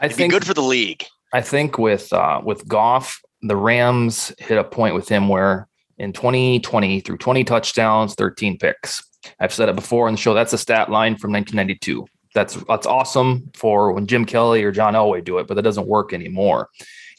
I 0.01 0.07
It'd 0.07 0.17
think 0.17 0.33
good 0.33 0.47
for 0.47 0.55
the 0.55 0.63
league. 0.63 1.05
I 1.33 1.41
think 1.41 1.79
with 1.79 2.13
uh, 2.13 2.41
with 2.45 2.67
Goff, 2.69 3.21
the 3.43 3.57
Rams 3.57 4.33
hit 4.39 4.59
a 4.59 4.65
point 4.65 4.95
with 4.95 5.09
him 5.09 5.29
where 5.29 5.69
in 5.99 6.13
2020 6.13 7.01
through 7.01 7.19
20 7.19 7.45
touchdowns, 7.45 8.15
13 8.15 8.59
picks. 8.59 9.03
I've 9.41 9.53
said 9.53 9.69
it 9.69 9.77
before 9.77 10.07
on 10.07 10.15
the 10.15 10.19
show. 10.19 10.33
That's 10.33 10.53
a 10.53 10.59
stat 10.59 10.91
line 10.91 11.17
from 11.17 11.33
1992. 11.33 12.07
That's 12.35 12.55
that's 12.69 12.87
awesome 12.87 13.51
for 13.55 13.93
when 13.93 14.07
Jim 14.07 14.25
Kelly 14.25 14.63
or 14.63 14.71
John 14.71 14.95
Elway 14.95 15.25
do 15.25 15.39
it, 15.39 15.47
but 15.47 15.55
that 15.55 15.63
doesn't 15.63 15.89
work 15.89 16.13
anymore. 16.13 16.69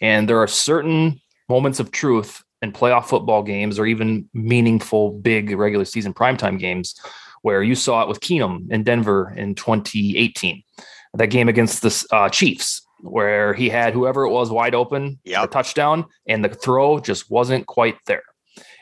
And 0.02 0.30
there 0.30 0.40
are 0.40 0.48
certain 0.48 1.20
moments 1.50 1.80
of 1.80 1.92
truth 1.92 2.42
in 2.62 2.72
playoff 2.72 3.06
football 3.06 3.44
games 3.44 3.80
or 3.80 3.86
even 3.86 4.30
meaningful 4.34 5.12
big 5.12 5.52
regular 5.52 5.86
season 5.86 6.14
primetime 6.14 6.60
games 6.60 6.96
where 7.42 7.64
you 7.64 7.76
saw 7.76 8.02
it 8.02 8.08
with 8.08 8.20
Keenum 8.20 8.70
in 8.72 8.84
Denver 8.84 9.34
in 9.36 9.56
2018. 9.56 10.64
That 11.14 11.28
game 11.28 11.50
against 11.50 11.82
the 11.82 12.06
uh, 12.12 12.30
Chiefs, 12.30 12.86
where 13.02 13.54
he 13.54 13.70
had 13.70 13.94
whoever 13.94 14.26
it 14.26 14.32
was 14.32 14.52
wide 14.52 14.76
open, 14.76 15.20
yep. 15.24 15.46
a 15.46 15.48
touchdown, 15.48 16.06
and 16.28 16.44
the 16.44 16.50
throw 16.50 17.00
just 17.00 17.32
wasn't 17.32 17.66
quite 17.66 17.96
there. 18.06 18.24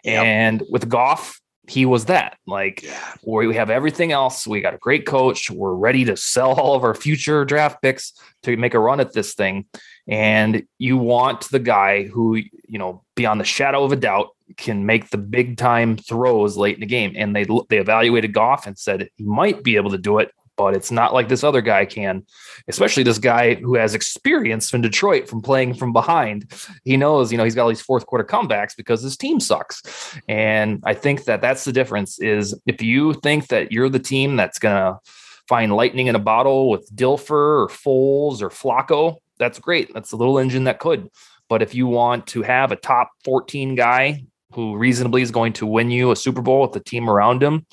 Yep. 0.04 0.26
And 0.26 0.64
with 0.70 0.90
Goff, 0.90 1.40
he 1.68 1.86
was 1.86 2.06
that. 2.06 2.38
Like 2.46 2.84
yeah. 2.84 3.14
we 3.26 3.56
have 3.56 3.70
everything 3.70 4.12
else. 4.12 4.48
We 4.48 4.62
got 4.62 4.74
a 4.74 4.78
great 4.78 5.06
coach. 5.06 5.52
We're 5.52 5.74
ready 5.74 6.06
to 6.06 6.18
sell 6.18 6.54
all 6.54 6.76
of 6.76 6.84
our 6.84 6.96
future 6.96 7.46
draft 7.46 7.82
picks 7.82 8.14
to 8.44 8.58
make 8.58 8.74
a 8.74 8.80
run 8.80 9.00
at 9.00 9.14
this 9.14 9.34
thing 9.34 9.66
and 10.08 10.64
you 10.78 10.98
want 10.98 11.50
the 11.50 11.60
guy 11.60 12.06
who 12.06 12.36
you 12.36 12.80
know 12.80 13.04
beyond 13.16 13.40
the 13.40 13.46
shadow 13.46 13.84
of 13.84 13.92
a 13.92 13.96
doubt 13.96 14.30
can 14.56 14.86
make 14.86 15.10
the 15.10 15.18
big 15.18 15.58
time 15.58 15.98
throws 15.98 16.56
late 16.56 16.76
in 16.76 16.80
the 16.80 16.86
game. 16.86 17.14
And 17.16 17.36
they 17.36 17.46
they 17.70 17.80
evaluated 17.80 18.34
Goff 18.34 18.66
and 18.66 18.78
said 18.78 19.10
he 19.16 19.24
might 19.24 19.64
be 19.64 19.76
able 19.76 19.92
to 19.92 19.98
do 19.98 20.20
it 20.20 20.32
but 20.56 20.76
it's 20.76 20.90
not 20.90 21.14
like 21.14 21.30
this 21.30 21.44
other 21.44 21.62
guy 21.62 21.86
can 21.86 22.26
especially 22.68 23.04
this 23.04 23.20
guy 23.20 23.54
who 23.54 23.76
has 23.76 23.94
experience 23.94 24.74
in 24.74 24.82
Detroit 24.82 25.30
from 25.30 25.40
playing 25.40 25.76
from 25.76 25.94
behind. 25.94 26.52
He 26.84 26.98
knows 26.98 27.32
you 27.32 27.38
know 27.38 27.44
he's 27.44 27.56
got 27.56 27.64
all 27.64 27.70
these 27.70 27.82
fourth 27.82 28.06
quarter 28.08 28.24
comebacks 28.24 28.76
because 28.76 29.02
his 29.02 29.16
team 29.18 29.40
sucks. 29.40 30.18
And 30.28 30.82
i 30.84 30.94
think 30.94 31.26
that 31.26 31.42
that's 31.42 31.64
the 31.64 31.72
difference 31.72 32.20
is 32.20 32.60
if 32.66 32.82
you 32.82 33.14
think 33.14 33.48
that 33.48 33.72
you're 33.72 33.90
the 33.90 34.00
team 34.00 34.36
that's 34.36 34.60
going 34.60 34.76
to 34.76 35.00
find 35.48 35.74
lightning 35.74 36.08
in 36.08 36.16
a 36.16 36.20
bottle 36.20 36.70
with 36.70 36.94
Dilfer 36.94 37.32
or 37.32 37.68
Foles 37.70 38.42
or 38.42 38.50
Flacco 38.50 39.18
that's 39.40 39.60
great. 39.60 39.94
That's 39.94 40.12
a 40.12 40.16
little 40.16 40.40
engine 40.40 40.66
that 40.66 40.80
could. 40.80 41.10
But 41.50 41.62
if 41.62 41.74
you 41.74 41.88
want 41.88 42.28
to 42.28 42.42
have 42.42 42.72
a 42.72 42.76
top 42.76 43.12
14 43.24 43.76
guy 43.76 44.24
who 44.54 44.78
reasonably 44.78 45.22
is 45.22 45.32
going 45.32 45.54
to 45.54 45.66
win 45.66 45.92
you 45.92 46.12
a 46.12 46.16
Super 46.16 46.42
Bowl 46.42 46.62
with 46.62 46.74
the 46.74 46.80
team 46.80 47.10
around 47.10 47.42
him, 47.42 47.66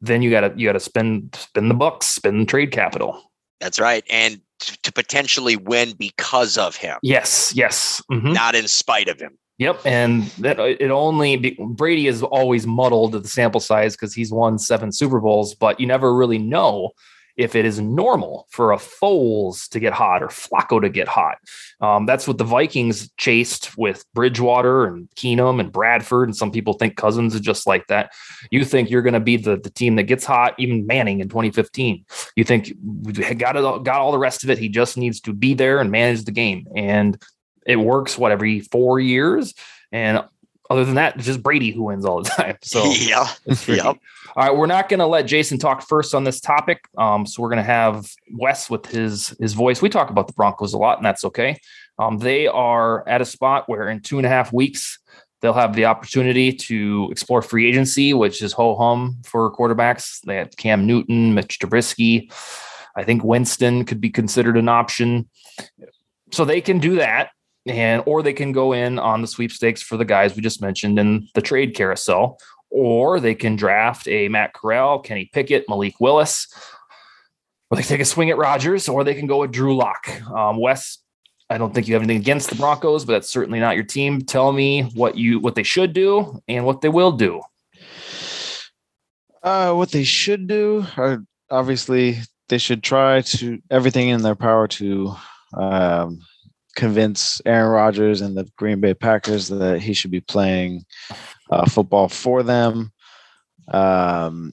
then 0.00 0.22
you 0.22 0.30
gotta 0.30 0.52
you 0.56 0.66
gotta 0.66 0.80
spend 0.80 1.34
spend 1.34 1.70
the 1.70 1.74
bucks, 1.74 2.06
spend 2.06 2.40
the 2.40 2.46
trade 2.46 2.72
capital. 2.72 3.22
That's 3.60 3.78
right. 3.78 4.04
And 4.08 4.40
to 4.82 4.92
potentially 4.92 5.56
win 5.56 5.94
because 5.98 6.56
of 6.58 6.76
him. 6.76 6.98
Yes, 7.02 7.52
yes. 7.54 8.02
Mm-hmm. 8.10 8.32
Not 8.32 8.54
in 8.54 8.68
spite 8.68 9.08
of 9.08 9.20
him. 9.20 9.36
Yep, 9.58 9.80
and 9.84 10.22
that 10.38 10.58
it 10.58 10.90
only 10.90 11.54
Brady 11.58 12.06
is 12.06 12.22
always 12.22 12.66
muddled 12.66 13.12
the 13.12 13.28
sample 13.28 13.60
size 13.60 13.94
because 13.94 14.14
he's 14.14 14.32
won 14.32 14.58
seven 14.58 14.90
Super 14.90 15.20
Bowls, 15.20 15.54
but 15.54 15.78
you 15.78 15.86
never 15.86 16.14
really 16.14 16.38
know 16.38 16.92
if 17.36 17.54
it 17.54 17.64
is 17.64 17.80
normal 17.80 18.46
for 18.50 18.72
a 18.72 18.76
Foles 18.76 19.68
to 19.70 19.80
get 19.80 19.92
hot 19.92 20.22
or 20.22 20.28
Flacco 20.28 20.80
to 20.80 20.88
get 20.88 21.08
hot. 21.08 21.38
Um, 21.80 22.06
that's 22.06 22.28
what 22.28 22.38
the 22.38 22.44
Vikings 22.44 23.10
chased 23.16 23.76
with 23.78 24.04
Bridgewater 24.14 24.84
and 24.84 25.08
Keenum 25.16 25.60
and 25.60 25.72
Bradford. 25.72 26.28
And 26.28 26.36
some 26.36 26.50
people 26.50 26.74
think 26.74 26.96
Cousins 26.96 27.34
is 27.34 27.40
just 27.40 27.66
like 27.66 27.86
that. 27.88 28.12
You 28.50 28.64
think 28.64 28.90
you're 28.90 29.02
going 29.02 29.14
to 29.14 29.20
be 29.20 29.36
the, 29.36 29.56
the 29.56 29.70
team 29.70 29.96
that 29.96 30.04
gets 30.04 30.24
hot, 30.24 30.54
even 30.58 30.86
Manning 30.86 31.20
in 31.20 31.28
2015. 31.28 32.04
You 32.36 32.44
think 32.44 32.72
got 33.38 33.56
it, 33.56 33.84
got 33.84 34.00
all 34.00 34.12
the 34.12 34.18
rest 34.18 34.44
of 34.44 34.50
it. 34.50 34.58
He 34.58 34.68
just 34.68 34.96
needs 34.96 35.20
to 35.22 35.32
be 35.32 35.54
there 35.54 35.80
and 35.80 35.90
manage 35.90 36.24
the 36.24 36.32
game. 36.32 36.66
And 36.74 37.20
it 37.66 37.76
works, 37.76 38.18
what, 38.18 38.32
every 38.32 38.60
four 38.60 38.98
years? 38.98 39.54
And 39.92 40.24
other 40.70 40.84
than 40.84 40.94
that, 40.94 41.16
it's 41.16 41.26
just 41.26 41.42
Brady 41.42 41.72
who 41.72 41.82
wins 41.82 42.04
all 42.04 42.22
the 42.22 42.30
time. 42.30 42.56
So 42.62 42.84
yeah, 42.84 43.26
yep. 43.66 43.84
All 43.84 43.96
right, 44.36 44.56
we're 44.56 44.66
not 44.66 44.88
going 44.88 45.00
to 45.00 45.06
let 45.06 45.22
Jason 45.22 45.58
talk 45.58 45.82
first 45.82 46.14
on 46.14 46.22
this 46.22 46.40
topic. 46.40 46.84
Um, 46.96 47.26
so 47.26 47.42
we're 47.42 47.48
going 47.48 47.56
to 47.56 47.62
have 47.64 48.08
Wes 48.32 48.70
with 48.70 48.86
his 48.86 49.34
his 49.40 49.54
voice. 49.54 49.82
We 49.82 49.88
talk 49.88 50.10
about 50.10 50.28
the 50.28 50.32
Broncos 50.34 50.72
a 50.72 50.78
lot, 50.78 50.98
and 50.98 51.04
that's 51.04 51.24
okay. 51.24 51.58
Um, 51.98 52.18
they 52.18 52.46
are 52.46 53.06
at 53.08 53.20
a 53.20 53.24
spot 53.24 53.68
where 53.68 53.88
in 53.88 54.00
two 54.00 54.18
and 54.18 54.26
a 54.26 54.28
half 54.28 54.52
weeks 54.52 55.00
they'll 55.40 55.52
have 55.52 55.74
the 55.74 55.86
opportunity 55.86 56.52
to 56.52 57.08
explore 57.10 57.42
free 57.42 57.68
agency, 57.68 58.14
which 58.14 58.40
is 58.40 58.52
ho 58.52 58.76
hum 58.76 59.18
for 59.24 59.52
quarterbacks. 59.52 60.20
They 60.20 60.36
had 60.36 60.56
Cam 60.56 60.86
Newton, 60.86 61.34
Mitch 61.34 61.58
Trubisky. 61.58 62.32
I 62.94 63.02
think 63.02 63.24
Winston 63.24 63.84
could 63.84 64.00
be 64.00 64.10
considered 64.10 64.56
an 64.56 64.68
option. 64.68 65.28
So 66.30 66.44
they 66.44 66.60
can 66.60 66.78
do 66.78 66.96
that 66.96 67.30
and 67.66 68.02
or 68.06 68.22
they 68.22 68.32
can 68.32 68.52
go 68.52 68.72
in 68.72 68.98
on 68.98 69.20
the 69.20 69.26
sweepstakes 69.26 69.82
for 69.82 69.96
the 69.96 70.04
guys 70.04 70.34
we 70.34 70.42
just 70.42 70.62
mentioned 70.62 70.98
in 70.98 71.28
the 71.34 71.42
trade 71.42 71.74
carousel, 71.74 72.38
or 72.70 73.20
they 73.20 73.34
can 73.34 73.56
draft 73.56 74.08
a 74.08 74.28
Matt 74.28 74.54
Corral, 74.54 75.00
Kenny 75.00 75.30
Pickett, 75.32 75.68
Malik 75.68 76.00
Willis, 76.00 76.46
or 77.70 77.76
they 77.76 77.82
take 77.82 78.00
a 78.00 78.04
swing 78.04 78.30
at 78.30 78.38
Rodgers, 78.38 78.88
or 78.88 79.04
they 79.04 79.14
can 79.14 79.26
go 79.26 79.40
with 79.40 79.52
Drew 79.52 79.76
Lock. 79.76 80.08
Um, 80.30 80.58
Wes, 80.58 80.98
I 81.48 81.58
don't 81.58 81.74
think 81.74 81.88
you 81.88 81.94
have 81.94 82.02
anything 82.02 82.20
against 82.20 82.48
the 82.48 82.56
Broncos, 82.56 83.04
but 83.04 83.12
that's 83.12 83.30
certainly 83.30 83.60
not 83.60 83.74
your 83.74 83.84
team. 83.84 84.22
Tell 84.22 84.52
me 84.52 84.82
what 84.94 85.16
you 85.16 85.40
what 85.40 85.54
they 85.54 85.62
should 85.62 85.92
do 85.92 86.40
and 86.48 86.64
what 86.64 86.80
they 86.80 86.88
will 86.88 87.12
do. 87.12 87.42
Uh, 89.42 89.72
what 89.72 89.90
they 89.90 90.04
should 90.04 90.46
do 90.46 90.84
are 90.96 91.24
obviously 91.50 92.18
they 92.48 92.58
should 92.58 92.82
try 92.82 93.22
to 93.22 93.60
everything 93.70 94.08
in 94.08 94.22
their 94.22 94.34
power 94.34 94.68
to 94.68 95.14
um, 95.54 96.20
convince 96.76 97.40
Aaron 97.46 97.70
Rodgers 97.70 98.20
and 98.20 98.36
the 98.36 98.48
Green 98.56 98.80
Bay 98.80 98.94
Packers 98.94 99.48
that 99.48 99.80
he 99.80 99.92
should 99.92 100.10
be 100.10 100.20
playing 100.20 100.84
uh, 101.50 101.68
football 101.68 102.08
for 102.08 102.42
them. 102.42 102.92
Um, 103.72 104.52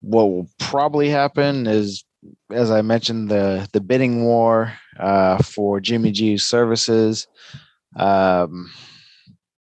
what 0.00 0.24
will 0.24 0.48
probably 0.58 1.08
happen 1.08 1.66
is, 1.66 2.04
as 2.50 2.70
I 2.70 2.82
mentioned, 2.82 3.30
the 3.30 3.68
the 3.72 3.80
bidding 3.80 4.24
war 4.24 4.72
uh, 4.98 5.42
for 5.42 5.80
Jimmy 5.80 6.12
G's 6.12 6.44
services. 6.44 7.26
Um, 7.96 8.70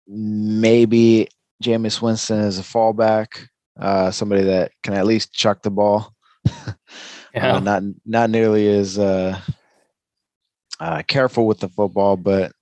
maybe 0.06 1.28
Jameis 1.62 2.00
Winston 2.00 2.40
is 2.40 2.58
a 2.58 2.62
fallback, 2.62 3.48
uh, 3.78 4.10
somebody 4.10 4.42
that 4.44 4.72
can 4.82 4.94
at 4.94 5.06
least 5.06 5.32
chuck 5.32 5.62
the 5.62 5.70
ball. 5.70 6.14
yeah. 7.34 7.56
uh, 7.56 7.60
not 7.60 7.82
not 8.06 8.30
nearly 8.30 8.68
as 8.68 8.98
uh, 10.80 11.02
careful 11.06 11.46
with 11.46 11.60
the 11.60 11.68
football, 11.68 12.16
but 12.16 12.52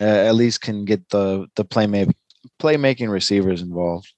uh, 0.00 0.04
at 0.04 0.34
least 0.34 0.60
can 0.60 0.84
get 0.84 1.08
the 1.10 1.46
the 1.56 1.64
playmaking 1.64 2.14
playmaking 2.60 3.10
receivers 3.10 3.62
involved. 3.62 4.12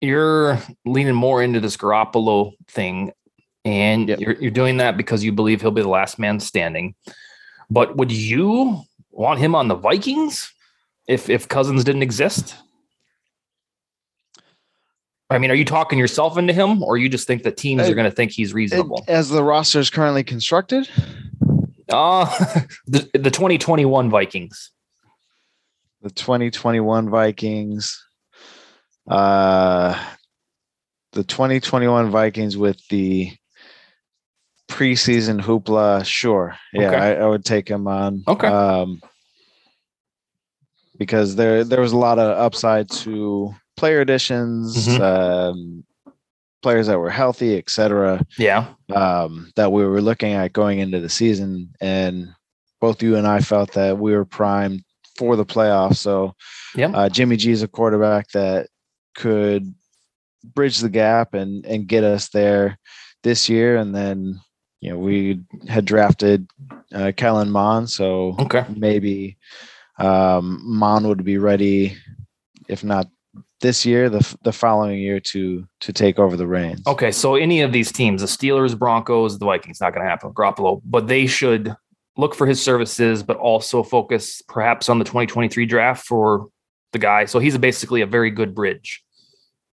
You're 0.00 0.58
leaning 0.86 1.14
more 1.14 1.42
into 1.42 1.60
this 1.60 1.76
Garoppolo 1.76 2.52
thing, 2.68 3.12
and 3.64 4.08
yep. 4.08 4.20
you're 4.20 4.34
you're 4.34 4.50
doing 4.50 4.78
that 4.78 4.96
because 4.96 5.22
you 5.24 5.32
believe 5.32 5.60
he'll 5.60 5.70
be 5.70 5.82
the 5.82 5.88
last 5.88 6.18
man 6.18 6.40
standing. 6.40 6.94
But 7.70 7.96
would 7.96 8.10
you 8.10 8.82
want 9.10 9.40
him 9.40 9.54
on 9.54 9.68
the 9.68 9.74
Vikings 9.74 10.52
if 11.06 11.28
if 11.28 11.48
Cousins 11.48 11.84
didn't 11.84 12.02
exist? 12.02 12.56
I 15.30 15.38
mean, 15.38 15.50
are 15.50 15.54
you 15.54 15.64
talking 15.64 15.98
yourself 15.98 16.36
into 16.36 16.52
him, 16.52 16.82
or 16.82 16.98
you 16.98 17.08
just 17.08 17.26
think 17.26 17.44
that 17.44 17.56
teams 17.56 17.88
are 17.88 17.94
going 17.94 18.10
to 18.10 18.14
think 18.14 18.32
he's 18.32 18.52
reasonable? 18.52 19.04
As 19.06 19.28
the 19.28 19.44
roster 19.44 19.78
is 19.78 19.88
currently 19.88 20.24
constructed, 20.24 20.88
uh 21.88 22.26
the, 22.86 23.08
the 23.14 23.30
2021 23.30 24.10
Vikings. 24.10 24.70
The 26.02 26.10
2021 26.10 27.10
Vikings. 27.10 28.04
Uh, 29.08 29.98
the 31.12 31.24
2021 31.24 32.10
Vikings 32.10 32.56
with 32.56 32.80
the 32.88 33.32
preseason 34.68 35.40
hoopla. 35.40 36.04
Sure, 36.04 36.56
yeah, 36.72 36.88
okay. 36.88 36.96
I, 36.96 37.14
I, 37.14 37.26
would 37.26 37.44
take 37.44 37.68
him 37.68 37.88
on. 37.88 38.22
Okay. 38.28 38.46
Um, 38.46 39.00
because 40.96 41.34
there 41.34 41.64
there 41.64 41.80
was 41.80 41.92
a 41.92 41.96
lot 41.96 42.18
of 42.18 42.38
upside 42.38 42.88
to 42.90 43.54
player 43.80 44.02
additions, 44.02 44.86
mm-hmm. 44.86 45.02
um, 45.02 45.84
players 46.62 46.86
that 46.86 46.98
were 46.98 47.08
healthy, 47.08 47.56
etc. 47.56 48.22
Yeah. 48.36 48.74
Um, 48.94 49.50
that 49.56 49.72
we 49.72 49.86
were 49.86 50.02
looking 50.02 50.34
at 50.34 50.52
going 50.52 50.80
into 50.80 51.00
the 51.00 51.08
season, 51.08 51.72
and 51.80 52.28
both 52.78 53.02
you 53.02 53.16
and 53.16 53.26
I 53.26 53.40
felt 53.40 53.72
that 53.72 53.98
we 53.98 54.12
were 54.12 54.26
primed 54.26 54.82
for 55.16 55.34
the 55.34 55.46
playoffs. 55.46 55.96
So, 55.96 56.34
yeah, 56.74 56.90
uh, 56.90 57.08
Jimmy 57.08 57.36
G 57.36 57.52
is 57.52 57.62
a 57.62 57.68
quarterback 57.68 58.28
that 58.32 58.68
could 59.14 59.74
bridge 60.44 60.80
the 60.80 60.90
gap 60.90 61.32
and 61.32 61.64
and 61.64 61.88
get 61.88 62.04
us 62.04 62.28
there 62.28 62.78
this 63.22 63.48
year, 63.48 63.78
and 63.78 63.94
then 63.94 64.38
you 64.82 64.90
know 64.90 64.98
we 64.98 65.40
had 65.68 65.86
drafted 65.86 66.46
uh, 66.94 67.12
Kellen 67.16 67.50
Mond, 67.50 67.88
so 67.88 68.36
okay, 68.40 68.66
maybe 68.76 69.38
um, 69.98 70.60
Mond 70.62 71.08
would 71.08 71.24
be 71.24 71.38
ready, 71.38 71.96
if 72.68 72.84
not 72.84 73.06
this 73.60 73.84
year, 73.86 74.08
the 74.08 74.36
the 74.42 74.52
following 74.52 74.98
year 74.98 75.20
to 75.20 75.66
to 75.80 75.92
take 75.92 76.18
over 76.18 76.36
the 76.36 76.46
reins. 76.46 76.82
Okay, 76.86 77.12
so 77.12 77.34
any 77.34 77.60
of 77.60 77.72
these 77.72 77.92
teams, 77.92 78.22
the 78.22 78.26
Steelers, 78.26 78.78
Broncos, 78.78 79.38
the 79.38 79.44
Vikings, 79.44 79.80
not 79.80 79.94
going 79.94 80.04
to 80.04 80.10
happen 80.10 80.32
Garoppolo, 80.32 80.80
but 80.84 81.06
they 81.06 81.26
should 81.26 81.74
look 82.16 82.34
for 82.34 82.46
his 82.46 82.60
services, 82.60 83.22
but 83.22 83.36
also 83.36 83.82
focus 83.82 84.42
perhaps 84.48 84.88
on 84.88 84.98
the 84.98 85.04
2023 85.04 85.64
draft 85.66 86.06
for 86.06 86.48
the 86.92 86.98
guy. 86.98 87.24
So 87.24 87.38
he's 87.38 87.56
basically 87.56 88.00
a 88.00 88.06
very 88.06 88.30
good 88.30 88.54
bridge. 88.54 89.02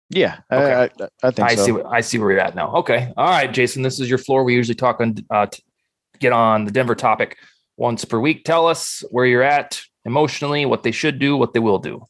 Yeah, 0.10 0.40
okay. 0.52 0.74
I, 0.74 0.84
I, 0.84 1.10
I 1.24 1.32
think 1.32 1.50
I 1.50 1.56
so. 1.56 1.66
see. 1.66 1.84
I 1.84 2.02
see 2.02 2.18
where 2.18 2.32
you're 2.32 2.42
at 2.42 2.56
now. 2.56 2.76
Okay, 2.78 3.12
all 3.18 3.30
right, 3.30 3.52
Jason. 3.52 3.82
This 3.84 4.00
is 4.00 4.10
your 4.10 4.20
floor. 4.20 4.44
We 4.44 4.54
usually 4.54 4.76
talk 4.76 5.00
on 5.00 5.16
uh, 5.30 5.48
get 6.20 6.32
on 6.34 6.66
the 6.66 6.72
Denver 6.72 6.96
topic 6.96 7.38
once 7.78 8.06
per 8.06 8.20
week. 8.20 8.44
Tell 8.44 8.68
us 8.68 9.04
where 9.10 9.26
you're 9.26 9.42
at 9.44 9.82
emotionally, 10.06 10.66
what 10.66 10.84
they 10.84 10.92
should 10.92 11.18
do, 11.18 11.36
what 11.38 11.54
they 11.54 11.60
will 11.60 11.80
do 11.80 12.06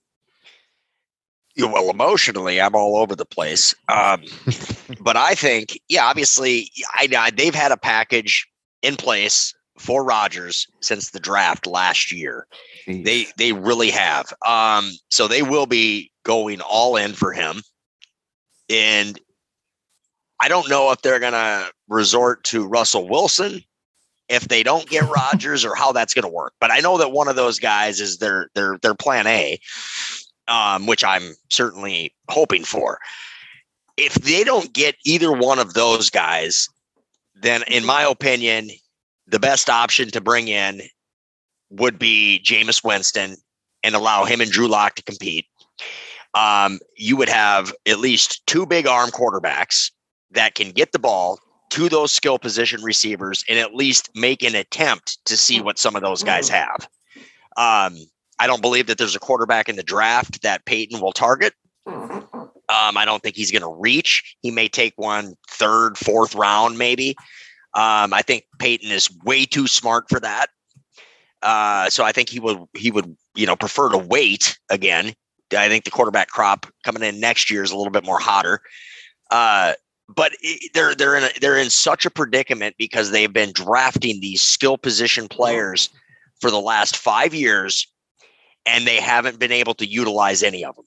well 1.57 1.89
emotionally 1.89 2.59
i'm 2.59 2.75
all 2.75 2.97
over 2.97 3.15
the 3.15 3.25
place 3.25 3.73
um, 3.89 4.21
but 5.01 5.15
i 5.15 5.33
think 5.33 5.79
yeah 5.89 6.05
obviously 6.05 6.69
I, 6.93 7.07
I, 7.17 7.31
they've 7.31 7.55
had 7.55 7.71
a 7.71 7.77
package 7.77 8.47
in 8.81 8.95
place 8.95 9.53
for 9.77 10.03
rodgers 10.03 10.67
since 10.79 11.11
the 11.11 11.19
draft 11.19 11.67
last 11.67 12.11
year. 12.11 12.47
Jeez. 12.87 13.03
they 13.03 13.27
they 13.37 13.51
really 13.51 13.89
have 13.89 14.31
um, 14.45 14.91
so 15.09 15.27
they 15.27 15.41
will 15.41 15.65
be 15.65 16.11
going 16.23 16.61
all 16.61 16.95
in 16.95 17.13
for 17.13 17.33
him. 17.33 17.61
And 18.69 19.19
i 20.39 20.47
don't 20.47 20.69
know 20.69 20.91
if 20.91 21.01
they're 21.01 21.19
going 21.19 21.33
to 21.33 21.71
resort 21.87 22.43
to 22.43 22.67
russell 22.67 23.07
wilson 23.07 23.61
if 24.27 24.47
they 24.47 24.63
don't 24.63 24.89
get 24.89 25.07
Rodgers 25.15 25.63
or 25.63 25.75
how 25.75 25.91
that's 25.91 26.13
going 26.13 26.23
to 26.23 26.29
work 26.29 26.53
but 26.59 26.71
i 26.71 26.79
know 26.79 26.97
that 26.97 27.11
one 27.11 27.27
of 27.27 27.35
those 27.35 27.59
guys 27.59 28.01
is 28.01 28.17
their 28.17 28.49
their 28.53 28.77
their 28.81 28.95
plan 28.95 29.27
a 29.27 29.57
um, 30.47 30.85
which 30.85 31.03
I'm 31.03 31.35
certainly 31.49 32.13
hoping 32.29 32.63
for. 32.63 32.99
If 33.97 34.15
they 34.15 34.43
don't 34.43 34.73
get 34.73 34.95
either 35.05 35.31
one 35.31 35.59
of 35.59 35.73
those 35.73 36.09
guys, 36.09 36.67
then 37.35 37.63
in 37.67 37.85
my 37.85 38.03
opinion, 38.03 38.69
the 39.27 39.39
best 39.39 39.69
option 39.69 40.11
to 40.11 40.21
bring 40.21 40.47
in 40.47 40.81
would 41.69 41.97
be 41.97 42.41
Jameis 42.43 42.83
Winston 42.83 43.35
and 43.83 43.95
allow 43.95 44.25
him 44.25 44.41
and 44.41 44.51
Drew 44.51 44.67
Lock 44.67 44.95
to 44.95 45.03
compete. 45.03 45.45
Um, 46.33 46.79
you 46.97 47.15
would 47.15 47.29
have 47.29 47.73
at 47.87 47.99
least 47.99 48.45
two 48.45 48.65
big 48.65 48.87
arm 48.87 49.09
quarterbacks 49.09 49.91
that 50.31 50.55
can 50.55 50.71
get 50.71 50.91
the 50.91 50.99
ball 50.99 51.39
to 51.69 51.89
those 51.89 52.11
skill 52.11 52.37
position 52.37 52.83
receivers 52.83 53.43
and 53.49 53.57
at 53.57 53.73
least 53.73 54.09
make 54.15 54.43
an 54.43 54.55
attempt 54.55 55.23
to 55.25 55.37
see 55.37 55.61
what 55.61 55.79
some 55.79 55.95
of 55.95 56.01
those 56.01 56.23
guys 56.23 56.49
have. 56.49 56.87
Um, 57.57 57.97
I 58.39 58.47
don't 58.47 58.61
believe 58.61 58.87
that 58.87 58.97
there's 58.97 59.15
a 59.15 59.19
quarterback 59.19 59.69
in 59.69 59.75
the 59.75 59.83
draft 59.83 60.41
that 60.41 60.65
Peyton 60.65 60.99
will 60.99 61.13
target. 61.13 61.53
Um, 61.87 62.97
I 62.97 63.05
don't 63.05 63.21
think 63.21 63.35
he's 63.35 63.51
going 63.51 63.61
to 63.61 63.79
reach. 63.79 64.35
He 64.41 64.51
may 64.51 64.67
take 64.67 64.93
one 64.97 65.35
third, 65.49 65.97
fourth 65.97 66.35
round, 66.35 66.77
maybe. 66.77 67.15
Um, 67.73 68.13
I 68.13 68.21
think 68.21 68.45
Peyton 68.59 68.91
is 68.91 69.09
way 69.23 69.45
too 69.45 69.67
smart 69.67 70.05
for 70.09 70.19
that. 70.19 70.47
Uh, 71.41 71.89
so 71.89 72.03
I 72.03 72.11
think 72.11 72.29
he 72.29 72.39
would 72.39 72.57
he 72.73 72.89
would 72.89 73.15
you 73.35 73.45
know 73.45 73.55
prefer 73.55 73.89
to 73.89 73.97
wait 73.97 74.57
again. 74.69 75.13
I 75.55 75.67
think 75.67 75.83
the 75.83 75.91
quarterback 75.91 76.29
crop 76.29 76.65
coming 76.83 77.03
in 77.03 77.19
next 77.19 77.51
year 77.51 77.61
is 77.61 77.71
a 77.71 77.77
little 77.77 77.91
bit 77.91 78.05
more 78.05 78.19
hotter. 78.19 78.61
Uh, 79.29 79.73
but 80.07 80.33
they're 80.73 80.95
they're 80.95 81.15
in 81.15 81.23
a, 81.23 81.29
they're 81.39 81.57
in 81.57 81.69
such 81.69 82.05
a 82.05 82.09
predicament 82.09 82.75
because 82.77 83.11
they've 83.11 83.31
been 83.31 83.51
drafting 83.51 84.19
these 84.21 84.41
skill 84.41 84.77
position 84.77 85.27
players 85.27 85.89
for 86.41 86.51
the 86.51 86.59
last 86.59 86.97
five 86.97 87.33
years, 87.33 87.87
and 88.65 88.85
they 88.87 88.99
haven't 88.99 89.39
been 89.39 89.51
able 89.51 89.73
to 89.75 89.85
utilize 89.85 90.43
any 90.43 90.63
of 90.63 90.75
them. 90.75 90.85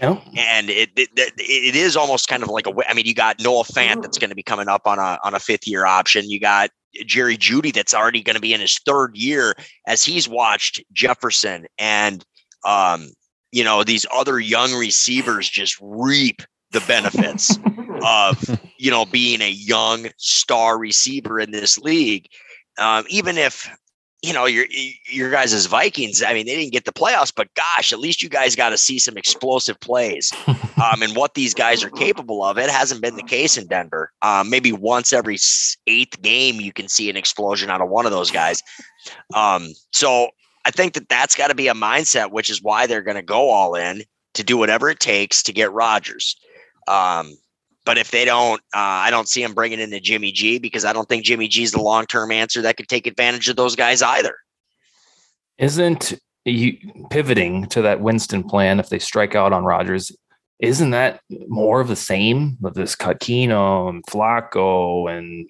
Yeah. 0.00 0.20
And 0.36 0.70
it, 0.70 0.90
it 0.96 1.10
it 1.16 1.74
is 1.74 1.96
almost 1.96 2.28
kind 2.28 2.42
of 2.42 2.48
like 2.48 2.66
a. 2.66 2.72
I 2.88 2.94
mean, 2.94 3.06
you 3.06 3.14
got 3.14 3.40
Noah 3.40 3.64
Fant 3.64 4.02
that's 4.02 4.18
going 4.18 4.30
to 4.30 4.36
be 4.36 4.42
coming 4.42 4.68
up 4.68 4.86
on 4.86 4.98
a 4.98 5.18
on 5.24 5.34
a 5.34 5.40
fifth 5.40 5.66
year 5.66 5.84
option. 5.84 6.30
You 6.30 6.40
got 6.40 6.70
Jerry 7.06 7.36
Jeudy 7.36 7.72
that's 7.72 7.94
already 7.94 8.22
going 8.22 8.34
to 8.34 8.40
be 8.40 8.54
in 8.54 8.60
his 8.60 8.78
third 8.86 9.16
year 9.16 9.54
as 9.86 10.04
he's 10.04 10.28
watched 10.28 10.82
Jefferson 10.92 11.66
and 11.78 12.24
um, 12.64 13.10
you 13.52 13.64
know 13.64 13.84
these 13.84 14.06
other 14.12 14.38
young 14.38 14.74
receivers 14.74 15.48
just 15.48 15.76
reap 15.80 16.42
the 16.72 16.80
benefits 16.86 17.58
of 18.04 18.60
you 18.78 18.90
know 18.90 19.04
being 19.06 19.40
a 19.40 19.50
young 19.50 20.08
star 20.16 20.78
receiver 20.78 21.40
in 21.40 21.50
this 21.50 21.78
league. 21.78 22.26
Um, 22.78 23.04
even 23.08 23.36
if 23.36 23.70
you 24.22 24.32
know 24.32 24.44
your 24.44 24.66
your 25.08 25.30
guys 25.30 25.52
as 25.52 25.66
Vikings, 25.66 26.22
I 26.22 26.34
mean 26.34 26.46
they 26.46 26.56
didn't 26.56 26.72
get 26.72 26.84
the 26.84 26.92
playoffs, 26.92 27.32
but 27.34 27.48
gosh, 27.54 27.92
at 27.92 27.98
least 27.98 28.22
you 28.22 28.28
guys 28.28 28.54
got 28.54 28.70
to 28.70 28.78
see 28.78 28.98
some 28.98 29.16
explosive 29.16 29.78
plays. 29.80 30.32
Um, 30.80 31.02
and 31.02 31.14
what 31.14 31.34
these 31.34 31.52
guys 31.52 31.84
are 31.84 31.90
capable 31.90 32.42
of, 32.42 32.56
it 32.56 32.70
hasn't 32.70 33.02
been 33.02 33.16
the 33.16 33.22
case 33.22 33.58
in 33.58 33.66
Denver. 33.66 34.10
Um, 34.22 34.48
maybe 34.48 34.72
once 34.72 35.12
every 35.12 35.36
eighth 35.86 36.22
game 36.22 36.58
you 36.58 36.72
can 36.72 36.88
see 36.88 37.10
an 37.10 37.18
explosion 37.18 37.68
out 37.68 37.82
of 37.82 37.90
one 37.90 38.06
of 38.06 38.12
those 38.12 38.30
guys. 38.30 38.62
Um, 39.34 39.74
so 39.92 40.30
I 40.64 40.70
think 40.70 40.94
that 40.94 41.10
that's 41.10 41.34
got 41.34 41.48
to 41.48 41.54
be 41.54 41.68
a 41.68 41.74
mindset, 41.74 42.32
which 42.32 42.48
is 42.48 42.62
why 42.62 42.86
they're 42.86 43.02
going 43.02 43.16
to 43.16 43.22
go 43.22 43.50
all 43.50 43.74
in 43.74 44.04
to 44.34 44.42
do 44.42 44.56
whatever 44.56 44.88
it 44.88 45.00
takes 45.00 45.42
to 45.42 45.52
get 45.52 45.70
Rodgers. 45.72 46.36
Um, 46.88 47.36
but 47.84 47.98
if 47.98 48.10
they 48.10 48.24
don't, 48.24 48.60
uh, 48.74 48.78
I 48.78 49.10
don't 49.10 49.28
see 49.28 49.42
them 49.42 49.54
bringing 49.54 49.80
in 49.80 49.90
the 49.90 50.00
Jimmy 50.00 50.32
G 50.32 50.58
because 50.58 50.84
I 50.84 50.92
don't 50.92 51.08
think 51.08 51.24
Jimmy 51.24 51.48
G 51.48 51.62
is 51.62 51.72
the 51.72 51.80
long 51.80 52.06
term 52.06 52.30
answer 52.30 52.62
that 52.62 52.76
could 52.76 52.88
take 52.88 53.06
advantage 53.06 53.48
of 53.48 53.56
those 53.56 53.76
guys 53.76 54.02
either. 54.02 54.36
Isn't 55.58 56.14
you 56.44 56.78
pivoting 57.10 57.66
to 57.66 57.82
that 57.82 58.00
Winston 58.00 58.44
plan 58.44 58.80
if 58.80 58.88
they 58.88 58.98
strike 58.98 59.34
out 59.34 59.52
on 59.52 59.64
Rodgers? 59.64 60.12
Isn't 60.58 60.90
that 60.90 61.20
more 61.48 61.80
of 61.80 61.88
the 61.88 61.96
same 61.96 62.58
with 62.60 62.74
this 62.74 62.94
Keenum 62.94 63.88
and 63.88 64.06
Flacco 64.06 65.10
and 65.10 65.48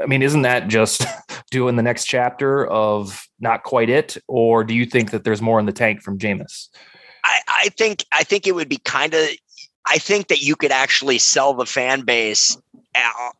I 0.00 0.06
mean, 0.06 0.22
isn't 0.22 0.42
that 0.42 0.68
just 0.68 1.04
doing 1.50 1.76
the 1.76 1.82
next 1.82 2.06
chapter 2.06 2.66
of 2.66 3.24
not 3.38 3.62
quite 3.62 3.90
it, 3.90 4.16
or 4.26 4.64
do 4.64 4.74
you 4.74 4.84
think 4.84 5.12
that 5.12 5.24
there's 5.24 5.42
more 5.42 5.60
in 5.60 5.66
the 5.66 5.72
tank 5.72 6.02
from 6.02 6.18
Jameis? 6.18 6.68
I, 7.24 7.40
I 7.46 7.68
think 7.78 8.04
I 8.12 8.24
think 8.24 8.46
it 8.46 8.54
would 8.54 8.68
be 8.68 8.78
kind 8.78 9.14
of. 9.14 9.28
I 9.86 9.98
think 9.98 10.28
that 10.28 10.42
you 10.42 10.56
could 10.56 10.72
actually 10.72 11.18
sell 11.18 11.54
the 11.54 11.66
fan 11.66 12.02
base 12.02 12.56
uh, 12.94 13.30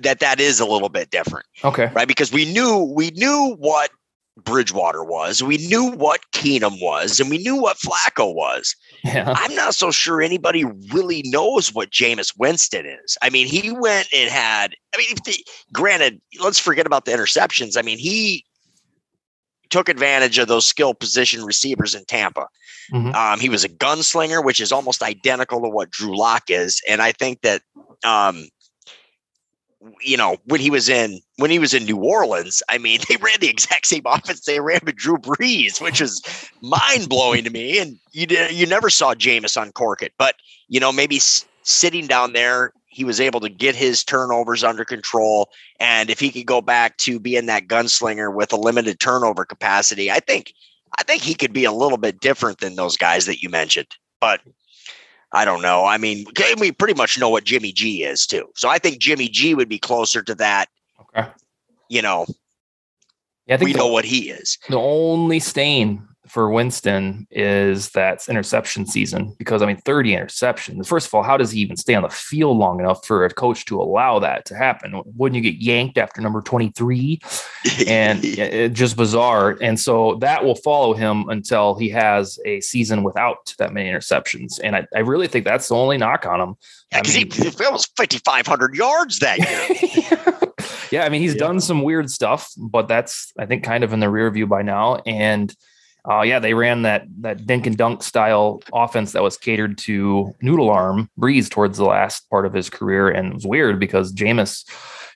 that 0.00 0.20
that 0.20 0.40
is 0.40 0.60
a 0.60 0.66
little 0.66 0.88
bit 0.88 1.10
different. 1.10 1.46
Okay, 1.64 1.90
right? 1.94 2.08
Because 2.08 2.32
we 2.32 2.50
knew 2.50 2.92
we 2.94 3.10
knew 3.10 3.56
what 3.58 3.90
Bridgewater 4.38 5.04
was, 5.04 5.42
we 5.42 5.58
knew 5.58 5.90
what 5.90 6.20
Keenum 6.32 6.80
was, 6.80 7.20
and 7.20 7.28
we 7.28 7.38
knew 7.38 7.56
what 7.56 7.76
Flacco 7.76 8.34
was. 8.34 8.74
Yeah. 9.04 9.34
I'm 9.36 9.54
not 9.54 9.74
so 9.74 9.90
sure 9.90 10.22
anybody 10.22 10.64
really 10.92 11.22
knows 11.26 11.74
what 11.74 11.90
Jameis 11.90 12.32
Winston 12.38 12.86
is. 12.86 13.18
I 13.20 13.28
mean, 13.28 13.46
he 13.46 13.72
went 13.72 14.08
and 14.14 14.30
had. 14.30 14.74
I 14.94 14.98
mean, 14.98 15.16
the, 15.26 15.44
granted, 15.72 16.20
let's 16.40 16.58
forget 16.58 16.86
about 16.86 17.04
the 17.04 17.12
interceptions. 17.12 17.76
I 17.76 17.82
mean, 17.82 17.98
he 17.98 18.46
took 19.68 19.88
advantage 19.88 20.38
of 20.38 20.48
those 20.48 20.66
skill 20.66 20.94
position 20.94 21.44
receivers 21.44 21.94
in 21.94 22.04
Tampa. 22.06 22.46
Mm-hmm. 22.90 23.14
Um, 23.14 23.40
he 23.40 23.48
was 23.48 23.64
a 23.64 23.68
gunslinger, 23.68 24.44
which 24.44 24.60
is 24.60 24.72
almost 24.72 25.02
identical 25.02 25.60
to 25.62 25.68
what 25.68 25.90
Drew 25.90 26.16
Lock 26.16 26.44
is, 26.48 26.80
and 26.88 27.02
I 27.02 27.12
think 27.12 27.42
that 27.42 27.62
um, 28.04 28.46
you 30.00 30.16
know, 30.16 30.36
when 30.44 30.60
he 30.60 30.70
was 30.70 30.88
in 30.88 31.20
when 31.36 31.50
he 31.50 31.58
was 31.58 31.74
in 31.74 31.84
New 31.84 31.96
Orleans, 31.98 32.62
I 32.68 32.78
mean, 32.78 33.00
they 33.08 33.16
ran 33.16 33.40
the 33.40 33.48
exact 33.48 33.86
same 33.86 34.02
offense 34.06 34.40
they 34.40 34.60
ran 34.60 34.80
with 34.84 34.96
Drew 34.96 35.18
Brees, 35.18 35.80
which 35.80 36.00
is 36.00 36.22
mind 36.60 37.08
blowing 37.08 37.44
to 37.44 37.50
me. 37.50 37.78
And 37.78 37.98
you 38.12 38.26
you 38.50 38.66
never 38.66 38.90
saw 38.90 39.14
Jameis 39.14 39.60
uncork 39.60 40.02
it, 40.02 40.12
but 40.18 40.36
you 40.68 40.80
know, 40.80 40.92
maybe 40.92 41.16
s- 41.16 41.44
sitting 41.62 42.06
down 42.06 42.32
there, 42.32 42.72
he 42.86 43.04
was 43.04 43.20
able 43.20 43.40
to 43.40 43.48
get 43.48 43.74
his 43.74 44.04
turnovers 44.04 44.62
under 44.64 44.84
control. 44.84 45.50
And 45.80 46.10
if 46.10 46.20
he 46.20 46.30
could 46.30 46.46
go 46.46 46.60
back 46.60 46.98
to 46.98 47.18
being 47.18 47.46
that 47.46 47.66
gunslinger 47.68 48.32
with 48.34 48.52
a 48.52 48.56
limited 48.56 49.00
turnover 49.00 49.44
capacity, 49.44 50.10
I 50.10 50.20
think 50.20 50.52
I 50.98 51.02
think 51.04 51.22
he 51.22 51.34
could 51.34 51.52
be 51.52 51.64
a 51.64 51.72
little 51.72 51.98
bit 51.98 52.20
different 52.20 52.58
than 52.60 52.76
those 52.76 52.96
guys 52.96 53.26
that 53.26 53.42
you 53.42 53.48
mentioned. 53.48 53.88
But 54.20 54.40
I 55.32 55.44
don't 55.44 55.62
know. 55.62 55.84
I 55.84 55.96
mean, 55.98 56.26
we 56.58 56.72
pretty 56.72 56.94
much 56.94 57.18
know 57.18 57.28
what 57.28 57.44
Jimmy 57.44 57.72
G 57.72 58.04
is 58.04 58.26
too. 58.26 58.48
So 58.54 58.68
I 58.68 58.78
think 58.78 58.98
Jimmy 58.98 59.28
G 59.28 59.54
would 59.54 59.68
be 59.68 59.78
closer 59.78 60.22
to 60.22 60.34
that. 60.36 60.68
Okay. 61.00 61.28
You 61.88 62.02
know, 62.02 62.26
yeah, 63.46 63.54
I 63.54 63.58
think 63.58 63.68
we 63.68 63.72
the, 63.72 63.78
know 63.78 63.88
what 63.88 64.04
he 64.04 64.30
is. 64.30 64.58
The 64.68 64.78
only 64.78 65.40
stain 65.40 66.06
for 66.32 66.48
Winston 66.48 67.26
is 67.30 67.90
that 67.90 68.26
interception 68.26 68.86
season 68.86 69.34
because 69.38 69.60
I 69.60 69.66
mean 69.66 69.76
30 69.76 70.12
interceptions. 70.16 70.86
First 70.86 71.06
of 71.06 71.14
all, 71.14 71.22
how 71.22 71.36
does 71.36 71.50
he 71.50 71.60
even 71.60 71.76
stay 71.76 71.94
on 71.94 72.02
the 72.02 72.08
field 72.08 72.56
long 72.56 72.80
enough 72.80 73.06
for 73.06 73.26
a 73.26 73.30
coach 73.30 73.66
to 73.66 73.78
allow 73.78 74.18
that 74.20 74.46
to 74.46 74.56
happen? 74.56 75.02
Wouldn't 75.04 75.36
you 75.36 75.52
get 75.52 75.62
yanked 75.62 75.98
after 75.98 76.22
number 76.22 76.40
23? 76.40 77.20
And 77.86 78.24
it, 78.24 78.72
just 78.72 78.96
bizarre. 78.96 79.58
And 79.60 79.78
so 79.78 80.14
that 80.16 80.42
will 80.42 80.54
follow 80.54 80.94
him 80.94 81.28
until 81.28 81.74
he 81.74 81.90
has 81.90 82.38
a 82.46 82.62
season 82.62 83.02
without 83.02 83.54
that 83.58 83.74
many 83.74 83.90
interceptions. 83.90 84.58
And 84.64 84.74
I, 84.74 84.86
I 84.96 85.00
really 85.00 85.28
think 85.28 85.44
that's 85.44 85.68
the 85.68 85.74
only 85.74 85.98
knock 85.98 86.24
on 86.24 86.40
him. 86.40 86.54
Yeah, 86.92 87.02
because 87.02 87.14
he 87.14 87.22
it 87.22 87.72
was 87.72 87.84
5,500 87.94 88.74
yards 88.74 89.18
that 89.18 89.38
year. 89.38 90.38
yeah, 90.90 91.04
I 91.04 91.10
mean 91.10 91.20
he's 91.20 91.34
yeah. 91.34 91.40
done 91.40 91.60
some 91.60 91.82
weird 91.82 92.10
stuff, 92.10 92.50
but 92.56 92.88
that's 92.88 93.34
I 93.38 93.44
think 93.44 93.64
kind 93.64 93.84
of 93.84 93.92
in 93.92 94.00
the 94.00 94.08
rear 94.08 94.30
view 94.30 94.46
by 94.46 94.62
now. 94.62 94.96
And 95.04 95.54
uh, 96.10 96.22
yeah, 96.22 96.38
they 96.38 96.54
ran 96.54 96.82
that 96.82 97.06
that 97.20 97.46
dink 97.46 97.66
and 97.66 97.76
dunk 97.76 98.02
style 98.02 98.60
offense 98.72 99.12
that 99.12 99.22
was 99.22 99.36
catered 99.36 99.78
to 99.78 100.34
noodle 100.42 100.70
arm 100.70 101.08
Brees 101.18 101.48
towards 101.48 101.78
the 101.78 101.84
last 101.84 102.28
part 102.28 102.44
of 102.44 102.52
his 102.52 102.68
career, 102.68 103.08
and 103.08 103.28
it 103.28 103.34
was 103.34 103.46
weird 103.46 103.78
because 103.78 104.12
Jameis 104.12 104.68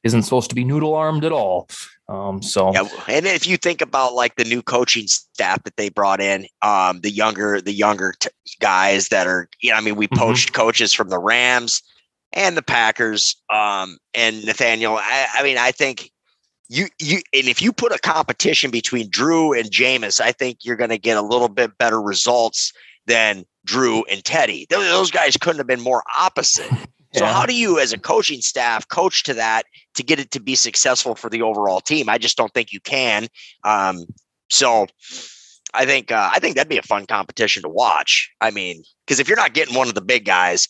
isn't 0.05 0.23
supposed 0.23 0.49
to 0.51 0.55
be 0.55 0.65
noodle 0.65 0.95
armed 0.95 1.25
at 1.25 1.33
all. 1.33 1.69
Um, 2.09 2.41
so 2.41 2.73
yeah, 2.73 2.87
and 3.09 3.27
if 3.27 3.49
you 3.49 3.57
think 3.57 3.81
about 3.81 4.15
like 4.15 4.37
the 4.37 4.45
new 4.45 4.63
coaching 4.63 5.09
staff 5.09 5.65
that 5.65 5.77
they 5.77 5.89
brought 5.89 6.21
in, 6.21 6.47
um, 6.63 7.01
the 7.01 7.11
younger 7.11 7.61
the 7.61 7.73
younger 7.73 8.15
t- 8.21 8.29
guys 8.61 9.09
that 9.09 9.27
are, 9.27 9.49
you 9.61 9.71
know, 9.71 9.77
I 9.77 9.81
mean, 9.81 9.97
we 9.97 10.07
mm-hmm. 10.07 10.21
poached 10.21 10.53
coaches 10.53 10.93
from 10.93 11.09
the 11.09 11.19
Rams 11.19 11.83
and 12.33 12.57
the 12.57 12.63
Packers, 12.63 13.35
um, 13.53 13.99
and 14.15 14.45
Nathaniel. 14.45 14.99
I, 14.99 15.27
I 15.35 15.43
mean, 15.43 15.59
I 15.59 15.73
think 15.73 16.13
you 16.69 16.89
you 16.99 17.19
and 17.33 17.49
if 17.49 17.63
you 17.63 17.73
put 17.73 17.93
a 17.93 17.99
competition 17.99 18.71
between 18.71 19.09
Drew 19.09 19.53
and 19.53 19.71
Jameis, 19.71 20.21
I 20.21 20.33
think 20.33 20.59
you're 20.65 20.77
going 20.77 20.91
to 20.91 20.99
get 20.99 21.17
a 21.17 21.23
little 21.23 21.49
bit 21.49 21.79
better 21.79 22.01
results 22.01 22.73
than 23.07 23.45
Drew 23.65 24.05
and 24.05 24.25
Teddy. 24.25 24.67
Those 24.69 25.11
guys 25.11 25.37
couldn't 25.37 25.59
have 25.59 25.67
been 25.67 25.83
more 25.83 26.03
opposite. 26.19 26.71
So 27.15 27.25
yeah. 27.25 27.33
how 27.33 27.47
do 27.47 27.55
you, 27.55 27.79
as 27.79 27.95
a 27.95 27.99
coaching 27.99 28.43
staff, 28.43 28.87
coach 28.89 29.23
to 29.23 29.33
that 29.35 29.63
to 29.95 30.03
get 30.03 30.21
it 30.21 30.33
to 30.33 30.41
be 30.41 30.55
successful 30.55 31.15
for 31.15 31.31
the 31.31 31.41
overall 31.41 31.81
team? 31.81 32.11
I 32.11 32.19
just 32.19 32.37
don't 32.37 32.53
think 32.53 32.75
you 32.75 32.81
can. 32.81 33.29
Um, 33.65 34.05
so 34.51 34.87
I 35.73 35.87
think 35.87 36.13
uh, 36.13 36.31
I 36.31 36.39
think 36.41 36.57
that'd 36.57 36.69
be 36.69 36.77
a 36.77 36.83
fun 36.83 37.07
competition 37.07 37.63
to 37.63 37.71
watch. 37.71 38.31
I 38.43 38.51
mean, 38.51 38.83
because 39.07 39.19
if 39.19 39.29
you're 39.29 39.37
not 39.37 39.55
getting 39.55 39.75
one 39.75 39.89
of 39.89 39.95
the 39.95 40.03
big 40.03 40.27
guys 40.27 40.69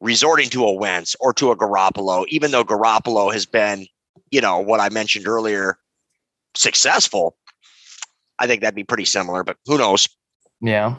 resorting 0.00 0.50
to 0.50 0.64
a 0.64 0.72
Wentz 0.72 1.16
or 1.18 1.32
to 1.34 1.50
a 1.50 1.56
Garoppolo, 1.56 2.26
even 2.28 2.50
though 2.50 2.64
Garoppolo 2.64 3.32
has 3.32 3.46
been 3.46 3.86
you 4.30 4.40
know, 4.40 4.60
what 4.60 4.80
I 4.80 4.88
mentioned 4.88 5.26
earlier, 5.26 5.78
successful, 6.54 7.36
I 8.38 8.46
think 8.46 8.62
that'd 8.62 8.74
be 8.74 8.84
pretty 8.84 9.04
similar, 9.04 9.44
but 9.44 9.56
who 9.66 9.78
knows? 9.78 10.08
Yeah. 10.60 10.96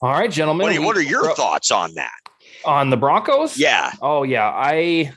All 0.00 0.12
right, 0.12 0.30
gentlemen. 0.30 0.66
What, 0.66 0.84
what 0.84 0.96
are 0.96 1.02
your 1.02 1.34
thoughts 1.34 1.70
on 1.70 1.94
that? 1.94 2.12
On 2.64 2.90
the 2.90 2.96
Broncos? 2.96 3.58
Yeah. 3.58 3.92
Oh 4.00 4.22
yeah. 4.22 4.48
I 4.48 5.12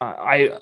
I 0.00 0.58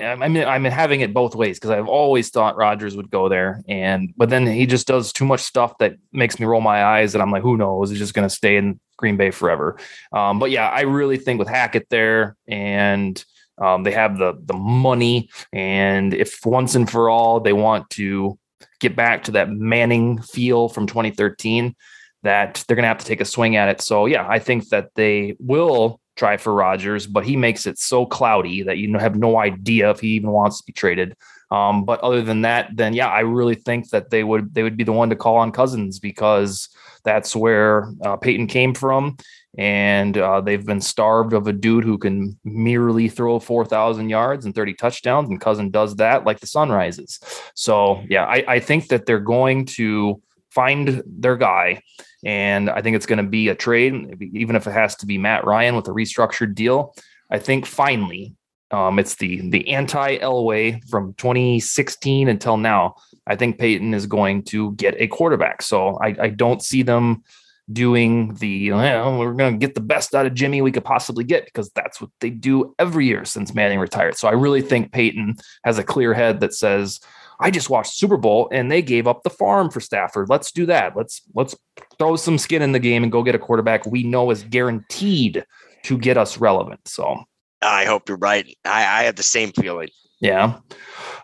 I 0.00 0.28
mean, 0.28 0.44
I'm 0.44 0.64
having 0.64 1.02
it 1.02 1.12
both 1.12 1.34
ways 1.34 1.58
because 1.58 1.70
I've 1.70 1.88
always 1.88 2.30
thought 2.30 2.56
Rodgers 2.56 2.96
would 2.96 3.10
go 3.10 3.28
there, 3.28 3.62
and 3.68 4.12
but 4.16 4.30
then 4.30 4.46
he 4.46 4.64
just 4.64 4.86
does 4.86 5.12
too 5.12 5.26
much 5.26 5.40
stuff 5.40 5.76
that 5.78 5.96
makes 6.12 6.40
me 6.40 6.46
roll 6.46 6.62
my 6.62 6.82
eyes, 6.82 7.14
and 7.14 7.22
I'm 7.22 7.30
like, 7.30 7.42
who 7.42 7.56
knows? 7.56 7.90
He's 7.90 7.98
just 7.98 8.14
going 8.14 8.26
to 8.26 8.34
stay 8.34 8.56
in 8.56 8.80
Green 8.96 9.16
Bay 9.16 9.30
forever. 9.30 9.76
Um, 10.12 10.38
but 10.38 10.50
yeah, 10.50 10.68
I 10.68 10.82
really 10.82 11.18
think 11.18 11.38
with 11.38 11.48
Hackett 11.48 11.88
there, 11.90 12.36
and 12.48 13.22
um, 13.62 13.84
they 13.84 13.92
have 13.92 14.18
the 14.18 14.34
the 14.44 14.54
money, 14.56 15.30
and 15.52 16.12
if 16.12 16.44
once 16.44 16.74
and 16.74 16.90
for 16.90 17.08
all 17.08 17.40
they 17.40 17.52
want 17.52 17.88
to 17.90 18.38
get 18.80 18.96
back 18.96 19.24
to 19.24 19.30
that 19.32 19.50
Manning 19.50 20.20
feel 20.20 20.68
from 20.68 20.86
2013, 20.86 21.74
that 22.22 22.64
they're 22.66 22.74
going 22.74 22.84
to 22.84 22.88
have 22.88 22.98
to 22.98 23.06
take 23.06 23.20
a 23.20 23.24
swing 23.24 23.56
at 23.56 23.68
it. 23.68 23.80
So 23.80 24.06
yeah, 24.06 24.26
I 24.28 24.38
think 24.38 24.68
that 24.70 24.90
they 24.94 25.36
will 25.38 26.00
try 26.16 26.36
for 26.36 26.52
Rodgers, 26.52 27.06
but 27.06 27.24
he 27.24 27.36
makes 27.36 27.66
it 27.66 27.78
so 27.78 28.04
cloudy 28.04 28.62
that 28.62 28.78
you 28.78 28.92
have 28.98 29.16
no 29.16 29.38
idea 29.38 29.90
if 29.90 30.00
he 30.00 30.08
even 30.08 30.30
wants 30.30 30.58
to 30.58 30.64
be 30.64 30.72
traded. 30.72 31.14
Um, 31.50 31.84
but 31.84 32.00
other 32.00 32.22
than 32.22 32.42
that, 32.42 32.70
then 32.74 32.94
yeah, 32.94 33.08
I 33.08 33.20
really 33.20 33.54
think 33.54 33.90
that 33.90 34.10
they 34.10 34.24
would 34.24 34.54
they 34.54 34.62
would 34.62 34.76
be 34.76 34.84
the 34.84 34.92
one 34.92 35.10
to 35.10 35.16
call 35.16 35.36
on 35.36 35.52
Cousins 35.52 35.98
because 35.98 36.68
that's 37.04 37.36
where 37.36 37.92
uh, 38.02 38.16
Peyton 38.16 38.46
came 38.46 38.74
from, 38.74 39.16
and 39.58 40.16
uh, 40.16 40.40
they've 40.40 40.64
been 40.64 40.80
starved 40.80 41.32
of 41.32 41.46
a 41.46 41.52
dude 41.52 41.84
who 41.84 41.98
can 41.98 42.38
merely 42.44 43.08
throw 43.08 43.38
four 43.38 43.64
thousand 43.64 44.08
yards 44.08 44.44
and 44.44 44.54
thirty 44.54 44.74
touchdowns, 44.74 45.28
and 45.28 45.40
Cousin 45.40 45.70
does 45.70 45.96
that 45.96 46.24
like 46.24 46.40
the 46.40 46.46
sun 46.46 46.70
rises. 46.70 47.20
So 47.54 48.02
yeah, 48.08 48.24
I, 48.24 48.44
I 48.48 48.60
think 48.60 48.88
that 48.88 49.06
they're 49.06 49.20
going 49.20 49.66
to 49.66 50.20
find 50.50 51.02
their 51.06 51.36
guy. 51.36 51.82
And 52.24 52.70
I 52.70 52.82
think 52.82 52.94
it's 52.94 53.06
going 53.06 53.22
to 53.22 53.28
be 53.28 53.48
a 53.48 53.54
trade, 53.54 53.94
even 54.32 54.54
if 54.54 54.66
it 54.66 54.72
has 54.72 54.94
to 54.96 55.06
be 55.06 55.18
Matt 55.18 55.44
Ryan 55.44 55.74
with 55.74 55.88
a 55.88 55.92
restructured 55.92 56.54
deal. 56.54 56.94
I 57.30 57.38
think 57.38 57.66
finally, 57.66 58.36
um, 58.70 58.98
it's 58.98 59.16
the 59.16 59.48
the 59.50 59.68
anti 59.68 60.18
Elway 60.18 60.82
from 60.88 61.14
2016 61.14 62.28
until 62.28 62.56
now. 62.56 62.94
I 63.26 63.36
think 63.36 63.58
Peyton 63.58 63.94
is 63.94 64.06
going 64.06 64.44
to 64.44 64.72
get 64.72 64.94
a 64.98 65.06
quarterback. 65.06 65.62
So 65.62 65.98
I, 66.02 66.16
I 66.20 66.28
don't 66.28 66.62
see 66.62 66.82
them 66.82 67.22
doing 67.70 68.34
the 68.34 68.72
well, 68.72 69.18
we're 69.18 69.34
going 69.34 69.58
to 69.58 69.66
get 69.66 69.74
the 69.74 69.80
best 69.80 70.14
out 70.14 70.26
of 70.26 70.34
Jimmy 70.34 70.62
we 70.62 70.72
could 70.72 70.84
possibly 70.84 71.24
get 71.24 71.44
because 71.44 71.70
that's 71.70 72.00
what 72.00 72.10
they 72.20 72.30
do 72.30 72.74
every 72.78 73.06
year 73.06 73.24
since 73.24 73.54
Manning 73.54 73.78
retired. 73.78 74.16
So 74.16 74.28
I 74.28 74.32
really 74.32 74.62
think 74.62 74.92
Peyton 74.92 75.36
has 75.64 75.78
a 75.78 75.84
clear 75.84 76.12
head 76.14 76.40
that 76.40 76.54
says 76.54 77.00
I 77.40 77.50
just 77.50 77.70
watched 77.70 77.94
Super 77.94 78.16
Bowl 78.16 78.48
and 78.52 78.70
they 78.70 78.82
gave 78.82 79.06
up 79.06 79.22
the 79.22 79.30
farm 79.30 79.70
for 79.70 79.80
Stafford. 79.80 80.28
Let's 80.28 80.52
do 80.52 80.66
that. 80.66 80.96
Let's 80.96 81.22
let's 81.34 81.56
throw 81.98 82.16
some 82.16 82.38
skin 82.38 82.62
in 82.62 82.72
the 82.72 82.78
game 82.78 83.02
and 83.02 83.12
go 83.12 83.22
get 83.22 83.34
a 83.34 83.38
quarterback 83.38 83.86
we 83.86 84.02
know 84.02 84.30
is 84.30 84.44
guaranteed 84.44 85.44
to 85.84 85.98
get 85.98 86.16
us 86.16 86.38
relevant. 86.38 86.80
So 86.86 87.24
I 87.60 87.84
hope 87.84 88.08
you're 88.08 88.18
right. 88.18 88.46
I, 88.64 89.00
I 89.00 89.02
have 89.04 89.16
the 89.16 89.22
same 89.22 89.52
feeling. 89.52 89.88
Yeah. 90.20 90.58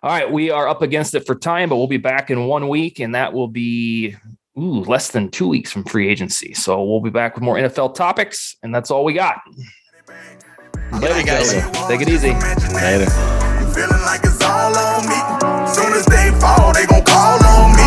All 0.03 0.11
right. 0.11 0.31
We 0.31 0.51
are 0.51 0.69
up 0.69 0.83
against 0.83 1.15
it 1.15 1.25
for 1.25 1.37
time, 1.37 1.69
but 1.69 1.77
we'll 1.77 1.87
be 1.87 1.99
back 1.99 2.31
in 2.31 2.47
one 2.47 2.69
week, 2.69 2.99
and 2.99 3.15
that 3.15 3.33
will 3.33 3.49
be 3.49 4.17
ooh, 4.59 4.83
less 4.85 5.11
than 5.11 5.31
two 5.31 5.49
weeks 5.49 5.71
from 5.71 5.85
free 5.85 6.09
agency. 6.09 6.53
So 6.55 6.83
we'll 6.83 7.01
be 7.01 7.11
back 7.11 7.35
with 7.35 7.45
more 7.45 7.57
NFL 7.57 7.95
topics, 7.95 8.57
and 8.63 8.75
that's 8.75 8.91
all 8.91 9.05
we 9.05 9.13
got. 9.13 9.41
Later, 10.93 11.23
guys. 11.27 11.53
Take 11.87 12.01
it 12.01 12.09
easy. 12.09 12.33
Later. 12.75 13.11
Feeling 13.77 14.03
like 14.03 14.25
it's 14.25 14.43
all 14.43 14.75
on 14.75 15.05
me. 15.07 15.21
Soon 15.69 15.93
as 15.93 16.07
they 16.07 16.33
fall, 16.41 16.73
they 16.73 16.87
gon' 16.87 17.05
call 17.05 17.39
on 17.45 17.77
me. 17.77 17.87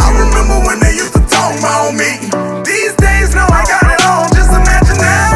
I 0.00 0.08
remember 0.14 0.66
when 0.66 0.80
they 0.80 0.94
used 0.94 1.12
to 1.12 1.20
talk 1.26 1.58
about 1.58 1.92
me. 1.92 2.16
These 2.64 2.94
days, 2.96 3.34
no, 3.34 3.44
I 3.50 3.64
got 3.66 3.84
it 3.90 4.00
all. 4.06 4.28
Just 4.30 4.50
imagine 4.50 4.98
that. 5.02 5.28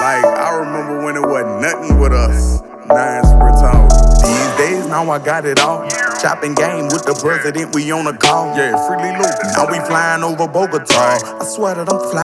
Like, 0.00 0.24
I 0.38 0.54
remember 0.54 1.04
when 1.04 1.16
it 1.16 1.26
wasn't 1.26 1.62
nothing 1.62 1.98
with 1.98 2.12
us. 2.12 2.60
Now 2.86 3.23
now 4.94 5.10
I 5.10 5.18
got 5.18 5.44
it 5.44 5.58
all. 5.58 5.88
Chopping 6.22 6.54
game 6.54 6.84
with 6.84 7.04
the 7.04 7.18
president, 7.20 7.74
we 7.74 7.90
on 7.90 8.06
a 8.06 8.16
call. 8.16 8.56
Yeah, 8.56 8.76
freely 8.86 9.10
loop. 9.18 9.34
Now 9.56 9.66
we 9.68 9.78
flying 9.88 10.22
over 10.22 10.46
Bogota. 10.46 11.18
I 11.40 11.44
swear 11.44 11.74
that 11.74 11.92
I'm 11.92 11.98
flying. 11.98 12.22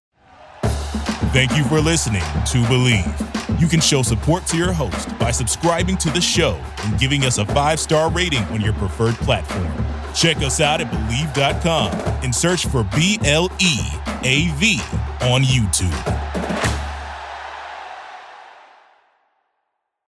Thank 1.33 1.57
you 1.57 1.65
for 1.65 1.81
listening 1.81 2.21
to 2.21 2.57
Bleav. 2.71 3.59
You 3.59 3.67
can 3.67 3.81
show 3.81 4.01
support 4.03 4.45
to 4.47 4.57
your 4.57 4.71
host 4.71 5.07
by 5.19 5.31
subscribing 5.31 5.97
to 5.97 6.09
the 6.11 6.21
show 6.21 6.57
and 6.85 6.97
giving 6.97 7.25
us 7.25 7.39
a 7.39 7.45
five 7.45 7.77
star 7.77 8.09
rating 8.09 8.43
on 8.45 8.61
your 8.61 8.73
preferred 8.73 9.15
platform. 9.15 9.71
Check 10.13 10.37
us 10.37 10.61
out 10.61 10.79
at 10.79 10.87
Bleav.com 10.91 11.91
and 12.23 12.33
search 12.33 12.67
for 12.67 12.85
B 12.95 13.19
L 13.25 13.49
E 13.59 13.79
A 14.23 14.47
V 14.55 14.79
on 15.21 15.41
YouTube. 15.43 16.70